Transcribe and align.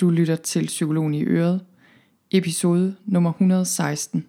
Du 0.00 0.10
lytter 0.10 0.36
til 0.36 0.66
Psykologen 0.66 1.14
i 1.14 1.24
Øret, 1.24 1.60
episode 2.30 2.94
nummer 3.06 3.30
116. 3.30 4.26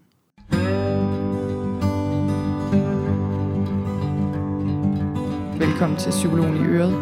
Velkommen 5.60 6.00
til 6.00 6.10
Psykologen 6.10 6.56
i 6.56 6.60
Øret. 6.60 6.94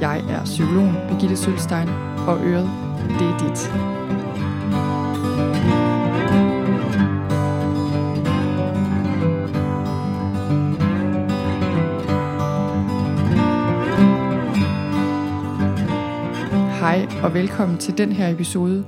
Jeg 0.00 0.18
er 0.30 0.44
psykologen 0.44 0.94
Birgitte 1.08 1.36
Sølstein, 1.36 1.88
og 2.28 2.38
Øret, 2.46 2.70
det 3.18 3.26
er 3.26 3.38
dit. 3.38 4.03
Og 17.24 17.34
velkommen 17.34 17.78
til 17.78 17.98
den 17.98 18.12
her 18.12 18.28
episode, 18.28 18.86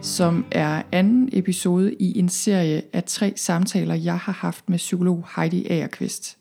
som 0.00 0.44
er 0.50 0.82
anden 0.92 1.28
episode 1.32 1.94
i 1.94 2.18
en 2.18 2.28
serie 2.28 2.82
af 2.92 3.04
tre 3.04 3.32
samtaler, 3.36 3.94
jeg 3.94 4.18
har 4.18 4.32
haft 4.32 4.68
med 4.68 4.78
psykolog 4.78 5.26
Heidi 5.36 5.66
Agerqvist. 5.70 6.38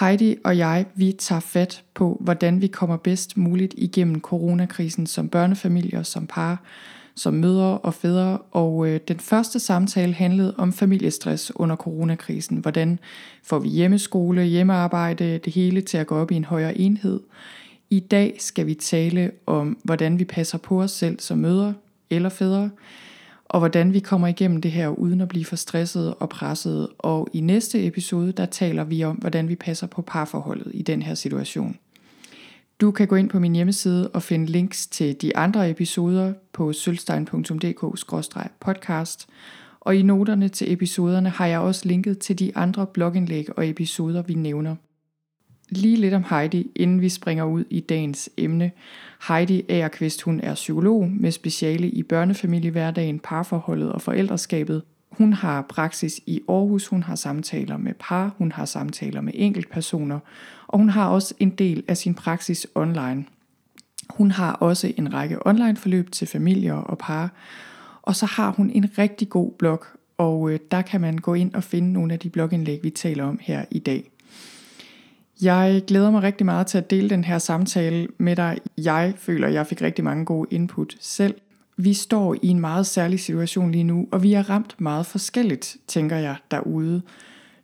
Heidi 0.00 0.36
og 0.44 0.58
jeg, 0.58 0.86
vi 0.94 1.12
tager 1.18 1.40
fat 1.40 1.82
på, 1.94 2.18
hvordan 2.20 2.60
vi 2.60 2.66
kommer 2.66 2.96
bedst 2.96 3.36
muligt 3.36 3.74
igennem 3.76 4.20
coronakrisen 4.20 5.06
som 5.06 5.28
børnefamilier, 5.28 6.02
som 6.02 6.26
par, 6.26 6.62
som 7.14 7.34
mødre 7.34 7.78
og 7.78 7.94
fædre. 7.94 8.38
Og 8.38 8.88
øh, 8.88 9.00
den 9.08 9.18
første 9.18 9.60
samtale 9.60 10.14
handlede 10.14 10.54
om 10.58 10.72
familiestress 10.72 11.52
under 11.54 11.76
coronakrisen. 11.76 12.56
Hvordan 12.56 12.98
får 13.42 13.58
vi 13.58 13.68
hjemmeskole, 13.68 14.44
hjemmearbejde, 14.44 15.38
det 15.44 15.52
hele 15.52 15.80
til 15.80 15.98
at 15.98 16.06
gå 16.06 16.16
op 16.16 16.30
i 16.30 16.34
en 16.34 16.44
højere 16.44 16.78
enhed. 16.78 17.20
I 17.94 18.00
dag 18.00 18.36
skal 18.38 18.66
vi 18.66 18.74
tale 18.74 19.30
om, 19.46 19.78
hvordan 19.84 20.18
vi 20.18 20.24
passer 20.24 20.58
på 20.58 20.82
os 20.82 20.90
selv 20.90 21.20
som 21.20 21.38
mødre 21.38 21.74
eller 22.10 22.28
fædre, 22.28 22.70
og 23.44 23.58
hvordan 23.58 23.92
vi 23.92 24.00
kommer 24.00 24.28
igennem 24.28 24.60
det 24.60 24.72
her 24.72 24.88
uden 24.88 25.20
at 25.20 25.28
blive 25.28 25.44
for 25.44 25.56
stresset 25.56 26.14
og 26.14 26.28
presset. 26.28 26.88
Og 26.98 27.28
i 27.32 27.40
næste 27.40 27.86
episode, 27.86 28.32
der 28.32 28.46
taler 28.46 28.84
vi 28.84 29.04
om, 29.04 29.16
hvordan 29.16 29.48
vi 29.48 29.54
passer 29.54 29.86
på 29.86 30.02
parforholdet 30.02 30.70
i 30.74 30.82
den 30.82 31.02
her 31.02 31.14
situation. 31.14 31.76
Du 32.80 32.90
kan 32.90 33.08
gå 33.08 33.16
ind 33.16 33.28
på 33.28 33.38
min 33.38 33.54
hjemmeside 33.54 34.08
og 34.08 34.22
finde 34.22 34.46
links 34.46 34.86
til 34.86 35.20
de 35.20 35.36
andre 35.36 35.70
episoder 35.70 36.32
på 36.52 36.72
sølvstein.dk-podcast. 36.72 39.26
Og 39.80 39.96
i 39.96 40.02
noterne 40.02 40.48
til 40.48 40.72
episoderne 40.72 41.28
har 41.28 41.46
jeg 41.46 41.58
også 41.58 41.88
linket 41.88 42.18
til 42.18 42.38
de 42.38 42.56
andre 42.56 42.86
blogindlæg 42.86 43.58
og 43.58 43.68
episoder, 43.68 44.22
vi 44.22 44.34
nævner. 44.34 44.76
Lige 45.68 45.96
lidt 45.96 46.14
om 46.14 46.24
Heidi, 46.30 46.70
inden 46.76 47.00
vi 47.00 47.08
springer 47.08 47.44
ud 47.44 47.64
i 47.70 47.80
dagens 47.80 48.30
emne. 48.36 48.70
Heidi 49.28 49.62
Agerqvist, 49.68 50.22
hun 50.22 50.40
er 50.40 50.54
psykolog 50.54 51.10
med 51.10 51.30
speciale 51.30 51.90
i 51.90 52.02
børnefamiliehverdagen, 52.02 53.18
parforholdet 53.18 53.92
og 53.92 54.02
forældreskabet. 54.02 54.82
Hun 55.10 55.32
har 55.32 55.62
praksis 55.62 56.20
i 56.26 56.40
Aarhus, 56.48 56.86
hun 56.86 57.02
har 57.02 57.14
samtaler 57.14 57.76
med 57.76 57.92
par, 58.00 58.34
hun 58.38 58.52
har 58.52 58.64
samtaler 58.64 59.20
med 59.20 59.32
enkeltpersoner, 59.36 60.18
og 60.66 60.78
hun 60.78 60.88
har 60.88 61.08
også 61.08 61.34
en 61.38 61.50
del 61.50 61.82
af 61.88 61.96
sin 61.96 62.14
praksis 62.14 62.66
online. 62.74 63.24
Hun 64.10 64.30
har 64.30 64.52
også 64.52 64.92
en 64.96 65.14
række 65.14 65.46
online 65.46 65.76
forløb 65.76 66.12
til 66.12 66.26
familier 66.26 66.74
og 66.74 66.98
par, 66.98 67.32
og 68.02 68.16
så 68.16 68.26
har 68.26 68.50
hun 68.50 68.70
en 68.70 68.98
rigtig 68.98 69.28
god 69.28 69.52
blog, 69.52 69.84
og 70.18 70.50
øh, 70.50 70.58
der 70.70 70.82
kan 70.82 71.00
man 71.00 71.18
gå 71.18 71.34
ind 71.34 71.54
og 71.54 71.64
finde 71.64 71.92
nogle 71.92 72.12
af 72.12 72.18
de 72.18 72.30
blogindlæg, 72.30 72.80
vi 72.82 72.90
taler 72.90 73.24
om 73.24 73.38
her 73.42 73.64
i 73.70 73.78
dag. 73.78 74.10
Jeg 75.42 75.82
glæder 75.86 76.10
mig 76.10 76.22
rigtig 76.22 76.46
meget 76.46 76.66
til 76.66 76.78
at 76.78 76.90
dele 76.90 77.10
den 77.10 77.24
her 77.24 77.38
samtale 77.38 78.08
med 78.18 78.36
dig. 78.36 78.58
Jeg 78.78 79.14
føler, 79.16 79.48
at 79.48 79.54
jeg 79.54 79.66
fik 79.66 79.82
rigtig 79.82 80.04
mange 80.04 80.24
gode 80.24 80.48
input 80.50 80.96
selv. 81.00 81.34
Vi 81.76 81.94
står 81.94 82.34
i 82.42 82.48
en 82.48 82.60
meget 82.60 82.86
særlig 82.86 83.20
situation 83.20 83.72
lige 83.72 83.84
nu, 83.84 84.08
og 84.12 84.22
vi 84.22 84.32
er 84.32 84.50
ramt 84.50 84.74
meget 84.78 85.06
forskelligt, 85.06 85.76
tænker 85.86 86.16
jeg, 86.16 86.36
derude. 86.50 87.02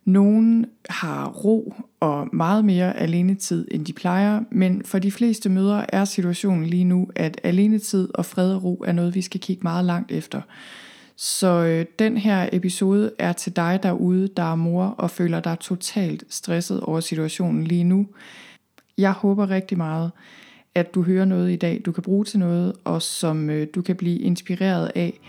Nogen 0.05 0.65
har 0.89 1.27
ro 1.27 1.75
og 1.99 2.29
meget 2.33 2.65
mere 2.65 2.97
alenetid, 2.97 3.67
end 3.71 3.85
de 3.85 3.93
plejer, 3.93 4.41
men 4.51 4.81
for 4.85 4.99
de 4.99 5.11
fleste 5.11 5.49
mødre 5.49 5.95
er 5.95 6.05
situationen 6.05 6.65
lige 6.65 6.83
nu, 6.83 7.07
at 7.15 7.41
alenetid 7.43 8.09
og 8.13 8.25
fred 8.25 8.53
og 8.53 8.63
ro 8.63 8.83
er 8.87 8.91
noget, 8.91 9.15
vi 9.15 9.21
skal 9.21 9.39
kigge 9.39 9.63
meget 9.63 9.85
langt 9.85 10.11
efter. 10.11 10.41
Så 11.23 11.47
øh, 11.47 11.85
den 11.99 12.17
her 12.17 12.49
episode 12.51 13.11
er 13.19 13.33
til 13.33 13.55
dig 13.55 13.79
derude, 13.83 14.27
der 14.27 14.43
er 14.43 14.55
mor 14.55 14.85
og 14.85 15.11
føler 15.11 15.39
dig 15.39 15.59
totalt 15.59 16.23
stresset 16.29 16.81
over 16.81 16.99
situationen 16.99 17.63
lige 17.63 17.83
nu. 17.83 18.07
Jeg 18.97 19.11
håber 19.11 19.49
rigtig 19.49 19.77
meget, 19.77 20.11
at 20.75 20.95
du 20.95 21.03
hører 21.03 21.25
noget 21.25 21.51
i 21.51 21.55
dag, 21.55 21.81
du 21.85 21.91
kan 21.91 22.03
bruge 22.03 22.25
til 22.25 22.39
noget, 22.39 22.73
og 22.83 23.01
som 23.01 23.49
øh, 23.49 23.67
du 23.75 23.81
kan 23.81 23.95
blive 23.95 24.19
inspireret 24.19 24.91
af, 24.95 25.19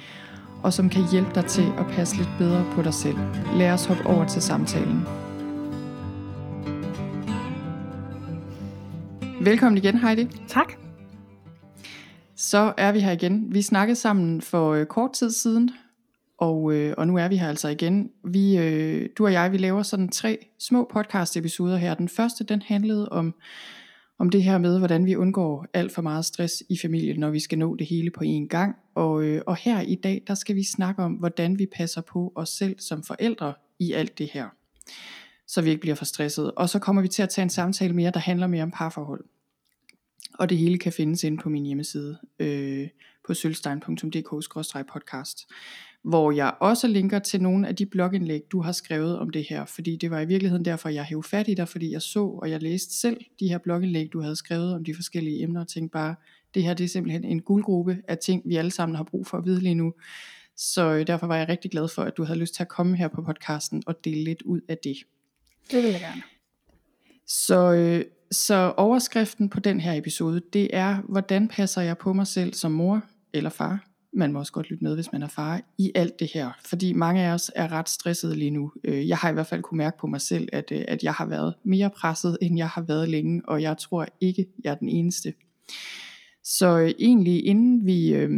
og 0.62 0.72
som 0.72 0.88
kan 0.88 1.02
hjælpe 1.10 1.30
dig 1.34 1.44
til 1.44 1.66
at 1.78 1.86
passe 1.86 2.16
lidt 2.16 2.30
bedre 2.38 2.66
på 2.74 2.82
dig 2.82 2.94
selv. 2.94 3.16
Lad 3.56 3.70
os 3.70 3.84
hoppe 3.84 4.06
over 4.06 4.26
til 4.26 4.42
samtalen. 4.42 5.02
Velkommen 9.40 9.78
igen, 9.78 9.98
Heidi. 9.98 10.28
Tak. 10.48 10.72
Så 12.36 12.72
er 12.76 12.92
vi 12.92 13.00
her 13.00 13.12
igen. 13.12 13.54
Vi 13.54 13.62
snakkede 13.62 13.96
sammen 13.96 14.40
for 14.40 14.72
øh, 14.72 14.86
kort 14.86 15.12
tid 15.12 15.30
siden, 15.30 15.70
og, 16.42 16.74
øh, 16.74 16.94
og 16.98 17.06
nu 17.06 17.16
er 17.16 17.28
vi 17.28 17.36
her 17.36 17.48
altså 17.48 17.68
igen. 17.68 18.10
Vi, 18.24 18.58
øh, 18.58 19.08
du 19.18 19.24
og 19.24 19.32
jeg, 19.32 19.52
vi 19.52 19.58
laver 19.58 19.82
sådan 19.82 20.08
tre 20.08 20.38
små 20.58 20.90
podcast 20.92 21.36
episoder 21.36 21.76
her. 21.76 21.94
Den 21.94 22.08
første, 22.08 22.44
den 22.44 22.62
handlede 22.62 23.08
om, 23.08 23.34
om 24.18 24.30
det 24.30 24.42
her 24.42 24.58
med, 24.58 24.78
hvordan 24.78 25.06
vi 25.06 25.16
undgår 25.16 25.66
alt 25.74 25.92
for 25.92 26.02
meget 26.02 26.24
stress 26.24 26.62
i 26.68 26.78
familien, 26.78 27.20
når 27.20 27.30
vi 27.30 27.40
skal 27.40 27.58
nå 27.58 27.76
det 27.76 27.86
hele 27.86 28.10
på 28.10 28.24
én 28.24 28.46
gang. 28.48 28.76
Og, 28.94 29.22
øh, 29.22 29.42
og 29.46 29.56
her 29.56 29.80
i 29.80 29.94
dag, 29.94 30.22
der 30.26 30.34
skal 30.34 30.56
vi 30.56 30.64
snakke 30.64 31.02
om, 31.02 31.12
hvordan 31.12 31.58
vi 31.58 31.66
passer 31.76 32.00
på 32.00 32.32
os 32.36 32.48
selv 32.48 32.80
som 32.80 33.02
forældre 33.02 33.54
i 33.78 33.92
alt 33.92 34.18
det 34.18 34.30
her. 34.32 34.46
Så 35.46 35.62
vi 35.62 35.70
ikke 35.70 35.80
bliver 35.80 35.96
for 35.96 36.04
stresset. 36.04 36.52
Og 36.52 36.68
så 36.68 36.78
kommer 36.78 37.02
vi 37.02 37.08
til 37.08 37.22
at 37.22 37.28
tage 37.28 37.42
en 37.42 37.50
samtale 37.50 37.94
mere, 37.94 38.10
der 38.10 38.20
handler 38.20 38.46
mere 38.46 38.62
om 38.62 38.70
parforhold. 38.70 39.24
Og 40.38 40.50
det 40.50 40.58
hele 40.58 40.78
kan 40.78 40.92
findes 40.92 41.24
inde 41.24 41.42
på 41.42 41.48
min 41.48 41.66
hjemmeside 41.66 42.18
øh, 42.38 42.88
på 43.26 43.34
sølvstein.dk-podcast 43.34 45.46
hvor 46.04 46.32
jeg 46.32 46.54
også 46.60 46.86
linker 46.86 47.18
til 47.18 47.42
nogle 47.42 47.68
af 47.68 47.76
de 47.76 47.86
blogindlæg, 47.86 48.42
du 48.52 48.60
har 48.60 48.72
skrevet 48.72 49.18
om 49.18 49.30
det 49.30 49.46
her, 49.48 49.64
fordi 49.64 49.96
det 49.96 50.10
var 50.10 50.20
i 50.20 50.24
virkeligheden 50.24 50.64
derfor, 50.64 50.88
jeg 50.88 51.04
hævde 51.04 51.28
fat 51.28 51.48
i 51.48 51.54
dig, 51.54 51.68
fordi 51.68 51.92
jeg 51.92 52.02
så, 52.02 52.24
og 52.24 52.50
jeg 52.50 52.62
læste 52.62 53.00
selv 53.00 53.20
de 53.40 53.48
her 53.48 53.58
blogindlæg, 53.58 54.12
du 54.12 54.20
havde 54.20 54.36
skrevet 54.36 54.74
om 54.74 54.84
de 54.84 54.94
forskellige 54.94 55.42
emner, 55.42 55.60
og 55.60 55.68
tænkte 55.68 55.92
bare, 55.92 56.14
det 56.54 56.62
her 56.62 56.74
det 56.74 56.84
er 56.84 56.88
simpelthen 56.88 57.24
en 57.24 57.42
guldgruppe 57.42 57.98
af 58.08 58.18
ting, 58.18 58.42
vi 58.44 58.56
alle 58.56 58.70
sammen 58.70 58.96
har 58.96 59.04
brug 59.04 59.26
for 59.26 59.38
at 59.38 59.44
vide 59.44 59.60
lige 59.60 59.74
nu. 59.74 59.92
Så 60.56 60.92
øh, 60.92 61.06
derfor 61.06 61.26
var 61.26 61.36
jeg 61.36 61.48
rigtig 61.48 61.70
glad 61.70 61.88
for, 61.88 62.02
at 62.02 62.16
du 62.16 62.24
havde 62.24 62.38
lyst 62.38 62.54
til 62.54 62.62
at 62.62 62.68
komme 62.68 62.96
her 62.96 63.08
på 63.08 63.22
podcasten 63.22 63.82
og 63.86 64.04
dele 64.04 64.24
lidt 64.24 64.42
ud 64.42 64.60
af 64.68 64.78
det. 64.78 64.96
Det 65.70 65.82
vil 65.82 65.90
jeg 65.90 66.00
gerne. 66.00 66.22
Så, 67.26 67.72
øh, 67.72 68.04
så 68.30 68.74
overskriften 68.76 69.48
på 69.48 69.60
den 69.60 69.80
her 69.80 69.92
episode, 69.92 70.42
det 70.52 70.76
er, 70.76 70.96
hvordan 71.08 71.48
passer 71.48 71.82
jeg 71.82 71.98
på 71.98 72.12
mig 72.12 72.26
selv 72.26 72.54
som 72.54 72.72
mor 72.72 73.02
eller 73.32 73.50
far, 73.50 73.91
man 74.14 74.32
må 74.32 74.38
også 74.38 74.52
godt 74.52 74.70
lytte 74.70 74.84
med, 74.84 74.94
hvis 74.94 75.12
man 75.12 75.22
er 75.22 75.28
far, 75.28 75.60
i 75.78 75.92
alt 75.94 76.20
det 76.20 76.30
her. 76.34 76.50
Fordi 76.66 76.92
mange 76.92 77.22
af 77.22 77.34
os 77.34 77.50
er 77.56 77.72
ret 77.72 77.88
stressede 77.88 78.36
lige 78.36 78.50
nu. 78.50 78.72
Øh, 78.84 79.08
jeg 79.08 79.16
har 79.16 79.30
i 79.30 79.32
hvert 79.32 79.46
fald 79.46 79.62
kunne 79.62 79.78
mærke 79.78 79.98
på 79.98 80.06
mig 80.06 80.20
selv, 80.20 80.48
at, 80.52 80.72
øh, 80.72 80.84
at 80.88 81.02
jeg 81.02 81.12
har 81.12 81.26
været 81.26 81.54
mere 81.64 81.90
presset, 81.90 82.38
end 82.40 82.56
jeg 82.56 82.68
har 82.68 82.82
været 82.82 83.08
længe, 83.08 83.42
og 83.48 83.62
jeg 83.62 83.78
tror 83.78 84.06
ikke, 84.20 84.46
jeg 84.64 84.70
er 84.70 84.74
den 84.74 84.88
eneste. 84.88 85.34
Så 86.44 86.78
øh, 86.78 86.90
egentlig 86.98 87.46
inden 87.46 87.86
vi, 87.86 88.14
øh, 88.14 88.30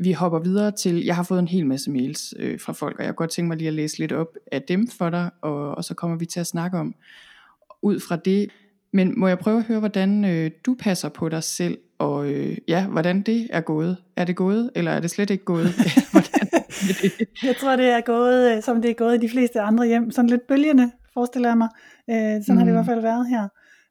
vi 0.00 0.12
hopper 0.12 0.38
videre 0.38 0.70
til, 0.70 1.04
jeg 1.04 1.16
har 1.16 1.22
fået 1.22 1.38
en 1.38 1.48
hel 1.48 1.66
masse 1.66 1.90
mails 1.90 2.34
øh, 2.38 2.60
fra 2.60 2.72
folk, 2.72 2.98
og 2.98 3.04
jeg 3.04 3.10
kunne 3.10 3.24
godt 3.24 3.30
tænke 3.30 3.48
mig 3.48 3.56
lige 3.56 3.68
at 3.68 3.74
læse 3.74 3.98
lidt 3.98 4.12
op 4.12 4.36
af 4.52 4.62
dem 4.62 4.88
for 4.88 5.10
dig, 5.10 5.30
og, 5.42 5.74
og 5.74 5.84
så 5.84 5.94
kommer 5.94 6.16
vi 6.16 6.26
til 6.26 6.40
at 6.40 6.46
snakke 6.46 6.78
om 6.78 6.94
ud 7.82 8.00
fra 8.00 8.16
det. 8.16 8.50
Men 8.92 9.20
må 9.20 9.28
jeg 9.28 9.38
prøve 9.38 9.58
at 9.58 9.64
høre, 9.64 9.78
hvordan 9.78 10.24
øh, 10.24 10.50
du 10.66 10.76
passer 10.80 11.08
på 11.08 11.28
dig 11.28 11.42
selv 11.42 11.78
og 11.98 12.30
øh, 12.30 12.58
ja, 12.68 12.86
hvordan 12.86 13.22
det 13.22 13.48
er 13.50 13.60
gået. 13.60 13.96
Er 14.16 14.24
det 14.24 14.36
gået, 14.36 14.70
eller 14.74 14.90
er 14.90 15.00
det 15.00 15.10
slet 15.10 15.30
ikke 15.30 15.44
gået? 15.44 15.68
Jeg 17.48 17.56
tror, 17.60 17.76
det 17.76 17.86
er 17.86 18.00
gået, 18.00 18.56
øh, 18.56 18.62
som 18.62 18.82
det 18.82 18.90
er 18.90 18.94
gået 18.94 19.14
i 19.14 19.26
de 19.26 19.30
fleste 19.30 19.60
andre 19.60 19.86
hjem. 19.86 20.10
Sådan 20.10 20.30
lidt 20.30 20.46
bølgende, 20.48 20.90
forestiller 21.14 21.48
jeg 21.48 21.58
mig. 21.58 21.68
Øh, 22.10 22.16
sådan 22.16 22.44
mm. 22.48 22.56
har 22.56 22.64
det 22.64 22.70
i 22.70 22.74
hvert 22.74 22.86
fald 22.86 23.02
været 23.02 23.28
her. 23.28 23.48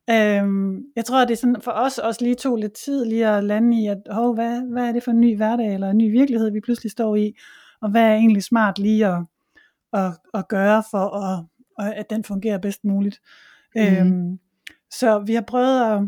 Øhm, 0.10 0.84
jeg 0.96 1.06
tror, 1.06 1.26
det 1.26 1.32
er 1.32 1.38
sådan, 1.38 1.62
for 1.62 1.72
os 1.72 1.98
også 1.98 2.24
lige 2.24 2.36
tog 2.36 2.58
lidt 2.58 2.74
tid 2.74 3.06
lige 3.06 3.28
at 3.28 3.44
lande 3.44 3.82
i, 3.82 3.88
at 3.88 3.98
hov, 4.12 4.34
hvad, 4.34 4.72
hvad 4.72 4.88
er 4.88 4.92
det 4.92 5.04
for 5.04 5.12
en 5.12 5.20
ny 5.20 5.36
hverdag, 5.36 5.74
eller 5.74 5.90
en 5.90 5.98
ny 5.98 6.12
virkelighed, 6.12 6.52
vi 6.52 6.60
pludselig 6.60 6.92
står 6.92 7.16
i, 7.16 7.38
og 7.82 7.92
hvad 7.92 8.02
er 8.02 8.14
egentlig 8.14 8.44
smart 8.44 8.80
lige 8.80 9.08
at, 9.08 9.24
at, 9.94 10.12
at 10.34 10.48
gøre, 10.48 10.84
for 10.92 11.18
at, 11.18 11.46
at 11.96 12.10
den 12.10 12.24
fungerer 12.24 12.58
bedst 12.58 12.86
muligt. 12.86 13.20
Mm. 13.76 13.82
Øhm, 13.82 14.40
så 14.92 15.20
vi 15.20 15.34
har 15.34 15.42
prøvet 15.42 15.92
at 15.92 16.02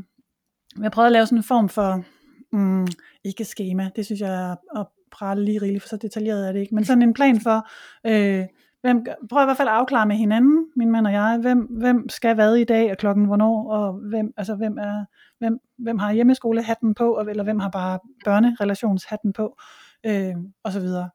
vi 0.75 0.83
har 0.83 0.89
prøvet 0.89 1.06
at 1.06 1.12
lave 1.12 1.25
sådan 1.25 1.38
en 1.38 1.44
form 1.44 1.69
for, 1.69 2.04
mm, 2.51 2.88
ikke 3.24 3.45
schema, 3.45 3.89
det 3.95 4.06
synes 4.06 4.22
jeg 4.22 4.51
er 4.51 4.80
at 4.80 4.88
prale 5.12 5.45
lige 5.45 5.62
rigeligt, 5.62 5.83
for 5.83 5.89
så 5.89 5.98
detaljeret 5.98 6.48
er 6.48 6.51
det 6.51 6.60
ikke, 6.60 6.75
men 6.75 6.86
sådan 6.86 7.01
en 7.01 7.13
plan 7.13 7.42
for, 7.42 7.68
øh, 8.07 8.45
hvem, 8.81 9.06
prøv 9.30 9.44
i 9.44 9.45
hvert 9.45 9.57
fald 9.57 9.68
at 9.68 9.74
afklare 9.74 10.06
med 10.06 10.16
hinanden, 10.16 10.68
min 10.75 10.92
mand 10.92 11.07
og 11.07 11.13
jeg, 11.13 11.38
hvem, 11.42 11.60
hvem 11.60 12.10
skal 12.10 12.36
hvad 12.36 12.56
i 12.56 12.63
dag, 12.63 12.92
og 12.92 12.98
klokken 12.98 13.25
hvornår, 13.25 13.72
og 13.72 13.94
hvem, 13.94 14.33
altså, 14.38 14.56
hvem, 14.56 14.78
er, 14.78 15.06
hvem, 15.39 15.60
hvem 15.78 16.00
har 16.00 16.13
hjemmeskolehatten 16.13 16.94
på, 16.94 17.13
og, 17.13 17.30
eller 17.30 17.44
hvem 17.44 17.60
har 17.60 17.69
bare 17.69 18.00
børnerelationshatten 18.25 19.33
på, 19.33 19.57
øh, 20.06 20.36
og 20.63 20.72
så 20.72 20.80
videre. 20.80 21.10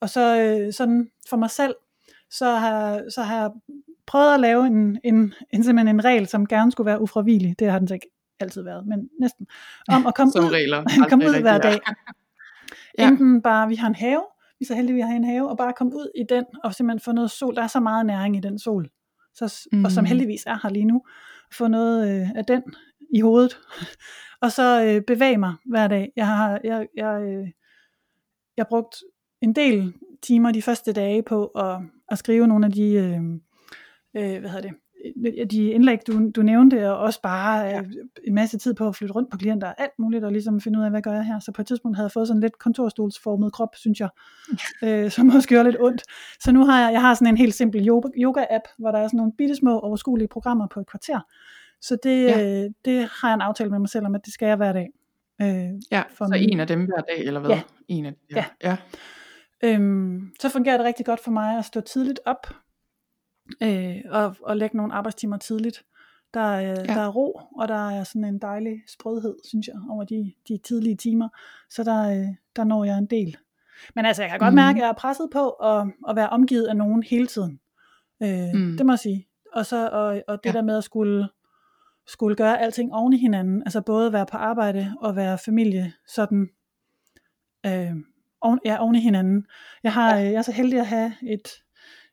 Og 0.00 0.10
så 0.10 0.40
øh, 0.40 0.72
sådan 0.72 1.08
for 1.28 1.36
mig 1.36 1.50
selv, 1.50 1.74
så 2.30 2.46
har, 2.46 3.02
så 3.10 3.22
har 3.22 3.40
jeg 3.40 3.50
prøvet 4.06 4.34
at 4.34 4.40
lave 4.40 4.66
en, 4.66 4.98
en, 5.04 5.34
en, 5.50 5.64
simpelthen 5.64 5.96
en 5.96 6.04
regel, 6.04 6.26
som 6.26 6.46
gerne 6.46 6.72
skulle 6.72 6.86
være 6.86 7.00
ufravigelig. 7.02 7.58
Det 7.58 7.70
har 7.70 7.78
den 7.78 7.88
så 7.88 7.94
ikke 7.94 8.10
altid 8.40 8.62
været, 8.62 8.86
men 8.86 9.08
næsten. 9.20 9.46
Om 9.88 10.06
at 10.06 10.14
komme 10.14 10.32
Som 10.36 10.44
ud, 10.44 10.50
regler. 10.50 10.84
komme 11.10 11.24
ud 11.24 11.40
hver 11.40 11.58
dag. 11.58 11.78
Ja. 12.98 13.08
Enten 13.08 13.42
bare, 13.42 13.68
vi 13.68 13.74
har 13.74 13.88
en 13.88 13.94
have, 13.94 14.22
vi 14.58 14.62
er 14.64 14.66
så 14.66 14.74
heldige, 14.74 14.94
vi 14.94 15.00
har 15.00 15.08
en 15.10 15.24
have, 15.24 15.50
og 15.50 15.56
bare 15.56 15.72
komme 15.72 15.94
ud 15.94 16.10
i 16.14 16.22
den, 16.28 16.44
og 16.64 16.74
simpelthen 16.74 17.00
få 17.00 17.12
noget 17.12 17.30
sol. 17.30 17.54
Der 17.56 17.62
er 17.62 17.66
så 17.66 17.80
meget 17.80 18.06
næring 18.06 18.36
i 18.36 18.40
den 18.40 18.58
sol, 18.58 18.90
så, 19.34 19.68
mm. 19.72 19.84
og 19.84 19.92
som 19.92 20.02
Mhm. 20.02 20.06
heldigvis 20.08 20.44
er 20.46 20.58
her 20.62 20.70
lige 20.70 20.84
nu. 20.84 21.02
Få 21.52 21.68
noget 21.68 22.20
øh, 22.20 22.30
af 22.34 22.44
den 22.44 22.62
i 23.14 23.20
hovedet. 23.20 23.58
og 24.42 24.52
så 24.52 24.84
øh, 24.84 25.02
bevæge 25.06 25.38
mig 25.38 25.54
hver 25.66 25.88
dag. 25.88 26.12
Jeg 26.16 26.26
har, 26.26 26.60
jeg, 26.64 26.86
jeg, 26.96 27.22
øh, 27.22 27.48
jeg 28.56 28.66
brugt 28.66 28.96
en 29.42 29.52
del 29.52 29.92
timer 30.22 30.52
de 30.52 30.62
første 30.62 30.92
dage 30.92 31.22
på 31.22 31.46
at, 31.46 31.80
at 32.08 32.18
skrive 32.18 32.46
nogle 32.46 32.66
af 32.66 32.72
de, 32.72 32.92
øh, 32.92 33.20
øh, 34.16 34.40
hvad 34.40 34.50
hedder 34.50 34.68
det, 34.68 34.74
øh, 35.40 35.46
de 35.50 35.70
indlæg, 35.70 35.98
du, 36.06 36.30
du 36.30 36.42
nævnte, 36.42 36.90
og 36.92 36.98
også 36.98 37.22
bare 37.22 37.74
øh, 37.78 37.84
en 38.26 38.34
masse 38.34 38.58
tid 38.58 38.74
på 38.74 38.88
at 38.88 38.96
flytte 38.96 39.14
rundt 39.14 39.30
på 39.30 39.36
klienter 39.38 39.68
og 39.68 39.74
alt 39.80 39.92
muligt, 39.98 40.24
og 40.24 40.32
ligesom 40.32 40.60
finde 40.60 40.78
ud 40.78 40.84
af, 40.84 40.90
hvad 40.90 41.02
gør 41.02 41.12
jeg 41.12 41.24
her. 41.26 41.38
Så 41.40 41.52
på 41.52 41.62
et 41.62 41.66
tidspunkt 41.66 41.96
havde 41.96 42.04
jeg 42.06 42.12
fået 42.12 42.28
sådan 42.28 42.40
lidt 42.40 42.58
kontorstolsformet 42.58 43.52
krop, 43.52 43.68
synes 43.76 44.00
jeg, 44.00 44.08
øh, 44.84 45.10
som 45.10 45.26
måske 45.26 45.48
gjorde 45.48 45.64
lidt 45.70 45.80
ondt. 45.80 46.02
Så 46.40 46.52
nu 46.52 46.64
har 46.64 46.84
jeg, 46.84 46.92
jeg 46.92 47.00
har 47.00 47.14
sådan 47.14 47.26
en 47.28 47.36
helt 47.36 47.54
simpel 47.54 47.80
yoga- 47.88 48.12
yoga-app, 48.24 48.62
hvor 48.78 48.90
der 48.90 48.98
er 48.98 49.06
sådan 49.08 49.16
nogle 49.16 49.32
bitte 49.38 49.56
små 49.56 49.78
overskuelige 49.78 50.28
programmer 50.28 50.66
på 50.66 50.80
et 50.80 50.86
kvarter. 50.86 51.20
Så 51.80 51.96
det, 52.02 52.22
Ja. 52.24 52.38
ja. 52.38 52.64
øh, 52.64 52.70
det 52.84 53.08
har 53.20 53.28
jeg 53.28 53.34
en 53.34 53.40
aftale 53.40 53.70
med 53.70 53.78
mig 53.78 53.88
selv 53.88 54.06
om, 54.06 54.14
at 54.14 54.20
det 54.24 54.32
skal 54.32 54.46
jeg 54.46 54.56
hver 54.56 54.72
dag. 54.72 54.88
Øh, 55.42 55.70
Ja, 55.90 56.02
for 56.10 56.24
så 56.24 56.30
min- 56.32 56.50
en 56.50 56.60
af 56.60 56.66
dem 56.66 56.84
hver 56.84 57.00
dag, 57.08 57.24
eller 57.24 57.40
hvad? 57.40 57.50
Ja. 57.50 57.62
En 57.88 58.06
af 58.06 58.12
dem, 58.12 58.20
Ja. 58.36 58.44
ja. 58.62 58.76
Øhm, 59.64 60.20
så 60.40 60.48
fungerer 60.48 60.76
det 60.76 60.86
rigtig 60.86 61.06
godt 61.06 61.20
for 61.20 61.30
mig 61.30 61.58
at 61.58 61.64
stå 61.64 61.80
tidligt 61.80 62.20
op 62.26 62.46
øh, 63.62 63.96
og, 64.10 64.36
og 64.42 64.56
lægge 64.56 64.76
nogle 64.76 64.94
arbejdstimer 64.94 65.36
tidligt. 65.36 65.84
Der, 66.34 66.40
er, 66.40 66.60
ja. 66.60 66.74
der 66.74 67.00
er 67.00 67.08
ro, 67.08 67.40
og 67.56 67.68
der 67.68 67.90
er 67.90 68.04
sådan 68.04 68.24
en 68.24 68.38
dejlig 68.38 68.82
sprødhed, 68.88 69.36
synes 69.44 69.66
jeg, 69.66 69.74
over 69.90 70.04
de, 70.04 70.32
de 70.48 70.58
tidlige 70.58 70.96
timer. 70.96 71.28
Så 71.70 71.84
der, 71.84 72.10
øh, 72.10 72.26
der 72.56 72.64
når 72.64 72.84
jeg 72.84 72.98
en 72.98 73.06
del. 73.06 73.36
Men 73.94 74.06
altså, 74.06 74.22
jeg 74.22 74.30
kan 74.30 74.38
godt 74.38 74.52
Mhm. 74.52 74.56
mærke, 74.56 74.76
at 74.76 74.82
jeg 74.82 74.88
er 74.88 74.92
presset 74.92 75.28
på 75.32 75.50
at, 75.50 75.86
at 76.08 76.16
være 76.16 76.28
omgivet 76.28 76.66
af 76.66 76.76
nogen 76.76 77.02
hele 77.02 77.26
tiden. 77.26 77.60
Øh, 78.22 78.54
Mm. 78.54 78.76
Det 78.76 78.86
må 78.86 78.92
jeg 78.92 78.98
sige. 78.98 79.28
Og, 79.52 79.66
så, 79.66 79.88
og, 79.88 80.22
og 80.28 80.44
det 80.44 80.50
Ja. 80.50 80.52
der 80.58 80.62
med 80.62 80.76
at 80.76 80.84
skulle, 80.84 81.28
skulle 82.06 82.36
gøre 82.36 82.60
alting 82.60 82.92
oven 82.94 83.12
i 83.12 83.18
hinanden, 83.18 83.62
altså 83.62 83.80
både 83.80 84.12
være 84.12 84.26
på 84.26 84.36
arbejde 84.36 84.94
og 85.00 85.16
være 85.16 85.38
familie, 85.38 85.92
sådan 86.08 86.48
øh, 87.66 87.90
oven, 88.40 88.60
ja, 88.64 88.82
oven 88.82 88.94
i 88.94 89.00
hinanden. 89.00 89.46
Jeg, 89.82 89.92
har, 89.92 90.16
ja. 90.16 90.22
jeg 90.24 90.34
er 90.34 90.42
så 90.42 90.52
heldig 90.52 90.78
at 90.80 90.86
have 90.86 91.12
et, 91.22 91.48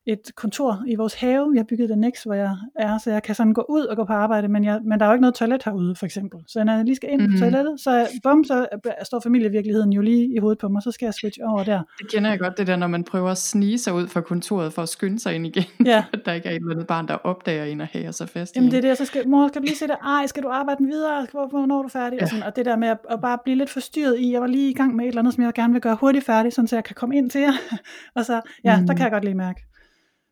et 0.08 0.22
kontor 0.36 0.84
i 0.88 0.96
vores 0.96 1.14
have. 1.14 1.52
Vi 1.52 1.58
har 1.58 1.64
bygget 1.70 1.86
et 1.86 1.92
annex, 1.92 2.24
hvor 2.24 2.34
jeg 2.34 2.56
er, 2.80 2.98
så 2.98 3.12
jeg 3.12 3.24
kan 3.24 3.36
sådan 3.36 3.54
gå 3.54 3.66
ud 3.70 3.82
og 3.86 3.96
gå 3.98 4.04
på 4.06 4.14
arbejde, 4.14 4.48
men, 4.48 4.64
jeg, 4.64 4.80
men 4.86 5.00
der 5.00 5.06
er 5.06 5.10
jo 5.10 5.14
ikke 5.14 5.22
noget 5.22 5.36
toilet 5.36 5.64
herude, 5.66 5.96
for 5.96 6.06
eksempel. 6.06 6.40
Så 6.48 6.64
når 6.64 6.74
jeg 6.74 6.86
lige 6.86 6.96
skal 6.96 7.10
ind 7.12 7.22
Mhm. 7.22 7.32
på 7.32 7.38
toilettet, 7.40 7.80
så, 7.80 8.08
bum, 8.24 8.44
så 8.44 8.68
står 9.04 9.20
familievirkeligheden 9.20 9.94
jo 9.94 10.02
lige 10.02 10.36
i 10.36 10.40
hovedet 10.40 10.60
på 10.60 10.70
mig, 10.70 10.82
så 10.84 10.92
skal 10.92 11.06
jeg 11.06 11.14
switche 11.14 11.46
over 11.46 11.64
der. 11.64 11.82
Det 12.00 12.12
kender 12.12 12.30
jeg 12.30 12.40
godt, 12.40 12.58
det 12.58 12.68
der, 12.68 12.76
når 12.76 12.88
man 12.88 13.04
prøver 13.04 13.30
at 13.30 13.38
snige 13.38 13.78
sig 13.80 13.94
ud 13.94 14.08
fra 14.08 14.22
kontoret 14.22 14.74
for 14.74 14.82
at 14.82 14.90
skynde 14.90 15.20
sig 15.20 15.36
ind 15.36 15.46
igen. 15.48 15.64
Ja. 15.86 16.04
at 16.14 16.20
der 16.26 16.34
ikke 16.34 16.48
er 16.50 16.52
et 16.52 16.56
eller 16.56 16.72
andet 16.72 16.88
barn, 16.88 17.08
der 17.08 17.14
opdager 17.14 17.64
en 17.64 17.82
og 17.82 17.88
hæger 17.88 18.12
sig 18.12 18.30
fast 18.30 18.56
Jamen 18.56 18.72
det 18.72 18.78
er 18.78 18.82
det, 18.82 18.98
så 18.98 19.06
skal, 19.06 19.28
mor, 19.28 19.48
skal 19.48 19.62
du 19.62 19.66
lige 19.66 19.78
se 19.78 19.88
det? 19.88 19.96
Ej, 20.04 20.26
skal 20.28 20.44
du 20.44 20.50
arbejde 20.50 20.84
videre? 20.86 21.28
Hvornår 21.32 21.78
er 21.80 21.84
du 21.84 21.90
færdig? 21.90 22.18
Ja. 22.18 22.24
Og, 22.24 22.30
sådan, 22.30 22.44
og 22.44 22.56
det 22.56 22.66
der 22.66 22.76
med 22.76 22.88
at, 22.88 22.98
at, 23.10 23.22
bare 23.22 23.38
blive 23.44 23.58
lidt 23.58 23.70
forstyrret 23.70 24.20
i, 24.20 24.32
jeg 24.32 24.42
var 24.42 24.48
lige 24.48 24.70
i 24.70 24.74
gang 24.74 24.96
med 24.96 25.06
et 25.06 25.10
eller 25.10 25.22
andet, 25.22 25.34
som 25.34 25.44
jeg 25.44 25.54
gerne 25.54 25.74
vil 25.74 25.82
gøre 25.82 25.96
hurtigt 26.02 26.26
færdigt, 26.26 26.56
sådan 26.56 26.68
så 26.68 26.76
jeg 26.76 26.84
kan 26.84 26.96
komme 26.96 27.18
ind 27.18 27.30
til 27.30 27.42
jer. 27.42 27.54
og 28.16 28.26
så, 28.26 28.42
ja, 28.64 28.80
mm. 28.80 28.86
der 28.88 28.94
Mhm. 28.94 28.98
kan 28.98 29.04
jeg 29.04 29.12
godt 29.12 29.24
lige 29.24 29.36
mærke. 29.36 29.62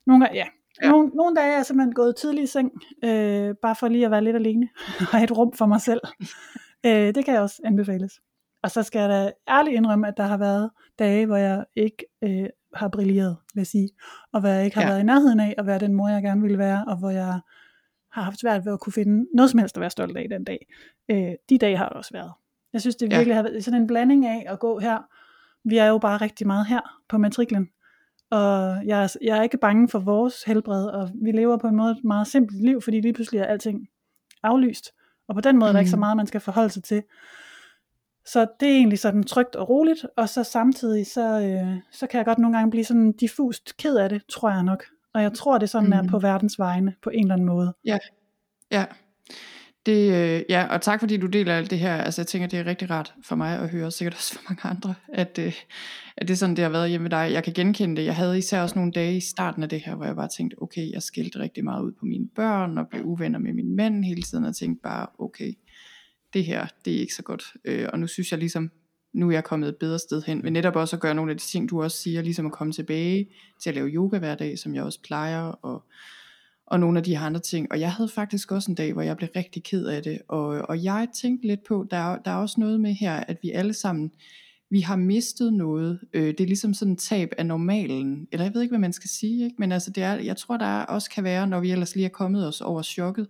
Nogle, 0.10 0.28
ja. 0.34 0.36
Ja. 0.36 0.46
Ja. 0.84 0.90
Nogle, 0.92 1.08
nogle 1.10 1.36
dage 1.36 1.52
er 1.52 1.56
jeg 1.56 1.66
simpelthen 1.66 1.94
gået 1.94 2.16
tidligt 2.16 2.44
i 2.44 2.48
seng, 2.52 2.72
øh, 3.04 3.56
bare 3.62 3.76
for 3.76 3.88
lige 3.88 4.06
at 4.06 4.12
være 4.12 4.24
lidt 4.24 4.36
alene, 4.36 4.70
og 5.00 5.06
have 5.18 5.24
et 5.24 5.38
rum 5.38 5.54
for 5.54 5.66
mig 5.66 5.82
selv. 5.82 6.02
øh, 6.86 7.16
det 7.16 7.26
kan 7.26 7.34
jeg 7.34 7.42
også 7.42 7.62
anbefales. 7.66 8.14
Og 8.64 8.72
så 8.72 8.84
skal 8.84 9.00
jeg 9.00 9.10
da 9.10 9.32
ærligt 9.50 9.76
indrømme, 9.76 10.08
at 10.08 10.14
der 10.18 10.24
har 10.24 10.38
været 10.38 10.70
dage, 11.00 11.26
hvor 11.26 11.36
jeg 11.38 11.66
ikke 11.76 12.06
øh, 12.24 12.46
har 12.74 12.88
brilleret, 12.88 13.38
vil 13.54 13.60
jeg 13.60 13.68
sige. 13.68 13.90
Og 14.34 14.40
hvor 14.40 14.50
jeg 14.50 14.66
ikke 14.66 14.76
har 14.78 14.82
Ja. 14.84 14.88
ja. 14.88 14.94
været 14.94 15.02
i 15.04 15.06
nærheden 15.06 15.40
af 15.40 15.56
at 15.58 15.66
være 15.66 15.80
den 15.80 15.94
mor, 15.94 16.08
jeg 16.10 16.24
gerne 16.24 16.42
ville 16.42 16.58
være, 16.58 16.86
og 16.88 16.98
hvor 16.98 17.10
jeg 17.10 17.40
har 18.12 18.22
haft 18.22 18.40
svært 18.40 18.66
ved 18.66 18.74
at 18.74 18.80
kunne 18.80 18.94
finde 18.94 19.28
noget 19.36 19.52
som 19.52 19.60
helst 19.60 19.78
at 19.78 19.82
være 19.82 19.90
stolt 19.90 20.18
af 20.18 20.26
den 20.30 20.44
dag. 20.44 20.68
Øh, 21.12 21.32
de 21.50 21.58
dage 21.58 21.78
har 21.78 21.88
det 21.90 21.98
også 21.98 22.14
været. 22.14 22.32
Jeg 22.74 22.82
synes, 22.82 22.96
det 22.96 23.12
Ja. 23.12 23.18
virkelig 23.18 23.36
har 23.36 23.44
været 23.44 23.64
sådan 23.64 23.82
en 23.82 23.88
blanding 23.88 24.26
af 24.26 24.46
at 24.48 24.60
gå 24.60 24.80
her. 24.80 24.98
Vi 25.64 25.78
er 25.78 25.86
jo 25.86 25.98
bare 25.98 26.18
rigtig 26.18 26.48
meget 26.48 26.68
her 26.68 26.82
på 27.10 27.18
matriklen. 27.18 27.70
Og 28.32 28.86
jeg 28.86 29.04
er, 29.04 29.16
jeg 29.22 29.38
er 29.38 29.44
ikke 29.44 29.58
bange 29.58 29.90
for 29.90 30.00
vores 30.00 30.44
helbred, 30.44 30.86
og 30.86 31.10
vi 31.24 31.32
lever 31.32 31.58
på 31.58 31.68
en 31.68 31.76
måde 31.76 31.92
et 31.92 32.04
meget 32.04 32.28
simpelt 32.28 32.66
liv, 32.66 32.82
fordi 32.82 33.02
lige 33.02 33.14
pludselig 33.14 33.40
er 33.42 33.46
alting 33.46 33.88
aflyst. 34.44 34.92
Og 35.28 35.36
på 35.36 35.42
den 35.42 35.58
måde 35.58 35.68
mm. 35.68 35.70
er 35.70 35.72
der 35.74 35.80
ikke 35.80 35.90
så 35.92 35.96
Mhm. 35.96 36.00
meget, 36.00 36.18
man 36.18 36.28
skal 36.28 36.42
forholde 36.42 36.70
sig 36.70 36.84
til. 36.84 37.04
Så 38.26 38.48
det 38.60 38.70
er 38.70 38.76
egentlig 38.76 39.00
sådan 39.00 39.24
trygt 39.24 39.56
og 39.56 39.70
roligt, 39.70 40.06
og 40.18 40.30
så 40.30 40.44
samtidig, 40.44 41.08
så, 41.08 41.40
øh, 41.42 41.78
så 41.92 42.08
kan 42.08 42.18
jeg 42.18 42.26
godt 42.26 42.38
nogle 42.40 42.58
gange 42.58 42.72
blive 42.72 42.86
sådan 42.86 43.12
diffust 43.12 43.78
ked 43.78 43.96
af 43.98 44.10
det, 44.10 44.22
tror 44.30 44.50
jeg 44.50 44.64
nok. 44.64 44.84
Og 45.14 45.22
jeg 45.22 45.34
tror, 45.34 45.58
det 45.58 45.70
sådan 45.70 45.88
mm. 45.88 45.94
er 45.94 46.04
på 46.10 46.20
verdens 46.20 46.60
vegne, 46.60 46.94
på 47.04 47.10
en 47.10 47.20
eller 47.24 47.34
anden 47.34 47.48
måde. 47.48 47.74
Ja. 48.72 48.86
Det, 49.90 50.14
øh, 50.14 50.42
ja, 50.50 50.66
og 50.66 50.82
tak 50.82 51.00
fordi 51.00 51.18
du 51.18 51.28
deler 51.28 51.54
alt 51.54 51.72
det 51.72 51.80
her. 51.80 51.96
Altså 51.96 52.22
jeg 52.22 52.28
tænker, 52.28 52.48
det 52.48 52.60
er 52.60 52.66
rigtig 52.66 52.90
rart 52.90 53.14
for 53.24 53.36
mig 53.36 53.60
at 53.60 53.70
høre, 53.70 53.86
og 53.86 53.94
sikkert 53.94 54.14
også 54.14 54.34
for 54.34 54.42
mange 54.50 54.62
andre, 54.64 54.96
at, 55.14 55.40
øh, 55.40 55.54
at 56.18 56.28
det 56.28 56.34
er 56.34 56.38
sådan, 56.38 56.56
det 56.56 56.64
har 56.64 56.72
været 56.72 56.90
hjemme 56.90 57.04
med 57.04 57.12
dig. 57.12 57.30
Jeg 57.34 57.44
kan 57.44 57.54
genkende 57.54 57.96
det. 57.96 58.06
Jeg 58.06 58.16
havde 58.16 58.38
især 58.38 58.62
også 58.62 58.76
nogle 58.76 58.92
dage 58.92 59.18
i 59.18 59.20
starten 59.20 59.64
af 59.64 59.70
det 59.70 59.82
her, 59.82 59.96
hvor 59.96 60.06
jeg 60.06 60.16
bare 60.16 60.30
tænkte, 60.38 60.62
okay, 60.62 60.92
jeg 60.92 61.02
skilte 61.02 61.40
rigtig 61.40 61.64
meget 61.64 61.84
ud 61.84 61.92
på 61.92 62.06
mine 62.06 62.28
børn, 62.36 62.78
og 62.78 62.88
blev 62.90 63.06
uvenner 63.06 63.40
med 63.40 63.54
min 63.54 63.76
mand 63.76 64.04
hele 64.04 64.22
tiden, 64.22 64.46
og 64.46 64.56
tænkte 64.56 64.82
bare, 64.84 65.08
okay, 65.20 65.54
det 66.34 66.46
her, 66.46 66.68
det 66.86 66.96
er 66.96 67.00
ikke 67.00 67.14
så 67.14 67.24
godt. 67.24 67.44
Øh, 67.66 67.88
og 67.94 68.00
nu 68.00 68.08
synes 68.08 68.32
jeg 68.32 68.40
ligesom, 68.40 68.72
nu 69.14 69.28
er 69.28 69.34
jeg 69.34 69.44
kommet 69.44 69.70
et 69.70 69.78
bedre 69.80 70.00
sted 70.00 70.24
hen, 70.26 70.42
men 70.44 70.54
netop 70.54 70.76
også 70.76 70.96
at 70.96 71.02
gøre 71.02 71.16
nogle 71.16 71.32
af 71.32 71.38
de 71.38 71.44
ting, 71.44 71.70
du 71.70 71.84
også 71.84 71.98
siger, 71.98 72.22
ligesom 72.22 72.46
at 72.46 72.52
komme 72.52 72.74
tilbage 72.74 73.30
til 73.62 73.70
at 73.70 73.76
lave 73.76 73.88
yoga 73.88 74.20
hver 74.20 74.36
dag, 74.36 74.60
som 74.60 74.76
jeg 74.76 74.84
også 74.84 75.00
plejer, 75.04 75.42
og 75.42 75.84
og 76.70 76.80
nogle 76.80 76.98
af 76.98 77.04
de 77.04 77.18
her 77.18 77.26
andre 77.26 77.40
ting. 77.40 77.72
Og 77.72 77.80
jeg 77.80 77.94
havde 77.94 78.10
faktisk 78.10 78.52
også 78.52 78.72
en 78.72 78.76
dag, 78.76 78.94
hvor 78.94 79.02
jeg 79.02 79.18
blev 79.18 79.30
rigtig 79.36 79.64
ked 79.64 79.86
af 79.86 80.04
det. 80.04 80.20
Og, 80.28 80.48
og 80.48 80.84
jeg 80.84 81.08
tænkte 81.22 81.48
lidt 81.48 81.64
på, 81.68 81.88
der 81.92 81.98
er, 81.98 82.18
der 82.18 82.32
er 82.32 82.36
også 82.36 82.60
noget 82.60 82.80
med 82.80 82.94
her, 82.94 83.14
at 83.16 83.38
vi 83.42 83.52
alle 83.52 83.74
sammen, 83.74 84.12
vi 84.70 84.80
har 84.80 84.96
mistet 84.96 85.54
noget. 85.54 86.00
Øh, 86.14 86.28
det 86.28 86.42
er 86.42 86.48
ligesom 86.48 86.74
sådan 86.74 86.94
et 86.94 87.00
tab 87.00 87.34
af 87.38 87.46
normalen. 87.46 88.28
Eller 88.32 88.46
jeg 88.46 88.54
ved 88.54 88.62
ikke, 88.62 88.72
hvad 88.72 88.80
man 88.80 88.94
skal 88.94 89.10
sige. 89.10 89.44
Ikke? 89.44 89.56
Men 89.60 89.72
altså, 89.72 89.92
det 89.92 90.04
er, 90.04 90.14
jeg 90.14 90.38
tror, 90.38 90.58
der 90.58 90.66
er, 90.66 90.86
også 90.86 91.10
kan 91.10 91.24
være, 91.24 91.48
når 91.48 91.60
vi 91.60 91.72
ellers 91.72 91.96
lige 91.96 92.06
er 92.06 92.10
kommet 92.10 92.48
os 92.48 92.62
over 92.62 92.82
chokket, 92.82 93.28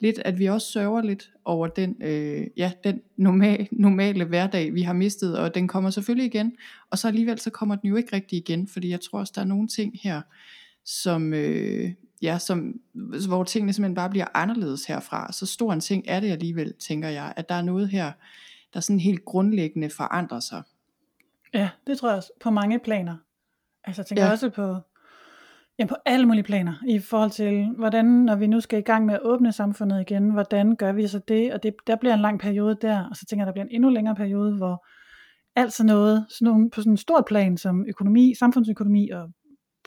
lidt, 0.00 0.18
at 0.18 0.38
vi 0.38 0.46
også 0.46 0.72
sørger 0.72 1.02
lidt 1.02 1.30
over 1.44 1.66
den, 1.66 1.96
øh, 2.02 2.46
ja, 2.56 2.72
den 2.84 3.00
normal, 3.16 3.68
normale 3.72 4.24
hverdag, 4.24 4.74
vi 4.74 4.82
har 4.82 4.92
mistet, 4.92 5.38
og 5.38 5.54
den 5.54 5.68
kommer 5.68 5.90
selvfølgelig 5.90 6.26
igen, 6.26 6.52
og 6.90 6.98
så 6.98 7.08
alligevel 7.08 7.38
så 7.38 7.50
kommer 7.50 7.74
den 7.76 7.88
jo 7.88 7.96
ikke 7.96 8.16
rigtig 8.16 8.38
igen, 8.38 8.68
fordi 8.68 8.90
jeg 8.90 9.00
tror 9.00 9.18
også, 9.18 9.32
der 9.36 9.40
er 9.40 9.46
nogle 9.46 9.68
ting 9.68 9.98
her, 10.02 10.20
som, 10.84 11.34
øh, 11.34 11.90
ja, 12.22 12.38
som, 12.38 12.74
hvor 13.28 13.44
tingene 13.44 13.72
simpelthen 13.72 13.94
bare 13.94 14.10
bliver 14.10 14.26
anderledes 14.34 14.84
herfra. 14.84 15.32
Så 15.32 15.46
stor 15.46 15.72
en 15.72 15.80
ting 15.80 16.04
er 16.08 16.20
det 16.20 16.30
alligevel, 16.30 16.74
tænker 16.74 17.08
jeg, 17.08 17.32
at 17.36 17.48
der 17.48 17.54
er 17.54 17.62
noget 17.62 17.88
her, 17.88 18.12
der 18.74 18.80
sådan 18.80 19.00
helt 19.00 19.24
grundlæggende 19.24 19.90
forandrer 19.90 20.40
sig. 20.40 20.62
Ja, 21.54 21.70
det 21.86 21.98
tror 21.98 22.08
jeg 22.08 22.16
også, 22.16 22.32
på 22.42 22.50
mange 22.50 22.78
planer. 22.78 23.16
Altså 23.84 24.02
jeg 24.02 24.06
tænker 24.06 24.24
Ja. 24.24 24.30
også 24.30 24.50
på, 24.50 24.76
ja, 25.78 25.86
på 25.86 25.96
alle 26.06 26.26
mulige 26.26 26.44
planer, 26.44 26.74
i 26.88 26.98
forhold 26.98 27.30
til, 27.30 27.68
hvordan, 27.76 28.04
når 28.04 28.36
vi 28.36 28.46
nu 28.46 28.60
skal 28.60 28.78
i 28.78 28.82
gang 28.82 29.06
med 29.06 29.14
at 29.14 29.20
åbne 29.22 29.52
samfundet 29.52 30.00
igen, 30.00 30.30
hvordan 30.30 30.76
gør 30.76 30.92
vi 30.92 31.06
så 31.06 31.18
det, 31.28 31.52
og 31.52 31.62
det, 31.62 31.74
der 31.86 31.96
bliver 31.96 32.14
en 32.14 32.20
lang 32.20 32.40
periode 32.40 32.76
der, 32.82 33.08
og 33.08 33.16
så 33.16 33.26
tænker 33.26 33.42
jeg, 33.42 33.46
der 33.46 33.52
bliver 33.52 33.64
en 33.64 33.74
endnu 33.74 33.90
længere 33.90 34.14
periode, 34.14 34.56
hvor 34.56 34.86
alt 35.56 35.72
sådan 35.72 35.86
noget, 35.86 36.26
sådan 36.28 36.46
nogle, 36.46 36.70
på 36.70 36.80
sådan 36.80 36.92
en 36.92 36.96
stor 36.96 37.24
plan, 37.26 37.56
som 37.56 37.84
økonomi, 37.88 38.34
samfundsøkonomi, 38.38 39.10
og 39.10 39.30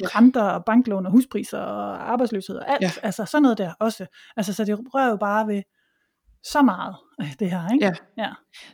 renter, 0.02 0.44
og 0.44 0.66
banklån, 0.66 1.06
og 1.06 1.12
huspriser, 1.12 1.60
og 1.60 2.12
arbejdsløshed, 2.12 2.56
og 2.56 2.72
alt, 2.72 2.82
Ja. 2.82 2.92
ja. 2.96 3.06
altså 3.08 3.26
sådan 3.26 3.42
noget 3.42 3.58
der 3.58 3.74
også. 3.80 4.06
Altså 4.38 4.54
så 4.54 4.66
det 4.66 4.80
rører 4.94 5.10
jo 5.10 5.18
bare 5.18 5.48
ved 5.48 5.62
så 6.44 6.62
meget, 6.62 6.96
af 7.20 7.36
det 7.40 7.52
her, 7.52 7.74
ikke? 7.74 7.86
Ja. 7.86 7.94
ja. 8.18 8.30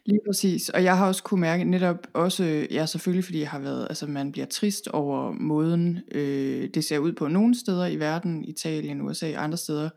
Lige 0.05 0.19
præcis, 0.27 0.69
og 0.69 0.83
jeg 0.83 0.97
har 0.97 1.07
også 1.07 1.23
kunne 1.23 1.41
mærke 1.41 1.63
netop 1.63 1.97
også, 2.13 2.67
ja 2.71 2.85
selvfølgelig 2.85 3.25
fordi 3.25 3.39
jeg 3.39 3.49
har 3.49 3.59
været, 3.59 3.87
altså 3.89 4.07
man 4.07 4.31
bliver 4.31 4.45
trist 4.47 4.87
over 4.87 5.31
måden, 5.31 5.99
øh, 6.11 6.69
det 6.73 6.85
ser 6.85 6.97
ud 6.97 7.13
på 7.13 7.27
nogle 7.27 7.59
steder 7.59 7.85
i 7.85 7.95
verden, 7.99 8.43
Italien, 8.43 9.01
USA, 9.01 9.31
andre 9.31 9.57
steder, 9.57 9.89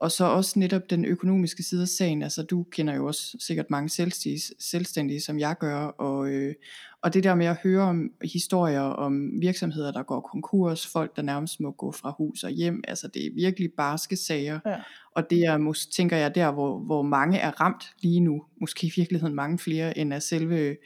Og 0.00 0.10
så 0.10 0.24
også 0.24 0.58
netop 0.58 0.90
den 0.90 1.04
økonomiske 1.04 1.62
side 1.62 1.82
af 1.82 1.88
sagen, 1.88 2.22
altså 2.22 2.42
du 2.42 2.62
kender 2.62 2.94
jo 2.94 3.06
også 3.06 3.36
sikkert 3.40 3.70
mange 3.70 3.88
selvstændige, 3.88 4.40
selvstændige 4.58 5.20
som 5.20 5.38
jeg 5.38 5.56
gør, 5.60 5.76
og, 5.76 6.30
øh, 6.30 6.54
og 7.02 7.14
det 7.14 7.24
der 7.24 7.34
med 7.34 7.46
at 7.46 7.56
høre 7.62 7.82
om 7.82 8.10
historier 8.22 8.80
om 8.80 9.40
virksomheder, 9.40 9.92
der 9.92 10.02
går 10.02 10.20
konkurs, 10.20 10.86
folk 10.86 11.16
der 11.16 11.22
nærmest 11.22 11.60
må 11.60 11.70
gå 11.70 11.92
fra 11.92 12.14
hus 12.18 12.44
og 12.44 12.50
hjem, 12.50 12.84
altså 12.88 13.08
det 13.08 13.26
er 13.26 13.30
virkelig 13.34 13.70
barske 13.76 14.16
sager, 14.16 14.60
ja. 14.66 14.76
og 15.16 15.30
det 15.30 15.38
er, 15.38 15.86
tænker 15.92 16.16
jeg, 16.16 16.34
der 16.34 16.52
hvor, 16.52 16.78
hvor 16.78 17.02
mange 17.02 17.38
er 17.38 17.60
ramt 17.60 17.84
lige 18.02 18.20
nu, 18.20 18.44
måske 18.60 18.86
i 18.86 18.92
virkeligheden 18.96 19.34
mange 19.34 19.58
flere 19.58 19.98
end 19.98 20.14
af 20.14 20.22
selve 20.22 20.76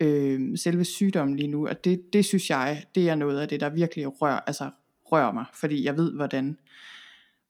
øh, 0.00 0.58
selve 0.58 0.84
sygdommen 0.84 1.36
lige 1.36 1.48
nu, 1.48 1.68
og 1.68 1.84
det, 1.84 2.00
det 2.12 2.24
synes 2.24 2.50
jeg, 2.50 2.84
det 2.94 3.08
er 3.08 3.14
noget 3.14 3.40
af 3.40 3.48
det, 3.48 3.60
der 3.60 3.70
virkelig 3.70 4.22
rører, 4.22 4.40
altså 4.40 4.70
rører 5.04 5.32
mig, 5.32 5.44
fordi 5.54 5.84
jeg 5.84 5.96
ved, 5.96 6.12
hvordan, 6.12 6.58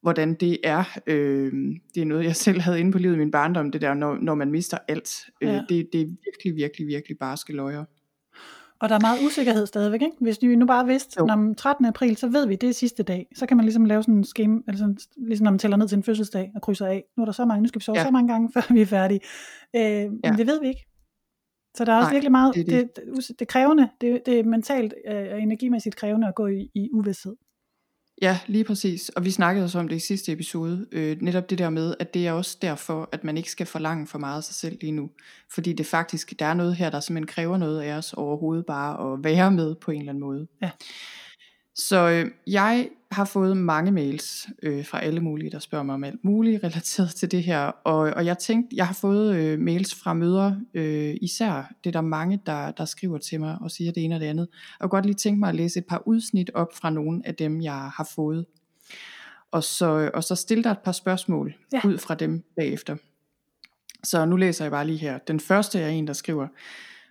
hvordan 0.05 0.33
det 0.33 0.57
er. 0.63 0.99
Øh, 1.07 1.53
det 1.95 2.01
er 2.01 2.05
noget, 2.05 2.23
jeg 2.23 2.35
selv 2.35 2.61
havde 2.61 2.79
inde 2.79 2.91
på 2.91 2.97
livet 2.97 3.15
i 3.15 3.17
min 3.17 3.31
barndom, 3.31 3.71
det 3.71 3.81
der, 3.81 3.93
når, 3.93 4.17
når 4.21 4.35
man 4.35 4.51
mister 4.51 4.77
alt. 4.87 5.29
Øh, 5.41 5.49
ja. 5.49 5.63
det, 5.69 5.87
det 5.93 6.01
er 6.01 6.05
virkelig, 6.05 6.55
virkelig, 6.55 6.87
virkelig 6.87 7.17
barske 7.17 7.53
løjer. 7.53 7.83
Og 8.79 8.89
der 8.89 8.95
er 8.95 8.99
meget 8.99 9.19
usikkerhed 9.25 9.65
stadigvæk, 9.65 10.01
ikke? 10.01 10.15
Hvis 10.21 10.37
vi 10.41 10.55
nu 10.55 10.65
bare 10.65 10.85
vidste, 10.85 11.15
jo. 11.19 11.25
når 11.25 11.53
13. 11.53 11.85
april, 11.85 12.17
så 12.17 12.27
ved 12.27 12.47
vi, 12.47 12.55
det 12.55 12.69
er 12.69 12.73
sidste 12.73 13.03
dag. 13.03 13.27
Så 13.35 13.45
kan 13.45 13.57
man 13.57 13.65
ligesom 13.65 13.85
lave 13.85 14.03
sådan 14.03 14.15
en 14.15 14.23
scheme, 14.23 14.63
eller 14.67 14.77
sådan, 14.77 14.97
ligesom 15.17 15.43
når 15.43 15.51
man 15.51 15.59
tæller 15.59 15.77
ned 15.77 15.87
til 15.87 15.95
en 15.95 16.03
fødselsdag 16.03 16.51
og 16.55 16.61
krydser 16.61 16.85
af. 16.85 17.03
Nu 17.17 17.21
er 17.23 17.25
der 17.25 17.33
så 17.33 17.45
mange, 17.45 17.61
nu 17.61 17.67
skal 17.67 17.79
vi 17.79 17.83
sove 17.83 17.97
ja. 17.97 18.05
så 18.05 18.11
mange 18.11 18.33
gange, 18.33 18.49
før 18.53 18.73
vi 18.73 18.81
er 18.81 18.85
færdige. 18.85 19.19
Øh, 19.75 19.81
ja. 19.81 20.07
Men 20.07 20.37
det 20.37 20.47
ved 20.47 20.61
vi 20.61 20.67
ikke. 20.67 20.85
Så 21.77 21.85
der 21.85 21.93
er 21.93 21.97
også 21.97 22.07
Nej, 22.07 22.13
virkelig 22.13 22.31
meget, 22.31 22.55
det, 22.55 22.65
det. 22.65 22.89
Det, 22.95 23.03
det, 23.27 23.39
det 23.39 23.47
krævende, 23.47 23.89
det, 24.01 24.21
det 24.25 24.39
er 24.39 24.43
mentalt 24.43 24.93
øh, 25.07 25.27
og 25.31 25.41
energimæssigt 25.41 25.95
krævende 25.95 26.27
at 26.27 26.35
gå 26.35 26.47
i, 26.47 26.71
i 26.75 26.89
uvidshed. 26.93 27.35
Ja, 28.21 28.39
lige 28.47 28.63
præcis. 28.63 29.09
Og 29.09 29.25
vi 29.25 29.31
snakkede 29.31 29.65
også 29.65 29.79
om 29.79 29.87
det 29.87 29.95
i 29.95 29.99
sidste 29.99 30.31
episode. 30.31 30.85
Øh, 30.91 31.21
netop 31.21 31.49
det 31.49 31.57
der 31.57 31.69
med, 31.69 31.95
at 31.99 32.13
det 32.13 32.27
er 32.27 32.31
også 32.31 32.57
derfor, 32.61 33.09
at 33.11 33.23
man 33.23 33.37
ikke 33.37 33.51
skal 33.51 33.65
forlange 33.65 34.07
for 34.07 34.19
meget 34.19 34.37
af 34.37 34.43
sig 34.43 34.55
selv 34.55 34.77
lige 34.81 34.91
nu. 34.91 35.09
Fordi 35.49 35.73
det 35.73 35.85
faktisk, 35.85 36.39
der 36.39 36.45
er 36.45 36.53
noget 36.53 36.75
her, 36.75 36.89
der 36.89 36.99
simpelthen 36.99 37.27
kræver 37.27 37.57
noget 37.57 37.81
af 37.81 37.93
os 37.93 38.13
overhovedet 38.13 38.65
bare 38.65 39.13
at 39.13 39.23
være 39.23 39.51
med 39.51 39.75
på 39.75 39.91
en 39.91 39.99
eller 39.99 40.11
anden 40.11 40.23
måde. 40.23 40.47
Ja. 40.61 40.69
Så 41.75 42.09
øh, 42.09 42.31
jeg 42.47 42.89
har 43.11 43.25
fået 43.25 43.57
mange 43.57 43.91
mails 43.91 44.47
øh, 44.63 44.85
fra 44.85 44.99
alle 44.99 45.19
mulige, 45.19 45.51
der 45.51 45.59
spørger 45.59 45.83
mig 45.83 45.95
om 45.95 46.03
alt 46.03 46.23
muligt 46.23 46.63
relateret 46.63 47.15
til 47.15 47.31
det 47.31 47.43
her. 47.43 47.59
Og, 47.59 47.97
og 47.97 48.25
jeg 48.25 48.37
tænkte, 48.37 48.75
jeg 48.75 48.87
har 48.87 48.93
fået 48.93 49.35
øh, 49.35 49.59
mails 49.59 49.95
fra 49.95 50.13
møder, 50.13 50.55
øh, 50.73 51.15
især 51.21 51.73
det 51.83 51.89
er 51.89 51.91
der 51.91 52.01
mange, 52.01 52.41
der, 52.45 52.71
der 52.71 52.85
skriver 52.85 53.17
til 53.17 53.39
mig 53.39 53.57
og 53.61 53.71
siger 53.71 53.91
det 53.91 54.03
ene 54.03 54.15
og 54.15 54.21
det 54.21 54.27
andet. 54.27 54.47
Og 54.79 54.83
jeg 54.83 54.89
godt 54.89 55.05
lige 55.05 55.15
tænke 55.15 55.39
mig 55.39 55.49
at 55.49 55.55
læse 55.55 55.79
et 55.79 55.85
par 55.85 56.03
udsnit 56.05 56.51
op 56.53 56.73
fra 56.73 56.89
nogle 56.89 57.21
af 57.25 57.35
dem, 57.35 57.61
jeg 57.61 57.89
har 57.95 58.09
fået. 58.15 58.45
Og 59.51 59.63
så, 59.63 60.11
og 60.13 60.23
så 60.23 60.35
stille 60.35 60.63
dig 60.63 60.71
et 60.71 60.79
par 60.79 60.91
spørgsmål 60.91 61.53
ja. 61.73 61.81
ud 61.85 61.97
fra 61.97 62.15
dem 62.15 62.43
bagefter. 62.55 62.95
Så 64.03 64.25
nu 64.25 64.35
læser 64.35 64.65
jeg 64.65 64.71
bare 64.71 64.87
lige 64.87 64.97
her. 64.97 65.17
Den 65.17 65.39
første 65.39 65.79
er 65.79 65.89
en, 65.89 66.07
der 66.07 66.13
skriver, 66.13 66.47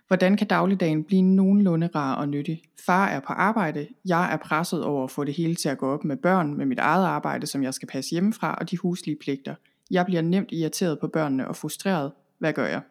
Hvordan 0.07 0.37
kan 0.37 0.47
dagligdagen 0.47 1.03
blive 1.03 1.21
nogenlunde 1.21 1.89
rar 1.95 2.15
og 2.15 2.29
nyttig? 2.29 2.61
Far 2.85 3.07
er 3.07 3.19
på 3.19 3.33
arbejde, 3.33 3.87
jeg 4.05 4.33
er 4.33 4.37
presset 4.37 4.83
over 4.83 5.03
at 5.03 5.11
få 5.11 5.23
det 5.23 5.33
hele 5.33 5.55
til 5.55 5.69
at 5.69 5.77
gå 5.77 5.93
op 5.93 6.03
med 6.03 6.17
børn, 6.17 6.57
med 6.57 6.65
mit 6.65 6.79
eget 6.79 7.05
arbejde, 7.05 7.47
som 7.47 7.63
jeg 7.63 7.73
skal 7.73 7.87
passe 7.87 8.11
hjemmefra, 8.11 8.55
og 8.55 8.71
de 8.71 8.77
huslige 8.77 9.17
pligter. 9.21 9.55
Jeg 9.91 10.05
bliver 10.05 10.21
nemt 10.21 10.51
irriteret 10.51 10.99
på 10.99 11.07
børnene 11.07 11.47
og 11.47 11.55
frustreret. 11.55 12.11
Hvad 12.39 12.53
gør 12.53 12.67
jeg? 12.67 12.81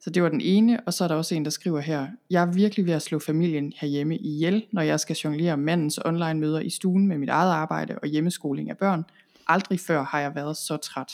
Så 0.00 0.10
det 0.10 0.22
var 0.22 0.28
den 0.28 0.40
ene, 0.40 0.80
og 0.86 0.94
så 0.94 1.04
er 1.04 1.08
der 1.08 1.14
også 1.14 1.34
en, 1.34 1.44
der 1.44 1.50
skriver 1.50 1.80
her, 1.80 2.06
jeg 2.30 2.42
er 2.42 2.52
virkelig 2.52 2.86
ved 2.86 2.94
at 2.94 3.02
slå 3.02 3.18
familien 3.18 3.72
herhjemme 3.76 4.16
ihjel, 4.16 4.66
når 4.72 4.82
jeg 4.82 5.00
skal 5.00 5.16
jonglere 5.16 5.56
mandens 5.56 5.98
online 6.04 6.40
møder 6.40 6.60
i 6.60 6.70
stuen 6.70 7.06
med 7.06 7.18
mit 7.18 7.28
eget 7.28 7.52
arbejde 7.52 7.98
og 8.02 8.08
hjemmeskoling 8.08 8.70
af 8.70 8.78
børn. 8.78 9.04
Aldrig 9.46 9.80
før 9.80 10.02
har 10.02 10.20
jeg 10.20 10.34
været 10.34 10.56
så 10.56 10.76
træt. 10.76 11.12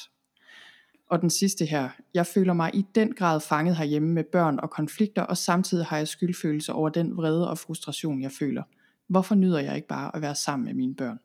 Og 1.11 1.21
den 1.21 1.31
sidste 1.31 1.65
her, 1.65 1.89
jeg 2.15 2.27
føler 2.27 2.53
mig 2.53 2.71
i 2.75 2.87
den 2.95 3.13
grad 3.13 3.41
fanget 3.41 3.77
herhjemme 3.77 4.09
med 4.09 4.25
børn 4.25 4.59
og 4.63 4.71
konflikter, 4.71 5.23
og 5.23 5.37
samtidig 5.37 5.87
har 5.87 5.97
jeg 5.97 6.09
skyldfølelse 6.09 6.73
over 6.73 6.89
den 6.89 7.17
vrede 7.17 7.51
og 7.51 7.59
frustration, 7.59 8.23
jeg 8.23 8.33
føler. 8.39 8.63
Hvorfor 9.09 9.35
nyder 9.35 9.59
jeg 9.59 9.77
ikke 9.77 9.89
bare 9.89 10.17
at 10.17 10.23
være 10.23 10.35
sammen 10.35 10.67
med 10.67 10.75
mine 10.75 10.95
børn? 10.95 11.19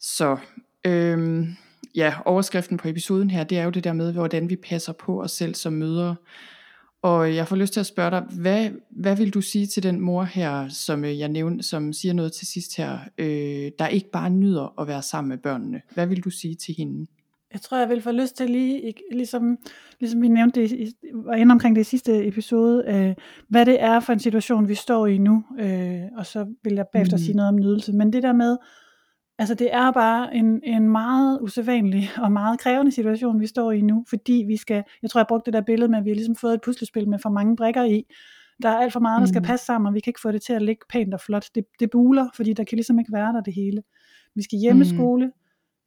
Så 0.00 0.36
øhm, 0.86 1.56
ja, 1.94 2.14
overskriften 2.24 2.76
på 2.76 2.88
episoden 2.88 3.30
her, 3.30 3.44
det 3.44 3.58
er 3.58 3.64
jo 3.64 3.70
det 3.70 3.84
der 3.84 3.92
med, 3.92 4.12
hvordan 4.12 4.50
vi 4.50 4.56
passer 4.56 4.92
på 4.92 5.22
os 5.22 5.32
selv 5.32 5.54
som 5.54 5.72
mødre. 5.72 6.16
Og 7.02 7.34
jeg 7.34 7.48
får 7.48 7.56
lyst 7.56 7.72
til 7.72 7.80
at 7.80 7.86
spørge 7.86 8.10
dig, 8.10 8.20
hvad, 8.20 8.70
hvad 8.90 9.16
vil 9.16 9.34
du 9.34 9.40
sige 9.40 9.66
til 9.66 9.82
den 9.82 10.00
mor 10.00 10.24
her, 10.24 10.68
som 10.68 11.04
øh, 11.04 11.18
jeg 11.18 11.28
nævnte, 11.28 11.64
som 11.64 11.92
siger 11.92 12.14
noget 12.14 12.32
til 12.32 12.46
sidst 12.46 12.76
her, 12.76 12.98
øh, 13.18 13.70
der 13.78 13.88
ikke 13.88 14.10
bare 14.10 14.30
nyder 14.30 14.80
at 14.80 14.86
være 14.86 15.02
sammen 15.02 15.28
med 15.28 15.38
børnene? 15.38 15.82
Hvad 15.94 16.06
vil 16.06 16.24
du 16.24 16.30
sige 16.30 16.54
til 16.54 16.74
hende? 16.78 17.06
Jeg 17.56 17.62
tror, 17.62 17.78
jeg 17.78 17.88
vil 17.88 18.02
få 18.02 18.10
lyst 18.10 18.36
til 18.36 18.50
lige, 18.50 18.94
ligesom, 19.12 19.58
ligesom 20.00 20.22
vi 20.22 20.28
nævnte 20.28 20.60
det, 20.60 20.92
var 21.14 21.34
inde 21.34 21.52
omkring 21.52 21.76
det 21.76 21.80
i 21.80 21.84
sidste 21.84 22.26
episode, 22.26 22.84
øh, 22.88 23.14
hvad 23.48 23.66
det 23.66 23.82
er 23.82 24.00
for 24.00 24.12
en 24.12 24.18
situation, 24.18 24.68
vi 24.68 24.74
står 24.74 25.06
i 25.06 25.18
nu, 25.18 25.44
øh, 25.58 26.02
og 26.16 26.26
så 26.26 26.46
vil 26.64 26.74
jeg 26.74 26.86
bagefter 26.92 27.16
mm. 27.16 27.22
sige 27.22 27.36
noget 27.36 27.48
om 27.48 27.56
nydelse. 27.56 27.92
Men 27.92 28.12
det 28.12 28.22
der 28.22 28.32
med, 28.32 28.56
altså 29.38 29.54
det 29.54 29.74
er 29.74 29.90
bare 29.90 30.34
en, 30.34 30.60
en 30.64 30.88
meget 30.88 31.38
usædvanlig 31.42 32.10
og 32.18 32.32
meget 32.32 32.60
krævende 32.60 32.92
situation, 32.92 33.40
vi 33.40 33.46
står 33.46 33.72
i 33.72 33.80
nu, 33.80 34.04
fordi 34.08 34.44
vi 34.46 34.56
skal, 34.56 34.84
jeg 35.02 35.10
tror, 35.10 35.20
jeg 35.20 35.26
brugte 35.28 35.46
det 35.46 35.52
der 35.52 35.60
billede 35.66 35.90
med, 35.90 35.98
at 35.98 36.04
vi 36.04 36.10
har 36.10 36.16
ligesom 36.16 36.36
fået 36.36 36.54
et 36.54 36.60
puslespil 36.64 37.08
med 37.08 37.18
for 37.18 37.30
mange 37.30 37.56
brikker 37.56 37.84
i, 37.84 38.02
der 38.62 38.68
er 38.68 38.78
alt 38.78 38.92
for 38.92 39.00
meget, 39.00 39.20
der 39.20 39.26
skal 39.26 39.40
mm. 39.40 39.46
passe 39.46 39.66
sammen, 39.66 39.88
og 39.88 39.94
vi 39.94 40.00
kan 40.00 40.10
ikke 40.10 40.20
få 40.20 40.32
det 40.32 40.42
til 40.42 40.52
at 40.52 40.62
ligge 40.62 40.82
pænt 40.90 41.14
og 41.14 41.20
flot. 41.20 41.46
Det, 41.54 41.64
det 41.80 41.90
buler, 41.90 42.28
fordi 42.34 42.52
der 42.52 42.64
kan 42.64 42.76
ligesom 42.76 42.98
ikke 42.98 43.12
være 43.12 43.32
der 43.32 43.40
det 43.40 43.54
hele. 43.54 43.82
Vi 44.34 44.42
skal 44.42 44.58
hjemmeskole, 44.58 45.26
mm 45.26 45.32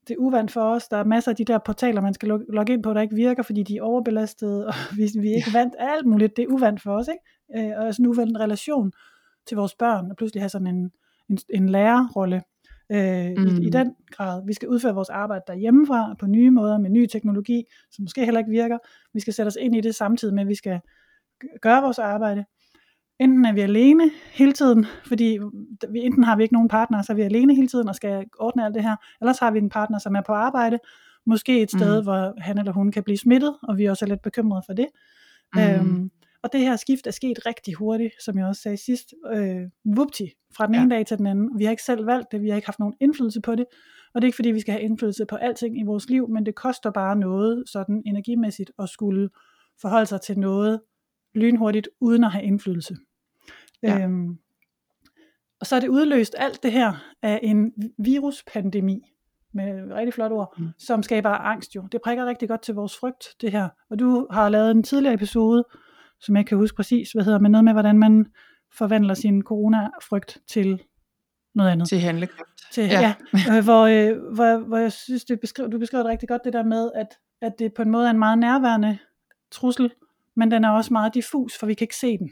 det 0.08 0.14
er 0.14 0.20
uvandt 0.20 0.52
for 0.52 0.62
os. 0.62 0.88
Der 0.88 0.98
er 0.98 1.04
masser 1.04 1.32
af 1.32 1.36
de 1.36 1.46
der 1.46 1.58
portaler, 1.58 2.02
man 2.02 2.14
skal 2.14 2.30
logge 2.50 2.74
ind 2.74 2.84
på, 2.84 2.94
der 2.94 3.02
ikke 3.02 3.16
virker, 3.16 3.44
fordi 3.44 3.64
de 3.64 3.78
er 3.78 3.82
overbelastede, 3.82 4.66
og 4.68 4.74
vi, 4.98 5.10
vi 5.20 5.32
er 5.32 5.36
ikke 5.36 5.52
ja. 5.54 5.60
vant 5.60 5.76
alt 5.80 6.06
muligt. 6.06 6.38
Det 6.38 6.44
er 6.44 6.48
uvandt 6.48 6.82
for 6.82 6.98
os, 6.98 7.08
ikke? 7.08 7.70
Øh, 7.70 7.80
og 7.80 7.94
sådan 7.94 8.06
en 8.06 8.10
uvandt 8.10 8.40
relation 8.40 8.92
til 9.48 9.58
vores 9.58 9.76
børn, 9.76 10.12
og 10.12 10.18
pludselig 10.18 10.42
have 10.42 10.50
sådan 10.50 10.68
en, 10.68 10.92
en, 11.30 11.38
en 11.50 11.70
lærerrolle 11.70 12.42
øh, 12.92 13.32
mm. 13.38 13.48
i, 13.48 13.68
i 13.68 13.70
den 13.70 13.96
grad. 14.12 14.46
Vi 14.46 14.54
skal 14.54 14.68
udføre 14.70 14.94
vores 14.94 15.10
arbejde 15.10 15.44
derhjemmefra 15.48 16.16
på 16.20 16.28
nye 16.28 16.52
måder, 16.52 16.78
med 16.78 16.90
ny 16.90 17.06
teknologi, 17.06 17.64
som 17.92 18.04
måske 18.04 18.26
heller 18.26 18.40
ikke 18.40 18.52
virker. 18.52 18.78
Vi 19.14 19.20
skal 19.20 19.34
sætte 19.34 19.48
os 19.48 19.58
ind 19.60 19.76
i 19.76 19.82
det 19.82 19.96
samtidig 19.96 20.34
med, 20.34 20.44
at 20.44 20.50
vi 20.50 20.56
skal 20.56 20.80
gøre 21.62 21.82
vores 21.82 22.00
arbejde 22.00 22.46
enten 23.20 23.46
er 23.46 23.54
vi 23.54 23.62
alene 23.62 24.12
hele 24.32 24.54
tiden, 24.54 24.86
fordi 25.08 25.40
vi, 25.90 26.00
enten 26.00 26.24
har 26.24 26.36
vi 26.36 26.44
ikke 26.44 26.54
nogen 26.54 26.70
partner, 26.70 27.02
så 27.02 27.12
er 27.12 27.16
vi 27.16 27.22
alene 27.22 27.56
hele 27.56 27.68
tiden 27.68 27.90
og 27.90 27.96
skal 27.96 28.26
ordne 28.40 28.66
alt 28.66 28.76
det 28.76 28.84
her, 28.84 28.96
ellers 29.22 29.40
har 29.40 29.52
vi 29.52 29.60
en 29.60 29.70
partner, 29.70 30.00
som 30.00 30.16
er 30.16 30.22
på 30.22 30.34
arbejde, 30.34 30.80
måske 31.26 31.62
et 31.62 31.72
sted, 31.72 32.02
mm. 32.02 32.04
hvor 32.04 32.42
han 32.42 32.58
eller 32.58 32.72
hun 32.72 32.92
kan 32.92 33.04
blive 33.04 33.18
smittet, 33.18 33.56
og 33.64 33.78
vi 33.78 33.86
er 33.86 33.92
også 33.92 34.06
lidt 34.06 34.22
bekymrede 34.22 34.64
for 34.66 34.74
det. 34.74 34.88
Mm. 35.56 35.62
Øhm, 35.62 36.12
og 36.44 36.54
det 36.54 36.62
her 36.62 36.76
skift 36.76 37.08
er 37.08 37.12
sket 37.12 37.46
rigtig 37.46 37.74
hurtigt, 37.74 38.14
som 38.24 38.38
jeg 38.38 38.46
også 38.46 38.62
sagde 38.62 38.78
sidst, 38.78 39.14
øh, 39.34 39.62
vupti, 39.96 40.32
fra 40.58 40.68
den 40.68 40.76
ene 40.76 40.94
ja. 40.94 40.98
dag 40.98 41.06
til 41.06 41.18
den 41.18 41.28
anden. 41.28 41.60
Vi 41.60 41.64
har 41.64 41.72
ikke 41.72 41.84
selv 41.84 42.06
valgt 42.06 42.32
det, 42.32 42.42
vi 42.42 42.50
har 42.50 42.56
ikke 42.56 42.68
haft 42.68 42.80
nogen 42.80 42.94
indflydelse 43.00 43.42
på 43.42 43.56
det, 43.56 43.66
og 44.14 44.22
det 44.22 44.26
er 44.26 44.28
ikke 44.28 44.36
fordi, 44.36 44.52
vi 44.52 44.60
skal 44.60 44.72
have 44.72 44.84
indflydelse 44.84 45.26
på 45.26 45.36
alting 45.36 45.80
i 45.80 45.84
vores 45.84 46.10
liv, 46.10 46.30
men 46.30 46.46
det 46.46 46.56
koster 46.56 46.92
bare 46.92 47.16
noget 47.16 47.64
sådan 47.70 48.02
energimæssigt 48.06 48.72
at 48.80 48.90
skulle 48.90 49.30
forholde 49.82 50.06
sig 50.06 50.22
til 50.22 50.40
noget 50.40 50.82
lynhurtigt, 51.36 51.90
uden 52.02 52.24
at 52.24 52.32
have 52.32 52.44
indflydelse. 52.44 52.96
Ja. 53.84 54.04
Øhm, 54.04 54.38
og 55.60 55.66
så 55.66 55.76
er 55.76 55.80
det 55.80 55.88
udløst 55.88 56.36
alt 56.38 56.64
det 56.64 56.72
her 56.72 56.94
af 57.22 57.40
en 57.44 57.72
viruspandemi, 57.98 59.02
med 59.54 59.94
rigtig 59.94 60.14
flot 60.14 60.32
ord, 60.32 60.56
mm. 60.58 60.68
som 60.78 61.04
skaber 61.04 61.30
angst 61.30 61.76
jo. 61.76 61.88
Det 61.92 62.02
prikker 62.04 62.26
rigtig 62.26 62.50
godt 62.50 62.62
til 62.62 62.76
vores 62.76 62.98
frygt, 62.98 63.36
det 63.42 63.52
her. 63.52 63.70
Og 63.90 64.00
du 64.00 64.28
har 64.32 64.50
lavet 64.50 64.72
en 64.72 64.84
tidligere 64.84 65.14
episode, 65.14 65.64
som 66.20 66.36
jeg 66.36 66.46
kan 66.46 66.58
huske 66.58 66.76
præcis, 66.76 67.12
hvad 67.12 67.24
hedder, 67.24 67.40
men 67.40 67.52
noget 67.52 67.66
med, 67.66 67.74
hvordan 67.74 68.00
man 68.00 68.26
forvandler 68.78 69.14
sin 69.14 69.42
coronafrygt 69.42 70.38
til 70.48 70.84
noget 71.56 71.70
andet. 71.70 71.88
Til 71.88 72.00
handlekraft. 72.00 72.72
Til, 72.72 72.84
ja, 72.84 73.02
ja 73.02 73.14
øh, 73.58 73.64
hvor, 73.64 73.84
øh, 73.86 74.34
hvor, 74.34 74.58
hvor 74.58 74.78
jeg 74.78 74.92
synes, 74.92 75.26
det 75.26 75.40
beskriver, 75.40 75.70
du 75.70 75.80
beskriver 75.80 76.04
det 76.04 76.12
rigtig 76.12 76.30
godt, 76.30 76.42
det 76.44 76.54
der 76.54 76.64
med, 76.64 76.92
at, 76.96 77.08
at 77.42 77.54
det 77.60 77.74
på 77.74 77.82
en 77.82 77.90
måde 77.90 78.06
er 78.06 78.12
en 78.12 78.20
meget 78.20 78.38
nærværende 78.40 78.98
trussel, 79.52 79.92
men 80.36 80.52
den 80.52 80.64
er 80.64 80.70
også 80.70 80.94
meget 80.94 81.14
diffus, 81.14 81.58
for 81.58 81.66
vi 81.66 81.74
kan 81.74 81.86
ikke 81.86 81.96
se 81.96 82.18
den. 82.18 82.32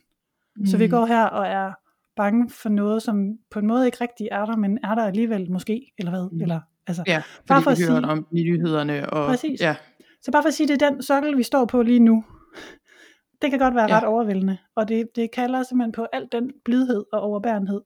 Mm. 0.58 0.66
Så 0.66 0.78
vi 0.78 0.86
mm. 0.86 0.92
går 0.92 1.06
her 1.06 1.24
og 1.24 1.48
er 1.48 1.74
bange 2.16 2.50
for 2.50 2.70
noget, 2.70 3.04
som 3.04 3.38
på 3.52 3.60
en 3.60 3.68
måde 3.68 3.86
ikke 3.86 3.98
rigtig 4.02 4.28
er 4.32 4.46
der, 4.46 4.56
men 4.56 4.80
er 4.84 4.96
der 4.96 5.04
alligevel 5.04 5.52
måske, 5.52 5.94
eller 5.98 6.12
hvad? 6.12 6.30
Mm. 6.32 6.42
Eller, 6.42 6.60
altså, 6.88 7.04
ja, 7.08 7.22
bare 7.48 7.62
for 7.62 7.72
at 7.72 7.78
sige, 7.78 7.92
om 7.92 8.28
nyhederne. 8.32 9.10
Og, 9.10 9.28
præcis. 9.28 9.62
Ja. 9.62 9.76
Så 10.22 10.32
bare 10.32 10.44
for 10.44 10.48
at 10.48 10.54
sige, 10.54 10.68
det 10.68 10.82
er 10.82 10.90
den 10.90 11.02
sokkel, 11.02 11.38
vi 11.38 11.44
står 11.44 11.66
på 11.66 11.82
lige 11.82 12.00
nu. 12.00 12.24
Det 13.42 13.50
kan 13.50 13.60
godt 13.60 13.76
være 13.76 13.88
ja. 13.90 13.98
ret 13.98 14.04
overvældende, 14.04 14.58
og 14.76 14.88
det, 14.88 15.08
det 15.16 15.32
kalder 15.32 15.64
simpelthen 15.64 15.92
på 15.92 16.08
al 16.14 16.28
den 16.32 16.52
blidhed 16.66 17.06
og 17.14 17.22
overbærenhed, 17.22 17.82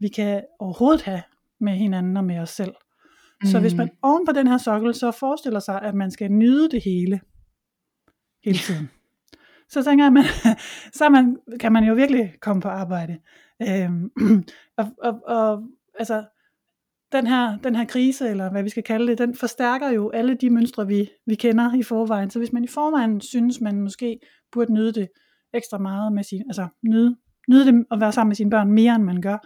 vi 0.00 0.08
kan 0.08 0.42
overhovedet 0.58 1.02
have 1.02 1.22
med 1.60 1.72
hinanden 1.72 2.16
og 2.16 2.24
med 2.24 2.38
os 2.38 2.50
selv. 2.50 2.74
Mm. 3.42 3.46
Så 3.46 3.60
hvis 3.60 3.72
mm. 3.72 3.76
man 3.76 3.90
oven 4.02 4.26
på 4.26 4.32
den 4.32 4.46
her 4.46 4.58
sokkel, 4.58 4.94
så 4.94 5.10
forestiller 5.10 5.60
sig, 5.60 5.82
at 5.82 5.94
man 5.94 6.10
skal 6.10 6.32
nyde 6.32 6.70
det 6.70 6.82
hele, 6.84 7.20
hele 8.44 8.58
tiden 8.58 8.90
så 9.74 9.82
tænker 9.82 10.04
jeg, 10.04 10.12
man, 10.12 10.24
så 10.98 11.08
man, 11.08 11.36
kan 11.60 11.72
man 11.72 11.84
jo 11.84 11.94
virkelig 11.94 12.34
komme 12.40 12.62
på 12.62 12.68
arbejde. 12.68 13.18
Øhm, 13.62 14.10
og, 14.78 14.86
og, 14.98 15.20
og 15.26 15.62
altså, 15.98 16.24
den 17.12 17.26
her, 17.26 17.58
den 17.58 17.76
her 17.76 17.84
krise, 17.84 18.28
eller 18.28 18.50
hvad 18.50 18.62
vi 18.62 18.68
skal 18.68 18.82
kalde 18.82 19.06
det, 19.06 19.18
den 19.18 19.34
forstærker 19.34 19.90
jo 19.90 20.10
alle 20.10 20.34
de 20.34 20.50
mønstre, 20.50 20.86
vi, 20.86 21.10
vi 21.26 21.34
kender 21.34 21.74
i 21.74 21.82
forvejen. 21.82 22.30
Så 22.30 22.38
hvis 22.38 22.52
man 22.52 22.64
i 22.64 22.68
forvejen 22.68 23.20
synes, 23.20 23.60
man 23.60 23.80
måske 23.80 24.18
burde 24.52 24.72
nyde 24.72 24.92
det 24.92 25.08
ekstra 25.54 25.78
meget 25.78 26.12
med 26.12 26.22
sin, 26.22 26.42
altså 26.48 26.68
nyde, 26.82 27.16
nyde 27.48 27.66
det 27.66 27.84
at 27.90 28.00
være 28.00 28.12
sammen 28.12 28.28
med 28.28 28.36
sine 28.36 28.50
børn 28.50 28.70
mere, 28.70 28.94
end 28.94 29.04
man 29.04 29.20
gør, 29.20 29.38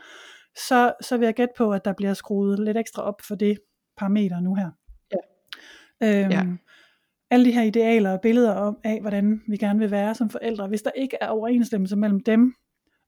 så, 0.69 0.93
så 1.01 1.17
vil 1.17 1.25
jeg 1.25 1.35
gætte 1.35 1.55
på, 1.59 1.73
at 1.73 1.85
der 1.85 1.93
bliver 1.93 2.15
skruet 2.15 2.59
lidt 2.59 2.77
ekstra 2.77 3.03
op 3.03 3.21
for 3.29 3.35
det 3.35 3.59
parameter 3.97 4.41
nu 4.41 4.55
her. 4.55 4.71
Ja. 5.13 6.23
Øhm, 6.23 6.31
ja. 6.31 6.45
Alle 7.31 7.45
de 7.45 7.53
her 7.53 7.63
idealer 7.63 8.13
og 8.13 8.21
billeder 8.21 8.55
om, 8.55 8.79
af, 8.85 9.01
hvordan 9.01 9.43
vi 9.49 9.57
gerne 9.57 9.79
vil 9.79 9.91
være 9.91 10.15
som 10.15 10.31
forældre, 10.31 10.69
hvis 10.69 10.83
der 10.83 10.91
ikke 10.91 11.17
er 11.21 11.29
overensstemmelse 11.29 11.97
mellem 11.97 12.21
dem 12.21 12.55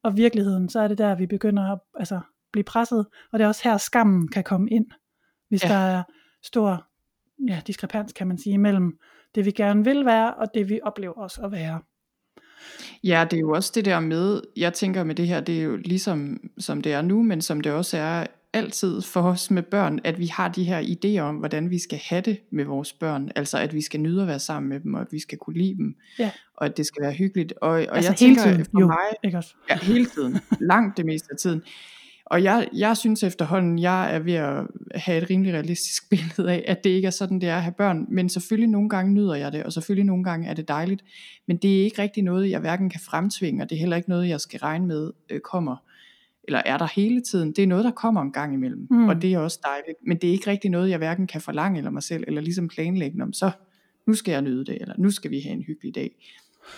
og 0.03 0.17
virkeligheden, 0.17 0.69
så 0.69 0.81
er 0.81 0.89
det 0.89 0.99
der, 0.99 1.15
vi 1.15 1.27
begynder 1.27 1.73
at 1.73 1.79
altså, 1.99 2.21
blive 2.53 2.65
presset, 2.65 3.07
og 3.33 3.39
det 3.39 3.45
er 3.45 3.49
også 3.49 3.61
her, 3.65 3.77
skammen 3.77 4.29
kan 4.29 4.45
komme 4.45 4.71
ind, 4.71 4.87
hvis 5.49 5.65
ja. 5.65 5.69
der 5.69 5.75
er 5.75 6.03
stor 6.43 6.87
ja, 7.49 7.61
diskrepans, 7.67 8.13
kan 8.13 8.27
man 8.27 8.39
sige, 8.39 8.59
mellem 8.59 8.99
det, 9.35 9.45
vi 9.45 9.51
gerne 9.51 9.85
vil 9.85 10.07
være, 10.07 10.35
og 10.35 10.47
det, 10.55 10.69
vi 10.69 10.81
oplever 10.83 11.19
os 11.19 11.39
at 11.39 11.53
være. 11.53 11.81
Ja, 13.05 13.27
det 13.31 13.37
er 13.37 13.41
jo 13.41 13.51
også 13.51 13.73
det 13.75 13.85
der 13.85 14.01
med, 14.01 14.41
jeg 14.57 14.73
tænker 14.73 15.05
med 15.05 15.15
det 15.15 15.27
her, 15.27 15.41
det 15.41 15.59
er 15.59 15.63
jo 15.63 15.77
ligesom 15.77 16.41
som 16.59 16.81
det 16.81 16.93
er 16.93 17.03
nu, 17.03 17.23
men 17.23 17.41
som 17.41 17.61
det 17.61 17.73
også 17.73 17.97
er 17.99 18.27
altid 18.53 19.03
for 19.03 19.23
os 19.23 19.51
med 19.51 19.63
børn, 19.63 19.99
at 20.05 20.19
vi 20.19 20.27
har 20.27 20.49
de 20.49 20.65
her 20.65 20.81
idéer 20.83 21.21
om, 21.21 21.37
hvordan 21.37 21.71
vi 21.71 21.79
skal 21.79 22.01
have 22.09 22.21
det 22.21 22.41
med 22.51 22.65
vores 22.65 22.93
børn. 22.93 23.31
Altså 23.37 23.59
at 23.59 23.75
vi 23.75 23.81
skal 23.81 24.01
nyde 24.01 24.23
at 24.23 24.29
være 24.29 24.39
sammen 24.39 24.69
med 24.69 24.81
dem, 24.81 24.95
og 24.95 25.01
at 25.01 25.07
vi 25.11 25.19
skal 25.19 25.39
kunne 25.39 25.59
lide 25.59 25.77
dem, 25.77 25.97
ja. 26.19 26.31
og 26.57 26.67
at 26.67 26.77
det 26.77 26.87
skal 26.87 27.03
være 27.03 27.13
hyggeligt. 27.13 27.53
Og, 27.61 27.71
og 27.71 27.79
altså 27.79 27.97
jeg 27.97 28.03
hele 28.03 28.17
tænker 28.17 28.43
tiden, 28.43 28.65
for 28.65 28.81
jo, 28.81 28.87
mig, 28.87 28.97
ikke 29.25 29.39
også? 29.39 29.55
ja, 29.71 29.79
hele 29.79 30.07
tiden, 30.07 30.39
langt 30.61 30.97
det 30.97 31.07
meste 31.07 31.29
af 31.31 31.37
tiden. 31.37 31.63
Og 32.27 32.43
jeg, 32.43 32.69
jeg 32.73 32.97
synes 32.97 33.23
efterhånden, 33.23 33.79
jeg 33.79 34.15
er 34.15 34.19
ved 34.19 34.35
at 34.35 34.67
have 34.95 35.23
et 35.23 35.31
rimelig 35.31 35.53
realistisk 35.53 36.09
billede 36.11 36.53
af, 36.53 36.65
at 36.67 36.85
det 36.85 36.91
ikke 36.91 37.07
er 37.07 37.11
sådan, 37.11 37.41
det 37.41 37.49
er 37.49 37.57
at 37.57 37.63
have 37.63 37.75
børn. 37.79 38.07
Men 38.09 38.29
selvfølgelig 38.29 38.71
nogle 38.71 38.89
gange 38.89 39.15
nyder 39.15 39.35
jeg 39.35 39.53
det, 39.53 39.65
og 39.65 39.73
selvfølgelig 39.73 40.07
nogle 40.07 40.25
gange 40.25 40.49
er 40.49 40.55
det 40.55 40.69
dejligt. 40.69 41.05
Men 41.49 41.57
det 41.57 41.81
er 41.81 41.85
ikke 41.85 42.03
rigtig 42.03 42.23
noget, 42.23 42.51
jeg 42.51 42.61
hverken 42.61 42.91
kan 42.91 43.01
fremtvinge, 43.01 43.63
og 43.63 43.71
det 43.71 43.77
er 43.77 43.81
heller 43.81 43.97
ikke 43.97 44.09
noget, 44.09 44.29
jeg 44.29 44.41
skal 44.41 44.61
regne 44.61 44.87
med 44.87 45.11
øh, 45.31 45.41
kommer 45.41 45.77
eller 46.45 46.63
er 46.65 46.79
der 46.79 46.87
hele 46.95 47.21
tiden. 47.21 47.53
Det 47.53 47.63
er 47.63 47.67
noget, 47.67 47.85
der 47.85 47.91
kommer 47.91 48.23
en 48.23 48.33
gang 48.33 48.55
imellem, 48.55 48.87
mm. 48.91 49.09
og 49.09 49.23
det 49.23 49.35
er 49.35 49.39
også 49.39 49.61
dejligt. 49.63 49.99
Men 50.07 50.17
det 50.17 50.29
er 50.29 50.33
ikke 50.33 50.51
rigtig 50.51 50.71
noget, 50.71 50.91
jeg 50.91 50.99
hverken 50.99 51.27
kan 51.27 51.41
forlange 51.41 51.79
eller 51.79 51.91
mig 51.91 52.03
selv, 52.03 52.25
eller 52.27 52.41
ligesom 52.41 52.69
planlægge 52.69 53.23
om, 53.23 53.33
så 53.33 53.51
nu 54.07 54.15
skal 54.15 54.33
jeg 54.33 54.43
nyde 54.43 54.65
det, 54.65 54.79
eller 54.81 54.95
nu 54.99 55.11
skal 55.11 55.31
vi 55.31 55.41
have 55.41 55.53
en 55.53 55.63
hyggelig 55.63 55.95
dag. 55.95 56.17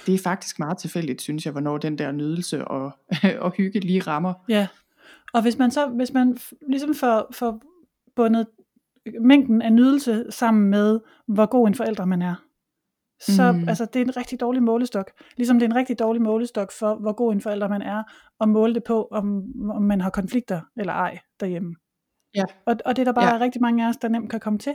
Det 0.06 0.14
er 0.14 0.18
faktisk 0.18 0.58
meget 0.58 0.78
tilfældigt, 0.78 1.22
synes 1.22 1.44
jeg, 1.44 1.52
hvornår 1.52 1.78
den 1.78 1.98
der 1.98 2.12
nydelse 2.12 2.64
og, 2.64 2.90
og 3.44 3.52
hygge 3.52 3.80
lige 3.80 4.00
rammer. 4.00 4.34
Ja, 4.48 4.66
og 5.32 5.42
hvis 5.42 5.58
man 5.58 5.70
så, 5.70 5.86
hvis 5.86 6.12
man 6.12 6.36
ligesom 6.68 6.94
får, 6.94 7.28
får 7.32 7.62
bundet 8.16 8.46
mængden 9.20 9.62
af 9.62 9.72
nydelse 9.72 10.24
sammen 10.30 10.70
med, 10.70 11.00
hvor 11.26 11.46
god 11.46 11.68
en 11.68 11.74
forælder 11.74 12.04
man 12.04 12.22
er, 12.22 12.34
så 13.26 13.52
mm. 13.52 13.68
altså, 13.68 13.84
det 13.84 14.00
er 14.00 14.04
en 14.04 14.16
rigtig 14.16 14.40
dårlig 14.40 14.62
målestok. 14.62 15.10
Ligesom 15.36 15.58
det 15.58 15.66
er 15.66 15.70
en 15.70 15.76
rigtig 15.76 15.98
dårlig 15.98 16.22
målestok 16.22 16.72
for, 16.72 16.94
hvor 16.94 17.12
god 17.12 17.32
en 17.32 17.40
forælder 17.40 17.68
man 17.68 17.82
er, 17.82 18.02
og 18.40 18.48
måle 18.48 18.74
det 18.74 18.84
på, 18.84 19.08
om, 19.10 19.42
om 19.70 19.82
man 19.82 20.00
har 20.00 20.10
konflikter 20.10 20.60
eller 20.76 20.92
ej 20.92 21.18
derhjemme. 21.40 21.74
Ja. 22.34 22.44
Og, 22.66 22.76
og 22.84 22.96
det 22.96 23.02
er 23.02 23.04
der 23.04 23.20
bare 23.20 23.34
ja. 23.34 23.40
rigtig 23.40 23.62
mange 23.62 23.84
af 23.84 23.88
os, 23.88 23.96
der 23.96 24.08
nemt 24.08 24.30
kan 24.30 24.40
komme 24.40 24.58
til, 24.58 24.74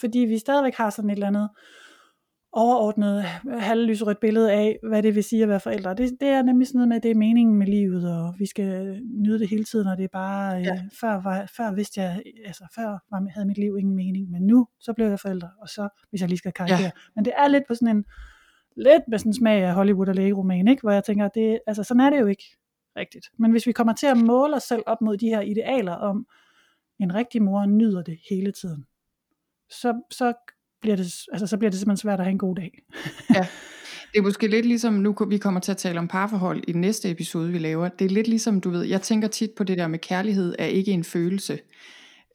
fordi 0.00 0.18
vi 0.18 0.38
stadigvæk 0.38 0.74
har 0.74 0.90
sådan 0.90 1.10
et 1.10 1.14
eller 1.14 1.26
andet 1.26 1.48
overordnet 2.52 3.22
halvlyserødt 3.58 4.20
billede 4.20 4.52
af, 4.52 4.78
hvad 4.88 5.02
det 5.02 5.14
vil 5.14 5.24
sige 5.24 5.42
at 5.42 5.48
være 5.48 5.60
forældre. 5.60 5.94
Det, 5.94 6.16
det 6.20 6.28
er 6.28 6.42
nemlig 6.42 6.66
sådan 6.66 6.78
noget 6.78 6.88
med, 6.88 6.96
at 6.96 7.02
det 7.02 7.10
er 7.10 7.14
meningen 7.14 7.56
med 7.56 7.66
livet, 7.66 8.18
og 8.18 8.34
vi 8.38 8.46
skal 8.46 9.00
nyde 9.04 9.38
det 9.38 9.48
hele 9.48 9.64
tiden, 9.64 9.86
og 9.86 9.96
det 9.96 10.04
er 10.04 10.08
bare, 10.12 10.52
ja. 10.52 10.72
øh, 10.72 10.78
før, 11.00 11.22
var, 11.22 11.50
før 11.56 11.72
vidste 11.74 12.00
jeg, 12.00 12.22
altså 12.44 12.64
før 12.74 12.88
var, 13.10 13.30
havde 13.30 13.46
mit 13.46 13.58
liv 13.58 13.76
ingen 13.78 13.96
mening, 13.96 14.30
men 14.30 14.42
nu, 14.42 14.68
så 14.80 14.92
blev 14.92 15.06
jeg 15.06 15.20
forældre, 15.20 15.50
og 15.60 15.68
så, 15.68 15.88
hvis 16.10 16.20
jeg 16.20 16.28
lige 16.28 16.38
skal 16.38 16.52
karikere. 16.52 16.80
Ja. 16.80 16.90
Men 17.14 17.24
det 17.24 17.32
er 17.36 17.48
lidt 17.48 17.64
på 17.68 17.74
sådan 17.74 17.96
en, 17.96 18.04
lidt 18.76 19.02
med 19.08 19.18
sådan 19.18 19.30
en 19.30 19.34
smag 19.34 19.62
af 19.62 19.74
Hollywood 19.74 20.08
og 20.08 20.14
lægeroman, 20.14 20.68
ikke? 20.68 20.82
hvor 20.82 20.90
jeg 20.90 21.04
tænker, 21.04 21.28
det, 21.28 21.60
altså 21.66 21.82
sådan 21.82 22.00
er 22.00 22.10
det 22.10 22.20
jo 22.20 22.26
ikke 22.26 22.44
rigtigt. 22.96 23.26
Men 23.38 23.50
hvis 23.50 23.66
vi 23.66 23.72
kommer 23.72 23.92
til 23.92 24.06
at 24.06 24.16
måle 24.16 24.56
os 24.56 24.62
selv 24.62 24.82
op 24.86 25.00
mod 25.00 25.16
de 25.16 25.28
her 25.28 25.40
idealer 25.40 25.92
om, 25.92 26.26
en 27.00 27.14
rigtig 27.14 27.42
mor 27.42 27.66
nyder 27.66 28.02
det 28.02 28.18
hele 28.30 28.52
tiden, 28.52 28.84
så, 29.70 30.00
så 30.10 30.32
bliver 30.80 30.96
det, 30.96 31.14
altså, 31.32 31.46
så 31.46 31.56
bliver 31.56 31.70
det 31.70 31.78
simpelthen 31.78 32.02
svært 32.02 32.20
at 32.20 32.24
have 32.24 32.32
en 32.32 32.38
god 32.38 32.56
dag. 32.56 32.82
ja. 33.34 33.46
Det 34.12 34.18
er 34.18 34.22
måske 34.22 34.46
lidt 34.46 34.66
ligesom, 34.66 34.94
nu 34.94 35.16
vi 35.28 35.38
kommer 35.38 35.60
til 35.60 35.70
at 35.70 35.76
tale 35.76 35.98
om 35.98 36.08
parforhold 36.08 36.64
i 36.68 36.72
den 36.72 36.80
næste 36.80 37.10
episode, 37.10 37.52
vi 37.52 37.58
laver. 37.58 37.88
Det 37.88 38.04
er 38.04 38.08
lidt 38.08 38.28
ligesom, 38.28 38.60
du 38.60 38.70
ved, 38.70 38.82
jeg 38.82 39.02
tænker 39.02 39.28
tit 39.28 39.50
på 39.56 39.64
det 39.64 39.78
der 39.78 39.88
med 39.88 39.98
kærlighed 39.98 40.54
er 40.58 40.66
ikke 40.66 40.92
en 40.92 41.04
følelse 41.04 41.58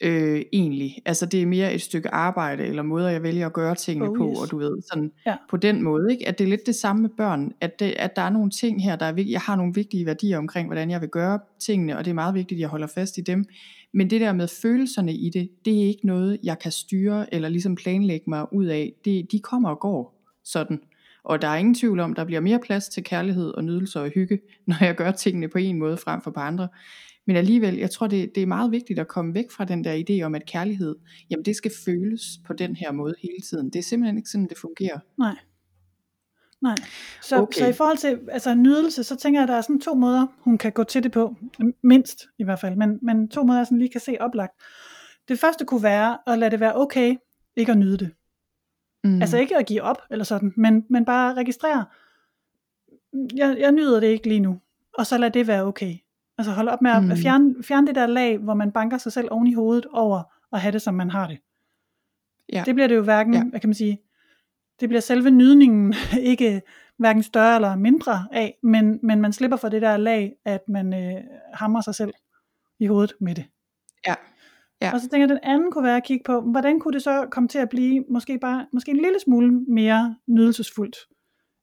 øh, 0.03 0.41
egentlig. 0.53 1.01
Altså 1.05 1.25
det 1.25 1.41
er 1.41 1.45
mere 1.45 1.73
et 1.73 1.81
stykke 1.81 2.09
arbejde, 2.09 2.63
eller 2.65 2.83
måder 2.83 3.09
jeg 3.09 3.23
vælger 3.23 3.45
at 3.45 3.53
gøre 3.53 3.75
tingene 3.75 4.09
oh, 4.09 4.17
på, 4.17 4.31
yes. 4.31 4.39
og 4.39 4.51
du 4.51 4.57
ved, 4.57 4.81
sådan 4.91 5.11
ja. 5.25 5.35
på 5.49 5.57
den 5.57 5.83
måde, 5.83 6.11
ikke? 6.11 6.27
at 6.27 6.37
det 6.37 6.43
er 6.43 6.49
lidt 6.49 6.65
det 6.65 6.75
samme 6.75 7.01
med 7.01 7.09
børn, 7.17 7.51
at, 7.61 7.79
det, 7.79 7.93
at 7.99 8.15
der 8.15 8.21
er 8.21 8.29
nogle 8.29 8.51
ting 8.51 8.83
her, 8.83 8.95
der 8.95 9.05
er 9.05 9.11
vigtige, 9.11 9.33
jeg 9.33 9.41
har 9.41 9.55
nogle 9.55 9.73
vigtige 9.73 10.05
værdier 10.05 10.37
omkring, 10.37 10.67
hvordan 10.67 10.91
jeg 10.91 11.01
vil 11.01 11.09
gøre 11.09 11.39
tingene, 11.65 11.97
og 11.97 12.05
det 12.05 12.11
er 12.11 12.15
meget 12.15 12.35
vigtigt, 12.35 12.57
at 12.57 12.61
jeg 12.61 12.69
holder 12.69 12.87
fast 12.87 13.17
i 13.17 13.21
dem, 13.21 13.45
men 13.93 14.09
det 14.09 14.21
der 14.21 14.33
med 14.33 14.47
følelserne 14.47 15.13
i 15.13 15.29
det, 15.29 15.49
det 15.65 15.83
er 15.83 15.87
ikke 15.87 16.07
noget, 16.07 16.39
jeg 16.43 16.59
kan 16.59 16.71
styre, 16.71 17.33
eller 17.33 17.49
ligesom 17.49 17.75
planlægge 17.75 18.29
mig 18.29 18.53
ud 18.53 18.65
af, 18.65 18.93
det, 19.05 19.31
de 19.31 19.39
kommer 19.39 19.69
og 19.69 19.79
går 19.79 20.23
sådan. 20.43 20.79
Og 21.23 21.41
der 21.41 21.47
er 21.47 21.55
ingen 21.55 21.75
tvivl 21.75 21.99
om, 21.99 22.13
der 22.13 22.25
bliver 22.25 22.41
mere 22.41 22.59
plads 22.59 22.89
til 22.89 23.03
kærlighed 23.03 23.49
og 23.49 23.63
nydelse 23.63 24.01
og 24.01 24.09
hygge, 24.09 24.39
når 24.67 24.85
jeg 24.85 24.95
gør 24.95 25.11
tingene 25.11 25.47
på 25.47 25.57
en 25.57 25.79
måde 25.79 25.97
frem 25.97 26.21
for 26.21 26.31
på 26.31 26.39
andre. 26.39 26.67
Men 27.27 27.35
alligevel, 27.35 27.75
jeg 27.75 27.91
tror, 27.91 28.07
det, 28.07 28.35
det 28.35 28.43
er 28.43 28.47
meget 28.47 28.71
vigtigt 28.71 28.99
at 28.99 29.07
komme 29.07 29.33
væk 29.33 29.51
fra 29.51 29.65
den 29.65 29.83
der 29.83 30.03
idé 30.09 30.21
om, 30.25 30.35
at 30.35 30.45
kærlighed, 30.45 30.95
jamen 31.29 31.45
det 31.45 31.55
skal 31.55 31.71
føles 31.85 32.23
på 32.45 32.53
den 32.53 32.75
her 32.75 32.91
måde 32.91 33.15
hele 33.21 33.41
tiden. 33.49 33.69
Det 33.69 33.79
er 33.79 33.83
simpelthen 33.83 34.17
ikke 34.17 34.29
sådan, 34.29 34.47
det 34.47 34.57
fungerer. 34.57 34.99
Nej. 35.17 35.35
Nej. 36.63 36.75
Så, 37.21 37.41
okay. 37.41 37.59
så 37.59 37.67
i 37.67 37.73
forhold 37.73 37.97
til 37.97 38.19
altså, 38.31 38.55
nydelse, 38.55 39.03
så 39.03 39.15
tænker 39.15 39.39
jeg, 39.39 39.43
at 39.43 39.49
der 39.49 39.55
er 39.55 39.61
sådan 39.61 39.81
to 39.81 39.93
måder, 39.93 40.27
hun 40.39 40.57
kan 40.57 40.71
gå 40.71 40.83
til 40.83 41.03
det 41.03 41.11
på. 41.11 41.35
Mindst 41.83 42.27
i 42.37 42.43
hvert 42.43 42.59
fald. 42.59 42.75
Men, 42.75 42.99
men 43.01 43.29
to 43.29 43.43
måder, 43.43 43.59
jeg 43.59 43.67
sådan 43.67 43.77
lige 43.77 43.89
kan 43.89 44.01
se 44.01 44.17
oplagt. 44.19 44.53
Det 45.27 45.39
første 45.39 45.65
kunne 45.65 45.83
være 45.83 46.17
at 46.27 46.39
lade 46.39 46.51
det 46.51 46.59
være 46.59 46.75
okay, 46.75 47.15
ikke 47.55 47.71
at 47.71 47.77
nyde 47.77 47.97
det. 47.97 48.11
Mm. 49.03 49.21
Altså 49.21 49.37
ikke 49.37 49.57
at 49.57 49.65
give 49.65 49.81
op, 49.81 49.97
eller 50.11 50.25
sådan, 50.25 50.53
men, 50.57 50.85
men 50.89 51.05
bare 51.05 51.33
registrere, 51.33 51.85
jeg, 53.35 53.57
jeg 53.59 53.71
nyder 53.71 53.99
det 53.99 54.07
ikke 54.07 54.27
lige 54.27 54.39
nu. 54.39 54.59
Og 54.97 55.05
så 55.05 55.17
lad 55.17 55.31
det 55.31 55.47
være 55.47 55.63
okay. 55.63 55.95
Altså 56.37 56.51
hold 56.51 56.67
op 56.67 56.81
med 56.81 56.91
at 56.91 57.03
mm. 57.03 57.17
fjerne, 57.17 57.55
fjerne 57.63 57.87
det 57.87 57.95
der 57.95 58.05
lag, 58.05 58.37
hvor 58.37 58.53
man 58.53 58.71
banker 58.71 58.97
sig 58.97 59.11
selv 59.11 59.27
oven 59.31 59.47
i 59.47 59.53
hovedet 59.53 59.85
over 59.85 60.23
at 60.53 60.61
have 60.61 60.71
det, 60.71 60.81
som 60.81 60.93
man 60.93 61.09
har 61.09 61.27
det. 61.27 61.37
Ja. 62.53 62.63
Det 62.65 62.75
bliver 62.75 62.87
det 62.87 62.95
jo 62.95 63.01
hverken, 63.01 63.33
ja. 63.33 63.43
hvad 63.43 63.59
kan 63.59 63.69
man 63.69 63.75
sige, 63.75 64.01
det 64.79 64.89
bliver 64.89 65.01
selve 65.01 65.31
nydningen 65.31 65.93
ikke 66.31 66.61
hverken 66.97 67.23
større 67.23 67.55
eller 67.55 67.75
mindre 67.75 68.27
af, 68.31 68.57
men, 68.63 68.99
men 69.03 69.21
man 69.21 69.33
slipper 69.33 69.57
for 69.57 69.69
det 69.69 69.81
der 69.81 69.97
lag, 69.97 70.33
at 70.45 70.61
man 70.67 70.93
øh, 70.93 71.23
hammer 71.53 71.81
sig 71.81 71.95
selv 71.95 72.13
i 72.79 72.87
hovedet 72.87 73.13
med 73.19 73.35
det. 73.35 73.45
Ja. 74.07 74.15
ja. 74.81 74.93
Og 74.93 75.01
så 75.01 75.09
tænker 75.09 75.27
jeg, 75.27 75.35
at 75.35 75.41
den 75.41 75.51
anden 75.51 75.71
kunne 75.71 75.83
være 75.83 75.97
at 75.97 76.03
kigge 76.03 76.23
på, 76.25 76.41
hvordan 76.41 76.79
kunne 76.79 76.93
det 76.93 77.03
så 77.03 77.27
komme 77.31 77.49
til 77.49 77.59
at 77.59 77.69
blive 77.69 78.05
måske 78.09 78.39
bare 78.39 78.67
måske 78.73 78.91
en 78.91 78.97
lille 78.97 79.19
smule 79.19 79.51
mere 79.51 80.15
nydelsesfuldt? 80.27 80.97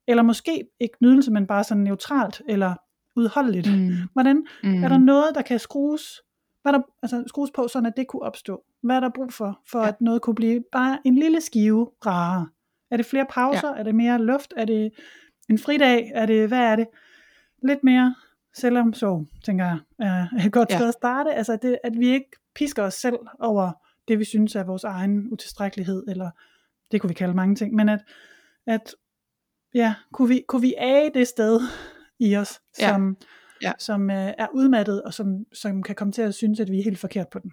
Eller 0.09 0.23
måske 0.23 0.65
ikke 0.81 0.97
nydelse, 1.01 1.31
men 1.31 1.47
bare 1.47 1.65
sådan 1.65 1.83
neutralt, 1.83 2.43
eller 2.49 2.75
udholdeligt. 3.17 3.73
Mm. 3.73 3.93
Hvordan 4.13 4.47
mm. 4.63 4.85
er 4.85 4.89
der 4.89 4.99
noget, 4.99 5.35
der 5.35 5.43
kan 5.43 5.59
skrues, 5.59 6.21
hvad 6.63 6.73
der, 6.73 6.81
altså 7.03 7.25
skrues 7.27 7.51
på, 7.55 7.69
sådan 7.69 7.87
at 7.87 7.93
det 7.97 8.07
kunne 8.07 8.23
opstå? 8.23 8.63
Hvad 8.83 8.97
er 8.97 9.01
der 9.01 9.11
brug 9.15 9.33
for, 9.33 9.61
for 9.71 9.81
ja. 9.81 9.89
at 9.89 10.01
noget 10.01 10.23
kunne 10.23 10.35
blive 10.35 10.65
bare 10.73 10.99
en 11.05 11.15
lille 11.15 11.41
skive 11.41 11.91
rarere? 12.07 12.47
Er 12.91 12.97
det 12.97 13.07
flere 13.07 13.27
pauser? 13.31 13.69
Ja. 13.69 13.79
Er 13.79 13.83
det 13.83 13.95
mere 13.95 14.23
luft? 14.23 14.55
Er 14.57 14.65
det 14.65 14.91
en 15.51 15.59
fridag? 15.59 16.11
Er 16.15 16.27
det, 16.27 16.49
hvad 16.49 16.59
er 16.59 16.77
det? 16.77 16.87
Lidt 17.69 17.85
mere 17.85 18.15
selvomsorg, 18.55 19.27
tænker 19.45 19.65
jeg, 19.65 19.79
er 19.99 20.27
et 20.47 20.53
godt 20.53 20.71
ja. 20.71 20.77
sted 20.77 20.89
at 20.89 20.95
starte. 20.95 21.35
Altså, 21.35 21.59
det, 21.63 21.79
at 21.85 21.93
vi 21.99 22.09
ikke 22.09 22.31
pisker 22.55 22.83
os 22.83 22.95
selv 22.95 23.19
over 23.41 23.73
det, 24.09 24.19
vi 24.19 24.25
synes 24.25 24.57
er 24.57 24.65
vores 24.65 24.85
egen 24.85 25.33
utilstrækkelighed, 25.33 26.05
eller 26.09 26.31
det 26.93 27.01
kunne 27.01 27.09
vi 27.09 27.15
kalde 27.15 27.35
mange 27.35 27.55
ting, 27.55 27.75
men 27.75 27.89
at, 27.89 28.01
at 28.67 28.95
ja, 29.75 29.95
kunne 30.13 30.29
vi, 30.29 30.45
kunne 30.49 30.63
vi 30.63 30.75
age 30.79 31.11
det 31.15 31.29
sted, 31.29 31.61
i 32.21 32.37
os, 32.37 32.61
som, 32.79 33.17
ja. 33.63 33.69
Ja. 33.69 33.73
som 33.79 34.11
øh, 34.11 34.33
er 34.39 34.47
udmattet, 34.55 35.03
og 35.03 35.15
som, 35.15 35.45
som 35.53 35.83
kan 35.83 35.95
komme 35.95 36.13
til 36.13 36.23
at 36.23 36.35
synes, 36.35 36.61
at 36.61 36.71
vi 36.71 36.79
er 36.79 36.85
helt 36.85 36.99
forkert 36.99 37.29
på 37.29 37.39
den. 37.39 37.53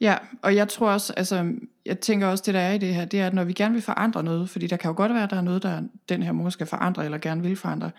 Ja, 0.00 0.16
og 0.42 0.56
jeg 0.56 0.68
tror 0.68 0.90
også, 0.90 1.12
altså, 1.16 1.52
jeg 1.86 2.00
tænker 2.00 2.26
også, 2.26 2.42
det 2.46 2.54
der 2.54 2.60
er 2.60 2.72
i 2.72 2.78
det 2.78 2.94
her, 2.94 3.04
det 3.04 3.20
er, 3.20 3.26
at 3.26 3.34
når 3.34 3.44
vi 3.44 3.52
gerne 3.52 3.74
vil 3.74 3.82
forandre 3.82 4.22
noget, 4.22 4.50
fordi 4.50 4.66
der 4.66 4.76
kan 4.76 4.88
jo 4.88 4.96
godt 4.96 5.14
være, 5.14 5.22
at 5.22 5.30
der 5.30 5.36
er 5.36 5.40
noget, 5.42 5.62
der 5.62 5.82
den 6.08 6.22
her 6.22 6.32
mor 6.32 6.50
skal 6.50 6.66
forandre, 6.66 7.04
eller 7.04 7.18
gerne 7.18 7.42
vil 7.42 7.56
forandre, 7.56 7.90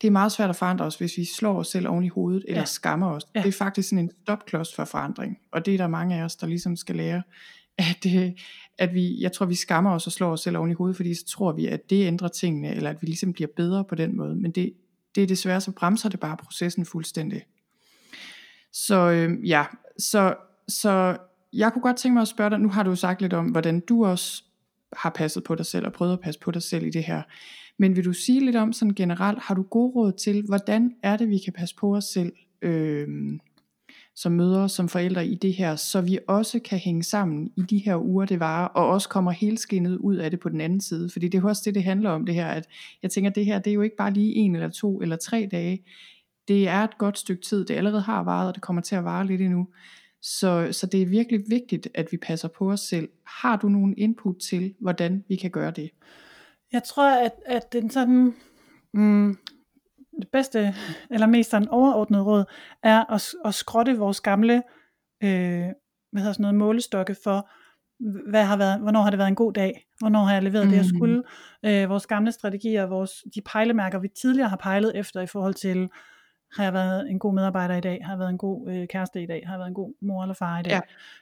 det 0.00 0.06
er 0.06 0.12
meget 0.12 0.32
svært 0.32 0.50
at 0.50 0.56
forandre 0.56 0.84
os, 0.84 0.96
hvis 0.96 1.16
vi 1.16 1.24
slår 1.24 1.58
os 1.58 1.68
selv 1.68 1.88
oven 1.88 2.04
i 2.04 2.08
hovedet, 2.08 2.44
eller 2.48 2.60
ja. 2.60 2.64
skammer 2.64 3.10
os. 3.10 3.22
Ja. 3.34 3.42
Det 3.42 3.48
er 3.48 3.52
faktisk 3.52 3.88
sådan 3.88 4.04
en 4.04 4.10
stopklods 4.22 4.74
for 4.74 4.84
forandring, 4.84 5.38
og 5.52 5.66
det 5.66 5.74
er 5.74 5.78
der 5.78 5.88
mange 5.88 6.16
af 6.16 6.22
os, 6.24 6.36
der 6.36 6.46
ligesom 6.46 6.76
skal 6.76 6.96
lære, 6.96 7.22
at, 7.78 7.98
det, 8.02 8.34
at 8.78 8.94
vi, 8.94 9.20
jeg 9.20 9.32
tror, 9.32 9.46
vi 9.46 9.54
skammer 9.54 9.90
os 9.90 10.06
og 10.06 10.12
slår 10.12 10.32
os 10.32 10.40
selv 10.40 10.56
oven 10.56 10.70
i 10.70 10.74
hovedet, 10.74 10.96
fordi 10.96 11.14
så 11.14 11.26
tror 11.26 11.52
vi, 11.52 11.66
at 11.66 11.90
det 11.90 12.06
ændrer 12.06 12.28
tingene, 12.28 12.74
eller 12.74 12.90
at 12.90 13.02
vi 13.02 13.06
ligesom 13.06 13.32
bliver 13.32 13.48
bedre 13.56 13.84
på 13.84 13.94
den 13.94 14.16
måde. 14.16 14.36
Men 14.36 14.50
det, 14.50 14.72
det 15.14 15.22
er 15.22 15.26
desværre, 15.26 15.60
så 15.60 15.72
bremser 15.72 16.08
det 16.08 16.20
bare 16.20 16.36
processen 16.36 16.86
fuldstændig. 16.86 17.42
Så 18.72 19.10
øh, 19.10 19.48
ja, 19.48 19.64
så, 19.98 20.34
så 20.68 21.16
jeg 21.52 21.72
kunne 21.72 21.82
godt 21.82 21.96
tænke 21.96 22.14
mig 22.14 22.22
at 22.22 22.28
spørge 22.28 22.50
dig, 22.50 22.60
nu 22.60 22.68
har 22.68 22.82
du 22.82 22.90
jo 22.90 22.96
sagt 22.96 23.20
lidt 23.20 23.32
om, 23.32 23.46
hvordan 23.46 23.80
du 23.80 24.06
også 24.06 24.42
har 24.92 25.10
passet 25.10 25.44
på 25.44 25.54
dig 25.54 25.66
selv 25.66 25.86
og 25.86 25.92
prøvet 25.92 26.12
at 26.12 26.20
passe 26.20 26.40
på 26.40 26.50
dig 26.50 26.62
selv 26.62 26.86
i 26.86 26.90
det 26.90 27.04
her. 27.04 27.22
Men 27.78 27.96
vil 27.96 28.04
du 28.04 28.12
sige 28.12 28.44
lidt 28.44 28.56
om 28.56 28.72
sådan 28.72 28.94
generelt, 28.94 29.38
har 29.38 29.54
du 29.54 29.62
god 29.62 29.94
råd 29.94 30.12
til, 30.12 30.42
hvordan 30.42 30.94
er 31.02 31.16
det, 31.16 31.28
vi 31.28 31.38
kan 31.38 31.52
passe 31.52 31.74
på 31.74 31.96
os 31.96 32.04
selv 32.04 32.32
øh, 32.62 33.38
som 34.18 34.32
mødre, 34.32 34.68
som 34.68 34.88
forældre 34.88 35.26
i 35.26 35.34
det 35.34 35.54
her, 35.54 35.76
så 35.76 36.00
vi 36.00 36.18
også 36.28 36.58
kan 36.58 36.78
hænge 36.78 37.02
sammen 37.02 37.52
i 37.56 37.62
de 37.62 37.78
her 37.78 37.96
uger, 37.96 38.24
det 38.24 38.40
varer, 38.40 38.68
og 38.68 38.88
også 38.88 39.08
kommer 39.08 39.30
helskindet 39.30 39.96
ud 39.96 40.16
af 40.16 40.30
det 40.30 40.40
på 40.40 40.48
den 40.48 40.60
anden 40.60 40.80
side. 40.80 41.10
Fordi 41.10 41.28
det 41.28 41.38
er 41.38 41.48
også 41.48 41.62
det, 41.64 41.74
det 41.74 41.84
handler 41.84 42.10
om 42.10 42.26
det 42.26 42.34
her, 42.34 42.46
at 42.46 42.66
jeg 43.02 43.10
tænker, 43.10 43.30
at 43.30 43.36
det 43.36 43.44
her, 43.44 43.58
det 43.58 43.70
er 43.70 43.74
jo 43.74 43.82
ikke 43.82 43.96
bare 43.96 44.12
lige 44.12 44.34
en 44.34 44.54
eller 44.54 44.68
to 44.68 45.00
eller 45.00 45.16
tre 45.16 45.48
dage. 45.50 45.84
Det 46.48 46.68
er 46.68 46.84
et 46.84 46.98
godt 46.98 47.18
stykke 47.18 47.42
tid, 47.42 47.64
det 47.64 47.74
allerede 47.74 48.02
har 48.02 48.22
varet, 48.22 48.48
og 48.48 48.54
det 48.54 48.62
kommer 48.62 48.82
til 48.82 48.96
at 48.96 49.04
vare 49.04 49.26
lidt 49.26 49.40
endnu. 49.40 49.68
Så, 50.22 50.68
så 50.72 50.86
det 50.86 51.02
er 51.02 51.06
virkelig 51.06 51.40
vigtigt, 51.48 51.88
at 51.94 52.08
vi 52.10 52.16
passer 52.16 52.48
på 52.48 52.70
os 52.72 52.80
selv. 52.80 53.08
Har 53.26 53.56
du 53.56 53.68
nogen 53.68 53.94
input 53.98 54.36
til, 54.50 54.74
hvordan 54.80 55.24
vi 55.28 55.36
kan 55.36 55.50
gøre 55.50 55.70
det? 55.70 55.90
Jeg 56.72 56.82
tror, 56.82 57.24
at, 57.24 57.32
at 57.46 57.72
den 57.72 57.90
sådan, 57.90 58.34
mm, 58.94 59.38
det 60.20 60.28
bedste, 60.32 60.74
eller 61.10 61.26
mest 61.26 61.50
sådan 61.50 61.68
overordnede 61.68 62.22
råd, 62.22 62.44
er 62.82 63.14
at, 63.14 63.34
at 63.44 63.54
skrotte 63.54 63.98
vores 63.98 64.20
gamle 64.20 64.62
øh, 65.22 65.68
hvad 66.12 66.22
hedder 66.22 66.32
sådan 66.32 66.42
noget, 66.42 66.54
målestokke 66.54 67.16
for, 67.24 67.50
hvad 68.30 68.44
har 68.44 68.56
været, 68.56 68.80
hvornår 68.80 69.02
har 69.02 69.10
det 69.10 69.18
været 69.18 69.28
en 69.28 69.34
god 69.34 69.52
dag, 69.52 69.86
hvornår 69.98 70.24
har 70.24 70.34
jeg 70.34 70.42
leveret 70.42 70.66
mm. 70.66 70.70
det, 70.70 70.76
jeg 70.76 70.86
mm. 70.90 70.96
skulle, 70.96 71.22
øh, 71.64 71.90
vores 71.90 72.06
gamle 72.06 72.32
strategier, 72.32 72.86
vores, 72.86 73.24
de 73.34 73.40
pejlemærker, 73.40 73.98
vi 73.98 74.08
tidligere 74.08 74.48
har 74.48 74.56
pejlet 74.56 74.96
efter 74.96 75.20
i 75.20 75.26
forhold 75.26 75.54
til, 75.54 75.88
har 76.56 76.64
jeg 76.64 76.72
været 76.72 77.10
en 77.10 77.18
god 77.18 77.34
medarbejder 77.34 77.76
i 77.76 77.80
dag, 77.80 78.00
har 78.04 78.12
jeg 78.12 78.18
været 78.18 78.30
en 78.30 78.38
god 78.38 78.70
øh, 78.70 78.88
kæreste 78.88 79.22
i 79.22 79.26
dag, 79.26 79.42
har 79.46 79.52
jeg 79.54 79.58
været 79.58 79.68
en 79.68 79.74
god 79.74 79.94
mor 80.00 80.22
eller 80.22 80.34
far 80.34 80.60
i 80.60 80.62
dag. 80.62 80.80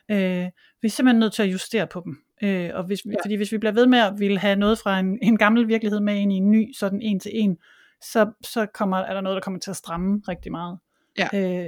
Ja. 0.08 0.44
Øh, 0.44 0.50
vi 0.82 0.86
er 0.88 0.90
simpelthen 0.90 1.20
nødt 1.20 1.32
til 1.32 1.42
at 1.42 1.52
justere 1.52 1.86
på 1.86 2.02
dem. 2.04 2.18
Øh, 2.42 2.70
og 2.74 2.84
hvis, 2.84 3.00
ja. 3.06 3.10
Fordi 3.24 3.34
hvis 3.34 3.52
vi 3.52 3.58
bliver 3.58 3.72
ved 3.72 3.86
med 3.86 3.98
at 3.98 4.12
ville 4.18 4.38
have 4.38 4.56
noget 4.56 4.78
fra 4.78 4.98
en, 4.98 5.18
en 5.22 5.36
gammel 5.36 5.68
virkelighed 5.68 6.00
med 6.00 6.14
ind 6.14 6.32
i 6.32 6.36
en 6.36 6.50
ny, 6.50 6.72
sådan 6.72 7.02
en 7.02 7.20
til 7.20 7.30
en, 7.34 7.58
så, 8.02 8.32
så 8.42 8.66
kommer, 8.74 8.96
er 8.96 9.14
der 9.14 9.20
noget, 9.20 9.36
der 9.36 9.40
kommer 9.40 9.60
til 9.60 9.70
at 9.70 9.76
stramme 9.76 10.22
rigtig 10.28 10.52
meget. 10.52 10.78
Ja. 11.18 11.28
Øh, 11.34 11.66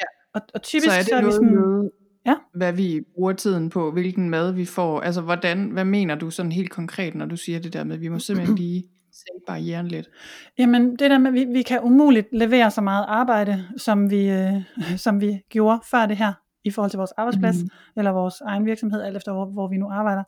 ja. 0.00 0.04
Og, 0.34 0.40
og 0.54 0.62
typisk 0.62 0.86
så 0.86 0.92
er, 0.92 0.98
det 0.98 1.06
så 1.06 1.16
er 1.16 1.24
vi 1.24 1.30
sådan... 1.32 1.48
Noget, 1.48 1.90
ja? 2.26 2.34
hvad 2.54 2.72
vi 2.72 3.00
bruger 3.14 3.32
tiden 3.32 3.70
på, 3.70 3.90
hvilken 3.90 4.30
mad 4.30 4.52
vi 4.52 4.64
får. 4.64 5.00
Altså 5.00 5.20
hvordan, 5.20 5.70
hvad 5.70 5.84
mener 5.84 6.14
du 6.14 6.30
sådan 6.30 6.52
helt 6.52 6.70
konkret, 6.70 7.14
når 7.14 7.26
du 7.26 7.36
siger 7.36 7.60
det 7.60 7.72
der 7.72 7.84
med, 7.84 7.94
at 7.94 8.00
vi 8.00 8.08
må 8.08 8.18
simpelthen 8.18 8.56
lige 8.64 8.84
sænke 9.26 9.44
barrieren 9.46 9.88
lidt? 9.88 10.10
Jamen 10.58 10.96
det 10.96 11.10
der 11.10 11.18
med, 11.18 11.32
vi, 11.32 11.44
vi 11.44 11.62
kan 11.62 11.80
umuligt 11.82 12.28
levere 12.32 12.70
så 12.70 12.80
meget 12.80 13.04
arbejde, 13.08 13.64
som 13.76 14.10
vi, 14.10 14.30
øh, 14.30 14.62
som 14.96 15.20
vi 15.20 15.40
gjorde 15.48 15.80
før 15.90 16.06
det 16.06 16.16
her, 16.16 16.32
i 16.64 16.70
forhold 16.70 16.90
til 16.90 16.98
vores 16.98 17.12
arbejdsplads, 17.12 17.62
mm. 17.62 17.68
eller 17.96 18.10
vores 18.10 18.40
egen 18.40 18.66
virksomhed, 18.66 19.02
alt 19.02 19.16
efter 19.16 19.32
hvor, 19.32 19.46
hvor 19.46 19.68
vi 19.68 19.76
nu 19.76 19.88
arbejder. 19.90 20.24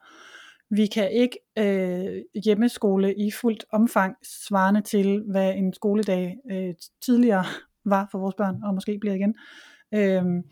Vi 0.71 0.87
kan 0.87 1.11
ikke 1.11 1.39
øh, 1.59 2.23
hjemmeskole 2.45 3.15
i 3.15 3.31
fuldt 3.31 3.65
omfang 3.73 4.17
svarende 4.49 4.81
til, 4.81 5.23
hvad 5.31 5.55
en 5.55 5.73
skoledag 5.73 6.37
øh, 6.51 6.75
tidligere 7.05 7.45
var 7.93 8.09
for 8.11 8.19
vores 8.19 8.35
børn, 8.35 8.63
og 8.63 8.75
måske 8.75 8.99
bliver 9.01 9.15
igen. 9.15 9.35
Øh, 9.95 10.43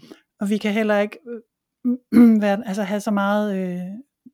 og 0.41 0.51
vi 0.51 0.59
kan 0.59 0.73
heller 0.73 0.99
ikke 0.99 1.19
øh, 1.29 2.41
være, 2.45 2.63
altså 2.67 2.83
have 2.83 3.01
så 3.01 3.11
meget 3.11 3.57
øh, 3.57 3.81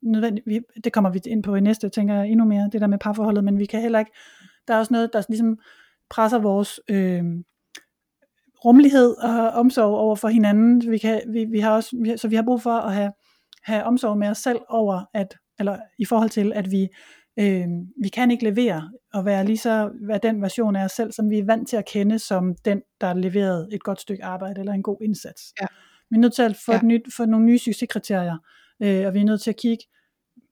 nødvendigt, 0.03 0.65
det 0.85 0.93
kommer 0.93 1.11
vi 1.11 1.21
ind 1.27 1.43
på 1.43 1.55
i 1.55 1.61
næste, 1.61 1.89
tænker 1.89 2.15
jeg 2.15 2.29
endnu 2.29 2.45
mere, 2.45 2.69
det 2.73 2.81
der 2.81 2.87
med 2.87 2.99
parforholdet, 2.99 3.45
men 3.45 3.59
vi 3.59 3.67
kan 3.67 3.81
heller 3.81 3.99
ikke, 3.99 4.13
der 4.69 4.75
er 4.75 4.79
også 4.79 4.93
noget, 4.93 5.13
der 5.13 5.23
ligesom 5.29 5.59
presser 6.11 6.39
vores 6.39 6.81
øh, 6.89 7.25
rummelighed 8.65 9.17
og 9.17 9.49
omsorg 9.49 9.95
over 9.99 10.17
for 10.17 10.29
hinanden. 10.29 10.91
Vi 10.91 10.99
kan, 10.99 11.21
vi, 11.29 11.45
vi 11.45 11.61
har 11.61 11.71
også, 11.71 11.97
vi, 12.03 12.17
så 12.17 12.29
vi 12.29 12.37
har 12.37 12.43
brug 12.43 12.63
for 12.63 12.71
at 12.71 12.95
have, 12.95 13.13
have 13.63 13.85
omsorg 13.85 14.19
med 14.19 14.29
os 14.29 14.39
selv 14.39 14.59
over, 14.69 15.05
at, 15.15 15.37
eller 15.59 15.79
i 15.99 16.05
forhold 16.05 16.31
til, 16.31 16.53
at 16.53 16.71
vi, 16.71 16.89
øh, 17.39 17.67
vi 18.03 18.09
kan 18.09 18.31
ikke 18.31 18.45
levere 18.45 18.91
og 19.15 19.25
være 19.25 19.45
lige 19.45 19.59
så, 19.59 19.91
være 20.07 20.21
den 20.23 20.43
version 20.43 20.77
af 20.77 20.85
os 20.85 20.93
selv, 20.93 21.13
som 21.13 21.31
vi 21.31 21.39
er 21.39 21.45
vant 21.45 21.69
til 21.69 21.77
at 21.77 21.87
kende 21.87 22.19
som 22.19 22.55
den, 22.65 22.83
der 23.01 23.15
leverede 23.15 23.69
et 23.73 23.83
godt 23.83 24.01
stykke 24.01 24.25
arbejde 24.25 24.61
eller 24.61 24.73
en 24.73 24.83
god 24.83 24.97
indsats. 25.03 25.43
Ja. 25.61 25.67
Vi 26.11 26.17
er 26.17 26.21
nødt 26.21 26.35
til 26.35 26.43
at 26.43 26.57
få, 26.57 26.73
ja. 26.73 26.79
et 26.79 26.83
nyt, 26.83 27.15
få 27.17 27.25
nogle 27.25 27.47
nye 27.47 27.59
succeskriterier, 27.59 28.37
øh, 28.83 29.07
og 29.07 29.15
vi 29.15 29.21
er 29.21 29.25
nødt 29.25 29.41
til 29.41 29.51
at 29.51 29.57
kigge 29.57 29.85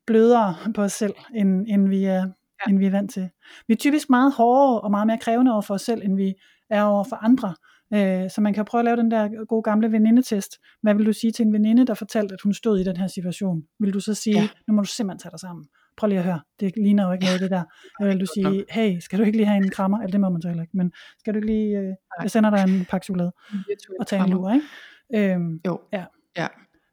blødere 0.07 0.57
på 0.75 0.83
os 0.83 0.93
selv, 0.93 1.15
end, 1.35 1.67
end, 1.69 1.89
vi 1.89 2.05
er, 2.05 2.23
ja. 2.23 2.71
end 2.71 2.79
vi 2.79 2.87
er 2.87 2.91
vant 2.91 3.11
til. 3.11 3.31
Vi 3.69 3.75
er 3.75 3.79
typisk 3.79 4.11
meget 4.11 4.33
hårdere 4.33 4.81
og 4.81 4.91
meget 4.91 5.07
mere 5.07 5.19
krævende 5.19 5.53
over 5.53 5.63
for 5.63 5.75
os 5.75 5.83
selv, 5.83 6.03
end 6.05 6.17
vi 6.17 6.35
er 6.71 6.83
over 6.83 7.05
for 7.05 7.17
andre. 7.17 7.55
Øh, 7.95 8.31
så 8.31 8.41
man 8.41 8.55
kan 8.55 8.65
prøve 8.65 8.81
at 8.81 8.85
lave 8.85 8.97
den 8.97 9.11
der 9.11 9.45
gode 9.47 9.63
gamle 9.63 9.93
venindetest. 9.93 10.59
Hvad 10.83 10.95
vil 10.95 11.07
du 11.07 11.13
sige 11.13 11.33
til 11.33 11.47
en 11.47 11.53
veninde, 11.53 11.87
der 11.87 11.95
fortalte, 11.95 12.33
at 12.35 12.41
hun 12.43 12.55
stod 12.55 12.79
i 12.79 12.85
den 12.85 12.97
her 12.97 13.07
situation? 13.07 13.63
Vil 13.81 13.95
du 13.95 14.01
så 14.01 14.15
sige, 14.15 14.37
ja. 14.37 14.49
nu 14.69 14.75
må 14.75 14.83
du 14.83 14.89
simpelthen 14.89 15.19
tage 15.19 15.31
dig 15.31 15.41
sammen. 15.41 15.67
Prøv 15.97 16.09
lige 16.09 16.19
at 16.19 16.25
høre, 16.25 16.41
det 16.61 16.73
ligner 16.77 17.07
jo 17.07 17.13
ikke 17.13 17.25
noget 17.25 17.41
det 17.41 17.51
der. 17.51 17.65
Eller 18.01 18.13
vil 18.13 18.21
du 18.21 18.27
sige, 18.37 18.65
hey, 18.71 18.99
skal 19.01 19.19
du 19.19 19.25
ikke 19.25 19.39
lige 19.39 19.47
have 19.47 19.65
en 19.65 19.71
krammer? 19.71 19.99
Eller 19.99 20.11
det 20.11 20.21
må 20.21 20.29
man 20.29 20.43
så 20.43 20.49
heller 20.49 20.63
ikke, 20.63 20.77
men 20.77 20.93
skal 21.19 21.35
du 21.35 21.39
ikke 21.39 21.47
lige, 21.47 21.79
øh, 21.79 21.95
jeg 22.23 22.31
sender 22.31 22.51
dig 22.51 22.75
en 22.75 22.85
pakke 22.85 23.05
chokolade 23.05 23.33
og 24.01 24.07
tage 24.07 24.25
en 24.25 24.31
lur, 24.31 24.53
ikke? 24.53 25.35
Øhm, 25.35 25.61
jo, 25.67 25.81
ja. 25.93 26.05
ja. 26.37 26.47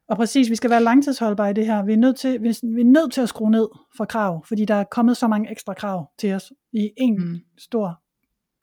Og 0.08 0.16
præcis, 0.16 0.50
vi 0.50 0.56
skal 0.56 0.70
være 0.70 0.82
langtidsholdbare 0.82 1.50
i 1.50 1.54
det 1.54 1.66
her. 1.66 1.84
Vi 1.84 1.92
er, 1.92 1.96
nødt 1.96 2.16
til, 2.16 2.42
vi 2.42 2.48
er 2.80 2.84
nødt 2.84 3.12
til 3.12 3.20
at 3.20 3.28
skrue 3.28 3.50
ned 3.50 3.68
for 3.96 4.04
krav, 4.04 4.44
fordi 4.48 4.64
der 4.64 4.74
er 4.74 4.84
kommet 4.84 5.16
så 5.16 5.28
mange 5.28 5.50
ekstra 5.50 5.74
krav 5.74 6.10
til 6.18 6.34
os 6.34 6.52
i 6.72 6.90
en 6.96 7.14
mm. 7.18 7.40
stor 7.58 8.00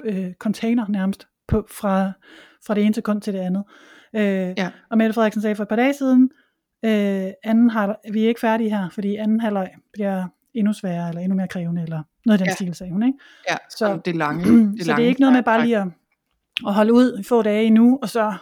øh, 0.04 0.34
container 0.34 0.86
nærmest 0.90 1.28
på, 1.48 1.66
fra, 1.72 2.12
fra 2.68 2.74
det 2.74 2.84
ene 2.84 2.94
sekund 2.94 3.22
til 3.22 3.34
det 3.34 3.40
andet. 3.40 3.64
Øh, 4.16 4.54
ja. 4.58 4.72
Og 4.92 4.98
Mette 4.98 5.14
Frederiksen 5.14 5.42
sagde 5.42 5.56
for 5.56 5.64
et 5.64 5.70
par 5.70 5.76
dage 5.76 5.94
siden, 5.94 6.30
øh, 6.86 7.32
anden 7.44 7.70
halvleg, 7.70 7.96
vi 8.12 8.24
er 8.24 8.28
ikke 8.28 8.40
færdige 8.40 8.70
her, 8.70 8.90
fordi 8.90 9.16
anden 9.16 9.40
halvleg 9.40 9.70
bliver 9.94 10.28
endnu 10.54 10.74
sværere, 10.74 11.10
eller 11.10 11.22
endnu 11.22 11.36
mere 11.36 11.48
krævende, 11.48 11.82
eller 11.84 12.04
noget 12.26 12.34
af 12.34 12.38
den 12.38 12.48
ja. 12.48 12.54
stil, 12.54 12.76
sagde 12.76 12.92
hun. 12.92 13.04
Ikke? 13.04 13.18
Ja, 13.50 13.56
så 13.70 14.00
det 14.06 14.16
lange. 14.16 14.44
Det 14.72 14.82
så 14.82 14.88
lange, 14.88 15.02
det 15.02 15.06
er 15.06 15.10
ikke 15.10 15.22
noget 15.22 15.34
med 15.34 15.44
bare 15.44 15.66
lige 15.66 15.78
at, 15.78 15.88
at 16.68 16.74
holde 16.74 16.94
ud 16.94 17.20
i 17.20 17.24
få 17.24 17.42
dage 17.42 17.66
endnu, 17.66 18.00
og 18.02 18.10
så 18.10 18.34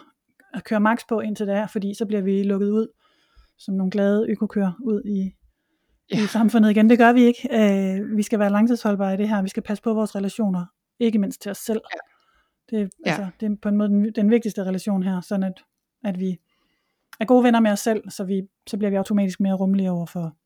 at 0.54 0.64
køre 0.64 0.80
max 0.80 1.00
på 1.08 1.20
indtil 1.20 1.46
det 1.46 1.54
er, 1.54 1.66
fordi 1.66 1.94
så 1.94 2.06
bliver 2.06 2.22
vi 2.22 2.42
lukket 2.42 2.70
ud 2.70 2.88
som 3.58 3.74
nogle 3.74 3.90
glade 3.90 4.26
økokører 4.28 4.72
ud 4.84 5.02
i, 5.04 5.34
ja. 6.12 6.24
i 6.24 6.26
samfundet 6.26 6.70
igen. 6.70 6.90
Det 6.90 6.98
gør 6.98 7.12
vi 7.12 7.22
ikke. 7.22 7.48
Øh, 7.52 8.16
vi 8.16 8.22
skal 8.22 8.38
være 8.38 8.50
langtidsholdbare 8.50 9.14
i 9.14 9.16
det 9.16 9.28
her. 9.28 9.42
Vi 9.42 9.48
skal 9.48 9.62
passe 9.62 9.82
på 9.82 9.94
vores 9.94 10.16
relationer, 10.16 10.66
ikke 11.00 11.18
mindst 11.18 11.42
til 11.42 11.50
os 11.50 11.58
selv. 11.58 11.80
Ja. 11.94 11.98
Det, 12.70 12.90
ja. 13.06 13.10
altså, 13.10 13.26
det 13.40 13.52
er 13.52 13.56
på 13.62 13.68
en 13.68 13.76
måde 13.76 13.88
den, 13.88 14.12
den 14.12 14.30
vigtigste 14.30 14.64
relation 14.64 15.02
her, 15.02 15.20
sådan 15.20 15.42
at, 15.42 15.64
at 16.04 16.20
vi 16.20 16.38
er 17.20 17.24
gode 17.24 17.44
venner 17.44 17.60
med 17.60 17.70
os 17.70 17.80
selv, 17.80 18.10
så, 18.10 18.24
vi, 18.24 18.42
så 18.66 18.76
bliver 18.76 18.90
vi 18.90 18.96
automatisk 18.96 19.40
mere 19.40 19.54
rummelige 19.54 19.90
over 19.90 20.06
for, 20.06 20.36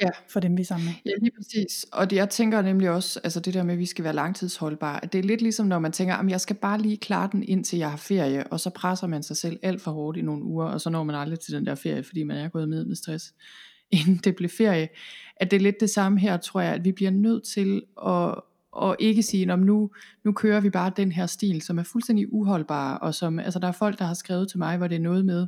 ja. 0.00 0.08
for 0.28 0.40
dem, 0.40 0.56
vi 0.56 0.62
er 0.62 0.66
sammen 0.66 0.84
med. 0.86 0.94
Ja, 1.06 1.10
lige 1.20 1.32
præcis. 1.36 1.86
Og 1.92 2.10
det, 2.10 2.16
jeg 2.16 2.30
tænker 2.30 2.62
nemlig 2.62 2.90
også, 2.90 3.20
altså 3.24 3.40
det 3.40 3.54
der 3.54 3.62
med, 3.62 3.74
at 3.74 3.78
vi 3.78 3.86
skal 3.86 4.04
være 4.04 4.12
langtidsholdbare, 4.12 5.04
at 5.04 5.12
det 5.12 5.18
er 5.18 5.22
lidt 5.22 5.42
ligesom, 5.42 5.66
når 5.66 5.78
man 5.78 5.92
tænker, 5.92 6.14
at 6.14 6.30
jeg 6.30 6.40
skal 6.40 6.56
bare 6.56 6.80
lige 6.80 6.96
klare 6.96 7.28
den, 7.32 7.42
indtil 7.42 7.78
jeg 7.78 7.90
har 7.90 7.96
ferie, 7.96 8.46
og 8.46 8.60
så 8.60 8.70
presser 8.70 9.06
man 9.06 9.22
sig 9.22 9.36
selv 9.36 9.58
alt 9.62 9.82
for 9.82 9.90
hårdt 9.90 10.18
i 10.18 10.22
nogle 10.22 10.44
uger, 10.44 10.66
og 10.66 10.80
så 10.80 10.90
når 10.90 11.04
man 11.04 11.16
aldrig 11.16 11.40
til 11.40 11.54
den 11.54 11.66
der 11.66 11.74
ferie, 11.74 12.02
fordi 12.02 12.22
man 12.22 12.36
er 12.36 12.48
gået 12.48 12.68
med 12.68 12.84
med 12.84 12.96
stress, 12.96 13.34
inden 13.90 14.16
det 14.24 14.36
bliver 14.36 14.52
ferie. 14.58 14.88
At 15.36 15.50
det 15.50 15.56
er 15.56 15.60
lidt 15.60 15.80
det 15.80 15.90
samme 15.90 16.20
her, 16.20 16.36
tror 16.36 16.60
jeg, 16.60 16.74
at 16.74 16.84
vi 16.84 16.92
bliver 16.92 17.10
nødt 17.10 17.44
til 17.44 17.82
at, 18.06 18.34
og 18.72 18.96
ikke 18.98 19.22
sige, 19.22 19.52
om 19.52 19.58
nu, 19.58 19.90
nu 20.24 20.32
kører 20.32 20.60
vi 20.60 20.70
bare 20.70 20.92
den 20.96 21.12
her 21.12 21.26
stil, 21.26 21.62
som 21.62 21.78
er 21.78 21.82
fuldstændig 21.82 22.32
uholdbar, 22.32 22.94
og 22.96 23.14
som, 23.14 23.38
altså 23.38 23.58
der 23.58 23.68
er 23.68 23.72
folk, 23.72 23.98
der 23.98 24.04
har 24.04 24.14
skrevet 24.14 24.48
til 24.48 24.58
mig, 24.58 24.76
hvor 24.76 24.86
det 24.86 24.96
er 24.96 25.00
noget 25.00 25.24
med, 25.24 25.46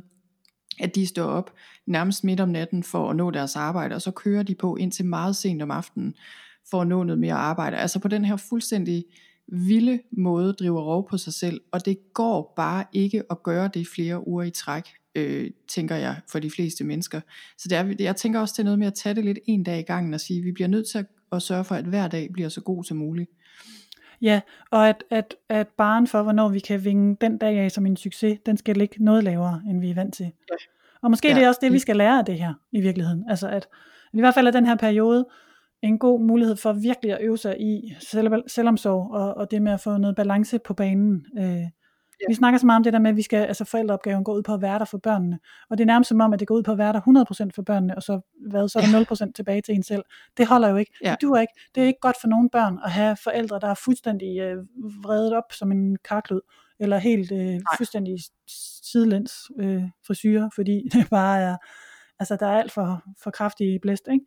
at 0.81 0.95
de 0.95 1.07
står 1.07 1.23
op 1.23 1.53
nærmest 1.85 2.23
midt 2.23 2.39
om 2.39 2.49
natten 2.49 2.83
for 2.83 3.09
at 3.09 3.15
nå 3.15 3.31
deres 3.31 3.55
arbejde, 3.55 3.95
og 3.95 4.01
så 4.01 4.11
kører 4.11 4.43
de 4.43 4.55
på 4.55 4.75
indtil 4.75 5.05
meget 5.05 5.35
sent 5.35 5.61
om 5.61 5.71
aftenen, 5.71 6.15
for 6.69 6.81
at 6.81 6.87
nå 6.87 7.03
noget 7.03 7.19
mere 7.19 7.33
arbejde. 7.33 7.77
Altså 7.77 7.99
på 7.99 8.07
den 8.07 8.25
her 8.25 8.35
fuldstændig 8.35 9.05
vilde 9.47 9.99
måde 10.11 10.53
driver 10.53 10.81
rov 10.81 11.09
på 11.09 11.17
sig 11.17 11.33
selv, 11.33 11.61
og 11.71 11.85
det 11.85 11.97
går 12.13 12.53
bare 12.55 12.85
ikke 12.93 13.23
at 13.31 13.43
gøre 13.43 13.69
det 13.73 13.87
flere 13.87 14.27
uger 14.27 14.43
i 14.43 14.49
træk, 14.49 14.83
øh, 15.15 15.51
tænker 15.67 15.95
jeg, 15.95 16.15
for 16.31 16.39
de 16.39 16.51
fleste 16.51 16.83
mennesker. 16.83 17.21
Så 17.57 17.67
det 17.69 17.77
er, 17.77 17.93
jeg 17.99 18.15
tænker 18.15 18.39
også, 18.39 18.53
det 18.57 18.59
er 18.59 18.63
noget 18.63 18.79
med 18.79 18.87
at 18.87 18.93
tage 18.93 19.15
det 19.15 19.25
lidt 19.25 19.39
en 19.45 19.63
dag 19.63 19.79
i 19.79 19.83
gangen 19.83 20.13
og 20.13 20.21
sige, 20.21 20.39
at 20.39 20.45
vi 20.45 20.51
bliver 20.51 20.67
nødt 20.67 20.87
til 20.87 21.05
at 21.31 21.41
sørge 21.41 21.63
for, 21.63 21.75
at 21.75 21.85
hver 21.85 22.07
dag 22.07 22.29
bliver 22.33 22.49
så 22.49 22.61
god 22.61 22.83
som 22.83 22.97
muligt. 22.97 23.31
Ja, 24.21 24.41
og 24.71 24.89
at, 24.89 25.03
at, 25.09 25.35
at 25.49 25.67
barn 25.67 26.07
for, 26.07 26.23
hvornår 26.23 26.49
vi 26.49 26.59
kan 26.59 26.85
vinge 26.85 27.17
den 27.21 27.37
dag 27.37 27.59
af 27.59 27.71
som 27.71 27.85
en 27.85 27.97
succes, 27.97 28.39
den 28.45 28.57
skal 28.57 28.77
ligge 28.77 29.03
noget 29.03 29.23
lavere, 29.23 29.61
end 29.69 29.81
vi 29.81 29.89
er 29.89 29.95
vant 29.95 30.13
til. 30.13 30.25
Ja. 30.25 30.55
Og 31.01 31.09
måske 31.09 31.27
ja. 31.27 31.35
det 31.35 31.43
er 31.43 31.47
også 31.47 31.59
det, 31.63 31.73
vi 31.73 31.79
skal 31.79 31.95
lære 31.95 32.19
af 32.19 32.25
det 32.25 32.39
her 32.39 32.53
i 32.71 32.81
virkeligheden. 32.81 33.25
Altså 33.29 33.47
at, 33.47 33.53
at 33.53 33.67
i 34.13 34.19
hvert 34.19 34.33
fald 34.33 34.47
er 34.47 34.51
den 34.51 34.65
her 34.65 34.75
periode 34.75 35.25
en 35.81 35.99
god 35.99 36.21
mulighed 36.21 36.55
for 36.55 36.73
virkelig 36.73 37.13
at 37.13 37.17
øve 37.21 37.37
sig 37.37 37.61
i 37.61 37.95
selv, 37.99 38.33
selvomsorg 38.47 39.11
og, 39.11 39.33
og 39.37 39.51
det 39.51 39.61
med 39.61 39.71
at 39.71 39.79
få 39.79 39.97
noget 39.97 40.15
balance 40.15 40.59
på 40.59 40.73
banen. 40.73 41.25
Øh, 41.37 41.63
Ja. 42.21 42.25
Vi 42.27 42.33
snakker 42.33 42.59
så 42.59 42.65
meget 42.65 42.77
om 42.77 42.83
det 42.83 42.93
der 42.93 42.99
med, 42.99 43.09
at 43.09 43.17
vi 43.17 43.21
skal, 43.21 43.37
altså 43.37 43.65
forældreopgaven 43.65 44.23
går 44.23 44.33
ud 44.33 44.43
på 44.43 44.53
at 44.53 44.61
være 44.61 44.79
der 44.79 44.85
for 44.85 44.97
børnene. 44.97 45.39
Og 45.69 45.77
det 45.77 45.83
er 45.83 45.85
nærmest 45.85 46.07
som 46.09 46.21
om, 46.21 46.33
at 46.33 46.39
det 46.39 46.47
går 46.47 46.55
ud 46.55 46.63
på 46.63 46.71
at 46.71 46.77
være 46.77 46.93
der 46.93 47.45
100% 47.47 47.49
for 47.55 47.61
børnene, 47.61 47.95
og 47.95 48.03
så, 48.03 48.19
hvad, 48.49 48.69
så 48.69 48.79
er 48.79 48.83
der 48.83 49.27
0% 49.27 49.31
tilbage 49.31 49.61
til 49.61 49.75
en 49.75 49.83
selv. 49.83 50.03
Det 50.37 50.47
holder 50.47 50.69
jo 50.69 50.75
ikke. 50.75 50.91
Ja. 51.03 51.11
Det 51.11 51.21
duer 51.21 51.41
ikke. 51.41 51.53
Det 51.75 51.83
er 51.83 51.87
ikke 51.87 51.99
godt 52.01 52.15
for 52.21 52.27
nogen 52.27 52.49
børn 52.49 52.79
at 52.85 52.91
have 52.91 53.17
forældre, 53.23 53.59
der 53.59 53.67
er 53.67 53.75
fuldstændig 53.85 54.39
øh, 54.39 54.57
vredet 55.03 55.33
op 55.33 55.51
som 55.51 55.71
en 55.71 55.95
karklud, 55.95 56.41
eller 56.79 56.97
helt 56.97 57.31
øh, 57.31 57.59
fuldstændig 57.77 58.19
sidelæns 58.83 59.33
øh, 59.59 59.83
frisyrer, 60.07 60.49
fordi 60.55 60.81
det 60.93 61.09
bare 61.09 61.41
er 61.41 61.57
Altså, 62.21 62.35
der 62.35 62.47
er 62.47 62.59
alt 62.59 62.71
for, 62.71 63.03
for 63.23 63.31
kraftig 63.31 63.79
blæst, 63.81 64.07
ikke? 64.11 64.25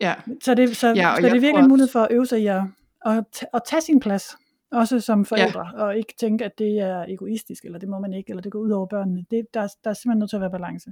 Ja. 0.00 0.14
Så 0.42 0.54
det, 0.54 0.76
så, 0.76 0.88
Ja, 0.88 1.14
så 1.16 1.22
det 1.22 1.28
er 1.28 1.40
virkelig 1.40 1.62
en 1.62 1.68
mulighed 1.68 1.88
for 1.88 2.00
at 2.00 2.08
øve 2.10 2.26
sig 2.26 2.40
i 2.40 2.46
at, 2.46 2.62
at, 3.06 3.46
at 3.54 3.62
tage 3.66 3.80
sin 3.80 4.00
plads, 4.00 4.36
også 4.72 5.00
som 5.00 5.24
forældre, 5.24 5.66
ja. 5.76 5.82
og 5.84 5.96
ikke 5.96 6.14
tænke, 6.20 6.44
at 6.44 6.52
det 6.58 6.78
er 6.78 7.04
egoistisk, 7.08 7.64
eller 7.64 7.78
det 7.78 7.88
må 7.88 7.98
man 7.98 8.12
ikke, 8.12 8.30
eller 8.30 8.42
det 8.42 8.52
går 8.52 8.58
ud 8.58 8.70
over 8.70 8.86
børnene. 8.86 9.24
Det, 9.30 9.46
der, 9.54 9.60
er- 9.60 9.74
der 9.84 9.90
er 9.90 9.94
simpelthen 9.94 10.18
nødt 10.18 10.30
til 10.30 10.36
at 10.36 10.40
være 10.40 10.50
balance. 10.50 10.90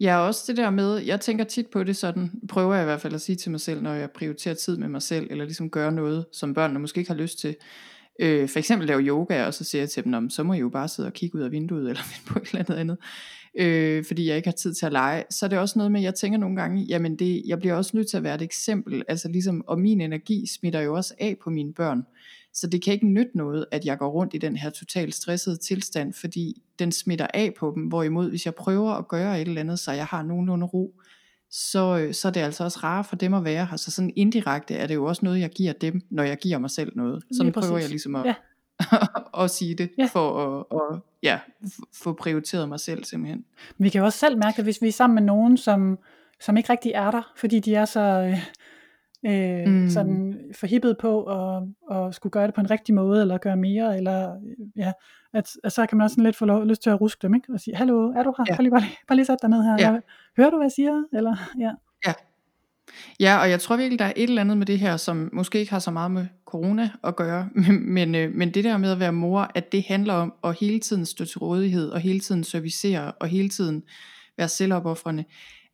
Ja, 0.00 0.18
også 0.18 0.44
det 0.48 0.56
der 0.56 0.70
med, 0.70 0.96
jeg 0.98 1.20
tænker 1.20 1.44
tit 1.44 1.66
på 1.72 1.84
det 1.84 1.96
sådan, 1.96 2.30
prøver 2.48 2.74
jeg 2.74 2.82
i 2.82 2.84
hvert 2.84 3.00
fald 3.00 3.14
at 3.14 3.20
sige 3.20 3.36
til 3.36 3.50
mig 3.50 3.60
selv, 3.60 3.82
når 3.82 3.92
jeg 3.92 4.10
prioriterer 4.10 4.54
tid 4.54 4.76
med 4.76 4.88
mig 4.88 5.02
selv, 5.02 5.26
eller 5.30 5.44
ligesom 5.44 5.70
gøre 5.70 5.92
noget, 5.92 6.26
som 6.32 6.54
børnene 6.54 6.80
måske 6.80 6.98
ikke 6.98 7.10
har 7.10 7.18
lyst 7.18 7.38
til. 7.38 7.56
Øh, 8.20 8.48
for 8.48 8.58
eksempel 8.58 8.88
lave 8.88 9.00
yoga, 9.00 9.46
og 9.46 9.54
så 9.54 9.64
siger 9.64 9.82
jeg 9.82 9.90
til 9.90 10.04
dem, 10.04 10.10
"Nå, 10.10 10.20
men 10.20 10.30
så 10.30 10.42
må 10.42 10.52
I 10.52 10.58
jo 10.58 10.68
bare 10.68 10.88
sidde 10.88 11.06
og 11.06 11.12
kigge 11.12 11.38
ud 11.38 11.42
af 11.42 11.50
vinduet, 11.50 11.88
eller 11.88 12.02
finde 12.02 12.26
på 12.32 12.38
et 12.38 12.48
eller 12.48 12.58
andet 12.58 12.74
andet, 12.74 12.98
øh, 13.58 14.04
fordi 14.04 14.28
jeg 14.28 14.36
ikke 14.36 14.48
har 14.48 14.52
tid 14.52 14.74
til 14.74 14.86
at 14.86 14.92
lege. 14.92 15.24
Så 15.30 15.46
er 15.46 15.50
det 15.50 15.58
også 15.58 15.78
noget 15.78 15.92
med, 15.92 16.00
jeg 16.00 16.14
tænker 16.14 16.38
nogle 16.38 16.56
gange, 16.56 16.82
jamen 16.82 17.16
det, 17.18 17.42
jeg 17.46 17.58
bliver 17.58 17.74
også 17.74 17.90
nødt 17.96 18.08
til 18.10 18.16
at 18.16 18.22
være 18.22 18.34
et 18.34 18.42
eksempel, 18.42 19.02
altså 19.08 19.28
ligesom, 19.28 19.64
og 19.66 19.78
min 19.78 20.00
energi 20.00 20.46
smitter 20.46 20.80
jo 20.80 20.94
også 20.94 21.14
af 21.18 21.36
på 21.44 21.50
mine 21.50 21.74
børn. 21.74 22.02
Så 22.54 22.66
det 22.66 22.82
kan 22.84 22.92
ikke 22.94 23.06
nytte 23.06 23.32
noget, 23.34 23.66
at 23.70 23.84
jeg 23.84 23.98
går 23.98 24.08
rundt 24.08 24.34
i 24.34 24.38
den 24.38 24.56
her 24.56 24.70
totalt 24.70 25.14
stressede 25.14 25.56
tilstand, 25.56 26.12
fordi 26.12 26.62
den 26.78 26.92
smitter 26.92 27.26
af 27.34 27.54
på 27.58 27.72
dem. 27.74 27.82
Hvorimod, 27.82 28.30
hvis 28.30 28.44
jeg 28.46 28.54
prøver 28.54 28.92
at 28.92 29.08
gøre 29.08 29.40
et 29.40 29.48
eller 29.48 29.60
andet, 29.60 29.78
så 29.78 29.92
jeg 29.92 30.06
har 30.06 30.22
nogenlunde 30.22 30.66
ro, 30.66 30.94
så, 31.50 31.98
øh, 31.98 32.14
så 32.14 32.28
er 32.28 32.32
det 32.32 32.40
altså 32.40 32.64
også 32.64 32.78
rarere 32.82 33.04
for 33.04 33.16
dem 33.16 33.34
at 33.34 33.44
være 33.44 33.66
her. 33.66 33.76
Så 33.76 33.90
sådan 33.90 34.12
indirekte 34.16 34.74
er 34.74 34.86
det 34.86 34.94
jo 34.94 35.04
også 35.04 35.24
noget, 35.24 35.40
jeg 35.40 35.50
giver 35.50 35.72
dem, 35.72 36.00
når 36.10 36.22
jeg 36.22 36.36
giver 36.38 36.58
mig 36.58 36.70
selv 36.70 36.92
noget. 36.96 37.22
Sådan 37.32 37.52
prøver 37.52 37.78
jeg 37.78 37.88
ligesom 37.88 38.16
at, 38.16 38.26
Ja. 38.26 38.34
at 39.44 39.50
sige 39.50 39.74
det, 39.74 39.90
Ja. 39.98 40.08
for 40.12 40.38
at, 40.60 40.64
at 40.72 41.00
ja, 41.22 41.38
få 41.94 42.12
prioriteret 42.12 42.68
mig 42.68 42.80
selv 42.80 43.04
simpelthen. 43.04 43.44
Vi 43.78 43.88
kan 43.88 43.98
jo 43.98 44.04
også 44.04 44.18
selv 44.18 44.38
mærke, 44.38 44.58
at 44.58 44.64
hvis 44.64 44.82
vi 44.82 44.88
er 44.88 44.92
sammen 44.92 45.14
med 45.14 45.22
nogen, 45.22 45.56
som, 45.56 45.98
som 46.40 46.56
ikke 46.56 46.72
rigtig 46.72 46.92
er 46.94 47.10
der, 47.10 47.32
fordi 47.36 47.58
de 47.60 47.74
er 47.74 47.84
så 47.84 48.00
øh, 48.00 48.38
øh, 49.26 49.66
Mm. 49.66 49.88
sådan 49.90 50.40
forhippet 50.54 50.96
på 50.98 51.24
at, 51.24 51.62
at 51.96 52.14
skulle 52.14 52.30
gøre 52.30 52.46
det 52.46 52.54
på 52.54 52.60
en 52.60 52.70
rigtig 52.70 52.94
måde, 52.94 53.20
eller 53.20 53.38
gøre 53.38 53.56
mere, 53.56 53.96
eller 53.96 54.34
ja, 54.76 54.92
at, 55.32 55.50
at 55.64 55.72
så 55.72 55.86
kan 55.86 55.98
man 55.98 56.04
også 56.04 56.14
sådan 56.14 56.24
lidt 56.24 56.36
få 56.36 56.44
lov, 56.44 56.64
lyst 56.66 56.82
til 56.82 56.90
at 56.90 57.00
ruske 57.00 57.22
dem, 57.22 57.34
ikke? 57.34 57.52
og 57.52 57.60
sige, 57.60 57.76
hallo, 57.76 58.12
er 58.12 58.22
du 58.22 58.34
her? 58.38 58.44
Ja. 58.48 58.52
Ja. 58.52 58.56
Bare, 58.56 58.62
lige, 58.62 58.70
bare, 58.70 58.80
lige, 58.80 58.96
bare 59.08 59.16
lige 59.16 59.26
sæt 59.26 59.38
dig 59.42 59.50
ned 59.50 59.62
her. 59.62 59.76
Ja. 59.78 59.92
Ja. 59.92 59.98
Hører 60.36 60.50
du, 60.50 60.56
hvad 60.56 60.64
jeg 60.66 60.72
siger? 60.72 61.04
Eller, 61.12 61.36
ja. 61.60 61.70
Ja, 63.20 63.38
og 63.38 63.50
jeg 63.50 63.60
tror 63.60 63.76
virkelig, 63.76 63.98
der 63.98 64.04
er 64.04 64.12
et 64.16 64.28
eller 64.28 64.40
andet 64.40 64.58
med 64.58 64.66
det 64.66 64.78
her, 64.78 64.96
som 64.96 65.30
måske 65.32 65.58
ikke 65.58 65.72
har 65.72 65.78
så 65.78 65.90
meget 65.90 66.10
med 66.10 66.26
corona 66.46 66.90
at 67.04 67.16
gøre, 67.16 67.48
men, 67.54 67.90
men, 67.94 68.14
øh, 68.14 68.34
men 68.34 68.50
det 68.54 68.64
der 68.64 68.76
med 68.76 68.90
at 68.90 69.00
være 69.00 69.12
mor, 69.12 69.50
at 69.54 69.72
det 69.72 69.82
handler 69.88 70.14
om 70.14 70.32
at 70.44 70.56
hele 70.60 70.80
tiden 70.80 71.06
stå 71.06 71.24
til 71.24 71.38
rådighed, 71.38 71.88
og 71.90 72.00
hele 72.00 72.20
tiden 72.20 72.44
servicere, 72.44 73.12
og 73.12 73.28
hele 73.28 73.48
tiden 73.48 73.82
være 74.38 74.48
selvopoffrende. 74.48 75.24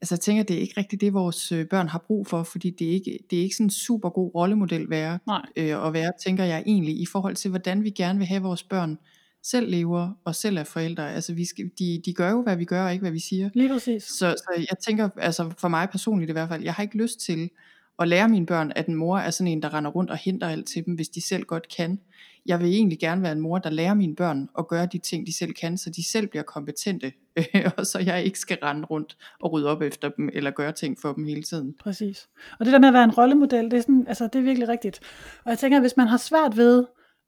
Altså 0.01 0.15
jeg 0.15 0.21
tænker, 0.21 0.43
det 0.43 0.57
er 0.57 0.61
ikke 0.61 0.81
rigtigt 0.81 1.01
det, 1.01 1.13
vores 1.13 1.53
øh, 1.53 1.67
børn 1.67 1.89
har 1.89 2.05
brug 2.07 2.27
for, 2.27 2.43
fordi 2.43 2.71
det 2.71 2.89
er 2.89 2.93
ikke, 2.93 3.19
det 3.31 3.39
er 3.39 3.43
ikke 3.43 3.57
sådan 3.57 3.67
en 3.67 3.71
super 3.71 4.09
god 4.11 4.35
rollemodel 4.35 4.91
være, 4.91 5.19
øh, 5.57 5.87
at 5.87 5.93
være, 5.93 6.13
tænker 6.25 6.45
jeg 6.45 6.63
egentlig, 6.67 7.01
i 7.01 7.07
forhold 7.07 7.37
til, 7.37 7.49
hvordan 7.49 7.85
vi 7.85 7.91
gerne 7.91 8.19
vil 8.19 8.29
have 8.29 8.43
vores 8.43 8.63
børn 8.63 8.99
selv 9.43 9.71
lever, 9.71 10.11
og 10.25 10.35
selv 10.35 10.57
er 10.57 10.65
forældre. 10.65 11.15
Altså 11.15 11.35
vi 11.35 11.45
skal, 11.45 11.71
de, 11.79 12.03
de 12.05 12.13
gør 12.13 12.31
jo, 12.31 12.43
hvad 12.43 12.57
vi 12.57 12.65
gør, 12.65 12.85
og 12.85 12.93
ikke 12.93 13.03
hvad 13.03 13.11
vi 13.11 13.21
siger. 13.21 13.51
Lige 13.55 13.69
præcis. 13.69 14.03
Så, 14.03 14.35
så 14.39 14.67
jeg 14.71 14.79
tænker, 14.87 15.09
altså 15.17 15.53
for 15.59 15.69
mig 15.69 15.89
personligt 15.91 16.29
i 16.29 16.33
hvert 16.33 16.49
fald, 16.49 16.63
jeg 16.63 16.75
har 16.75 16.83
ikke 16.83 16.97
lyst 16.97 17.21
til 17.21 17.51
at 17.99 18.09
lære 18.09 18.29
mine 18.29 18.47
børn, 18.47 18.73
at 18.77 18.87
en 18.87 18.95
mor 18.95 19.19
er 19.19 19.31
sådan 19.31 19.53
en, 19.53 19.63
der 19.63 19.75
render 19.75 19.91
rundt 19.91 20.11
og 20.11 20.17
henter 20.17 20.49
alt 20.49 20.67
til 20.67 20.85
dem, 20.87 20.95
hvis 20.95 21.09
de 21.09 21.27
selv 21.27 21.45
godt 21.45 21.77
kan. 21.77 22.01
Jeg 22.47 22.61
vil 22.61 22.69
egentlig 22.69 22.99
gerne 22.99 23.23
være 23.23 23.33
en 23.33 23.41
mor, 23.41 23.59
der 23.59 23.71
lærer 23.71 23.95
mine 23.95 24.17
børn 24.17 24.49
at 24.59 24.69
gøre 24.69 24.87
de 24.87 24.99
ting, 24.99 25.27
de 25.27 25.37
selv 25.39 25.53
kan, 25.53 25.79
så 25.79 25.91
de 25.91 26.11
selv 26.11 26.27
bliver 26.27 26.43
kompetente, 26.43 27.13
og 27.79 27.87
så 27.87 27.99
jeg 27.99 28.25
ikke 28.25 28.39
skal 28.39 28.59
rende 28.63 28.85
rundt 28.87 29.17
og 29.41 29.53
rydde 29.53 29.69
op 29.69 29.83
efter 29.83 30.09
dem, 30.09 30.29
eller 30.33 30.51
gøre 30.51 30.73
ting 30.73 30.99
for 31.01 31.13
dem 31.13 31.25
hele 31.25 31.43
tiden. 31.43 31.75
Præcis. 31.83 32.29
Og 32.59 32.67
det 32.67 32.73
der 32.73 32.79
med 32.79 32.89
at 32.89 32.95
være 32.95 33.05
en 33.05 33.11
rollemodel, 33.11 33.65
det 33.65 33.73
er, 33.77 33.81
sådan, 33.81 34.05
altså, 34.09 34.25
det 34.33 34.39
er 34.39 34.43
virkelig 34.43 34.69
rigtigt. 34.69 35.01
Og 35.45 35.51
jeg 35.51 35.59
tænker, 35.59 35.81
hvis 35.81 35.97
man 35.97 36.07
har 36.07 36.17
svært 36.17 36.57
ved, 36.57 36.85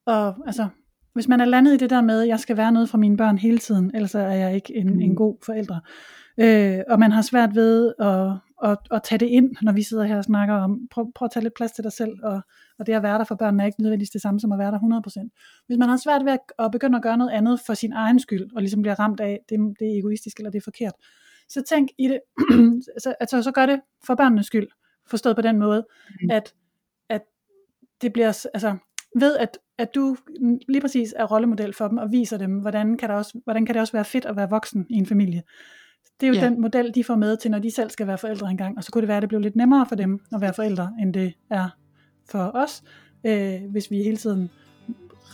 at, 0.07 0.35
altså, 0.47 0.69
hvis 1.15 1.29
man 1.29 1.41
er 1.41 1.45
landet 1.45 1.75
i 1.75 1.77
det 1.77 1.91
der 1.91 2.01
med, 2.03 2.23
at 2.23 2.29
jeg 2.29 2.41
skal 2.41 2.57
være 2.57 2.73
noget 2.73 2.89
for 2.89 2.99
mine 2.99 3.17
børn 3.17 3.39
hele 3.39 3.59
tiden, 3.59 3.91
ellers 3.95 4.15
er 4.15 4.29
jeg 4.29 4.55
ikke 4.55 4.77
en, 4.77 4.95
Mm. 4.95 5.01
en 5.01 5.15
god 5.17 5.37
forælder. 5.47 5.79
Øh, 6.41 6.79
og 6.89 6.99
man 6.99 7.13
har 7.13 7.23
svært 7.23 7.55
ved 7.55 7.93
at, 8.01 8.33
at, 8.65 8.79
at 8.91 9.03
tage 9.03 9.19
det 9.19 9.27
ind, 9.27 9.51
når 9.63 9.73
vi 9.73 9.83
sidder 9.83 10.05
her 10.05 10.17
og 10.17 10.25
snakker 10.25 10.55
om, 10.55 10.89
prøv, 10.91 11.13
prøv 11.15 11.27
at 11.27 11.31
tage 11.31 11.43
lidt 11.43 11.55
plads 11.55 11.73
til 11.73 11.85
dig 11.85 11.93
selv, 11.93 12.13
og, 12.23 12.41
og 12.79 12.87
det 12.87 12.93
at 12.93 13.03
være 13.03 13.19
der 13.19 13.25
for 13.25 13.35
børnene 13.35 13.63
er 13.63 13.67
ikke 13.67 13.83
nødvendigvis 13.83 14.11
det 14.11 14.23
samme 14.23 14.41
som 14.41 14.53
at 14.53 14.59
være 14.59 14.71
der 14.73 14.79
100%. 15.63 15.65
Hvis 15.67 15.79
man 15.79 15.89
har 15.89 15.97
svært 15.97 16.25
ved 16.25 16.33
at, 16.33 16.41
at 16.59 16.71
begynde 16.73 16.97
at 16.97 17.03
gøre 17.03 17.17
noget 17.17 17.31
andet 17.31 17.61
for 17.67 17.75
sin 17.75 17.93
egen 17.93 18.21
skyld, 18.21 18.51
og 18.57 18.63
ligesom 18.63 18.83
bliver 18.83 18.99
ramt 18.99 19.21
af, 19.21 19.41
det, 19.49 19.59
det 19.81 19.95
er 19.95 19.99
egoistisk 19.99 20.37
eller 20.37 20.51
det 20.51 20.59
er 20.59 20.65
forkert, 20.65 20.93
så 21.49 21.63
tænk 21.63 21.89
i 21.99 22.09
det, 22.09 22.21
så, 23.03 23.15
altså, 23.21 23.43
så 23.43 23.53
gør 23.53 23.67
det 23.67 23.81
for 24.07 24.15
børnenes 24.15 24.47
skyld, 24.47 24.69
forstået 25.07 25.37
på 25.37 25.43
den 25.43 25.59
måde, 25.59 25.87
Mm. 26.23 26.31
at, 26.31 26.55
at 27.09 27.23
det 28.03 28.13
bliver, 28.13 28.47
altså, 28.55 28.77
ved 29.19 29.37
at, 29.37 29.59
at 29.79 29.95
du 29.95 30.17
lige 30.69 30.81
præcis 30.81 31.15
er 31.17 31.25
rollemodel 31.25 31.75
for 31.75 31.89
dem, 31.89 31.99
og 31.99 32.13
viser 32.13 32.39
dem, 32.39 32.59
hvordan 32.59 32.97
kan, 32.97 33.09
der 33.09 33.15
også, 33.15 33.41
hvordan 33.45 33.67
kan 33.67 33.75
det 33.75 33.81
også 33.81 33.93
være 33.93 34.05
fedt 34.05 34.25
at 34.25 34.37
være 34.37 34.51
voksen 34.51 34.87
i 34.91 34.95
en 34.95 35.07
familie. 35.07 35.43
Det 36.21 36.27
er 36.27 36.29
jo 36.29 36.35
Ja. 36.35 36.45
den 36.49 36.61
model, 36.61 36.95
de 36.95 37.05
får 37.05 37.15
med 37.17 37.37
til, 37.37 37.51
når 37.51 37.59
de 37.59 37.71
selv 37.71 37.91
skal 37.91 38.07
være 38.07 38.19
forældre 38.19 38.51
engang, 38.51 38.77
og 38.79 38.85
så 38.85 38.93
kunne 38.93 39.01
det 39.03 39.09
være, 39.09 39.17
at 39.17 39.21
det 39.23 39.29
blev 39.29 39.41
lidt 39.41 39.57
nemmere 39.57 39.87
for 39.87 39.95
dem 39.95 40.21
at 40.33 40.41
være 40.41 40.55
forældre, 40.55 40.91
end 41.01 41.15
det 41.15 41.33
er 41.51 41.69
for 42.31 42.51
os, 42.55 42.83
øh, 43.25 43.53
hvis 43.71 43.91
vi 43.91 43.97
hele 43.97 44.17
tiden 44.17 44.51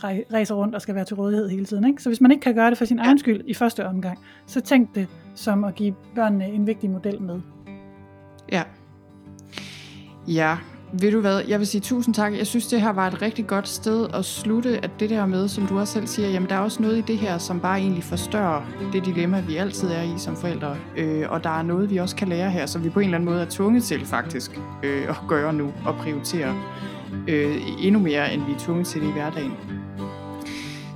rej- 0.03 0.23
rejser 0.33 0.55
rundt 0.55 0.75
og 0.75 0.81
skal 0.81 0.95
være 0.95 1.05
til 1.05 1.15
rådighed 1.15 1.49
hele 1.49 1.65
tiden. 1.65 1.85
Ikke? 1.87 2.03
Så 2.03 2.09
hvis 2.09 2.21
man 2.21 2.31
ikke 2.31 2.41
kan 2.41 2.55
gøre 2.55 2.69
det 2.69 2.77
for 2.77 2.85
sin 2.85 2.99
egen 2.99 3.19
skyld 3.19 3.41
i 3.45 3.53
første 3.53 3.85
omgang, 3.85 4.19
så 4.45 4.61
tænk 4.61 4.95
det 4.95 5.07
som 5.35 5.63
at 5.63 5.75
give 5.75 5.95
børnene 6.15 6.45
en 6.47 6.67
vigtig 6.67 6.89
model 6.89 7.21
med. 7.21 7.39
Ja. 8.51 8.63
Ja, 10.27 10.57
ved 11.01 11.11
du 11.11 11.21
hvad, 11.21 11.41
jeg 11.47 11.59
vil 11.59 11.67
sige 11.67 11.81
tusind 11.81 12.15
tak. 12.15 12.33
Jeg 12.37 12.47
synes, 12.47 12.67
det 12.67 12.81
her 12.81 12.89
var 12.89 13.07
et 13.07 13.21
rigtig 13.21 13.47
godt 13.47 13.67
sted 13.67 14.07
at 14.13 14.25
slutte, 14.25 14.79
at 14.83 14.91
det 14.99 15.09
der 15.09 15.25
med, 15.25 15.47
som 15.47 15.67
du 15.67 15.79
også 15.79 15.93
selv 15.93 16.07
siger, 16.07 16.29
jamen 16.29 16.49
der 16.49 16.55
er 16.55 16.59
også 16.59 16.81
noget 16.81 16.97
i 16.97 17.01
det 17.01 17.17
her, 17.17 17.37
som 17.37 17.59
bare 17.59 17.79
egentlig 17.79 18.03
forstørrer 18.03 18.61
det 18.93 19.05
dilemma, 19.05 19.39
vi 19.39 19.55
altid 19.55 19.87
er 19.87 20.01
i 20.01 20.13
som 20.17 20.35
forældre. 20.35 20.75
Øh, 20.97 21.25
og 21.29 21.43
der 21.43 21.49
er 21.49 21.63
noget, 21.63 21.89
vi 21.89 21.97
også 21.97 22.15
kan 22.15 22.27
lære 22.27 22.51
her, 22.51 22.65
som 22.65 22.83
vi 22.83 22.89
på 22.89 22.99
en 22.99 23.05
eller 23.05 23.17
anden 23.17 23.29
måde 23.29 23.41
er 23.41 23.49
tvunget 23.49 23.83
til 23.83 24.05
faktisk 24.05 24.59
øh, 24.83 25.09
at 25.09 25.15
gøre 25.27 25.53
nu, 25.53 25.73
og 25.85 25.95
prioritere 25.95 26.55
øh, 27.27 27.55
endnu 27.81 27.99
mere, 27.99 28.33
end 28.33 28.45
vi 28.45 28.51
er 28.51 28.59
tvunget 28.59 28.87
til 28.87 29.01
det 29.01 29.07
i 29.07 29.11
hverdagen. 29.11 29.53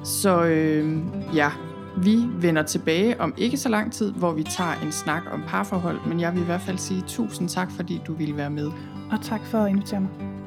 Så 0.04 0.44
øh, 0.44 0.98
ja, 1.36 1.50
vi 1.98 2.26
vender 2.42 2.64
tilbage 2.64 3.22
om 3.22 3.34
ikke 3.38 3.58
så 3.58 3.70
lang 3.70 3.94
tid, 3.94 4.12
hvor 4.12 4.32
vi 4.32 4.44
tager 4.44 4.74
en 4.84 4.92
snak 4.92 5.24
om 5.32 5.44
parforhold, 5.48 6.00
men 6.08 6.20
jeg 6.20 6.34
vil 6.34 6.42
i 6.42 6.46
hvert 6.46 6.62
fald 6.62 6.78
sige 6.78 7.04
tusind 7.08 7.50
tak, 7.50 7.72
fordi 7.72 8.02
du 8.08 8.14
ville 8.14 8.38
være 8.38 8.50
med. 8.50 8.72
Og 9.12 9.22
tak 9.22 9.42
for 9.46 9.58
at 9.58 9.70
invitere 9.70 10.00
mig. 10.00 10.39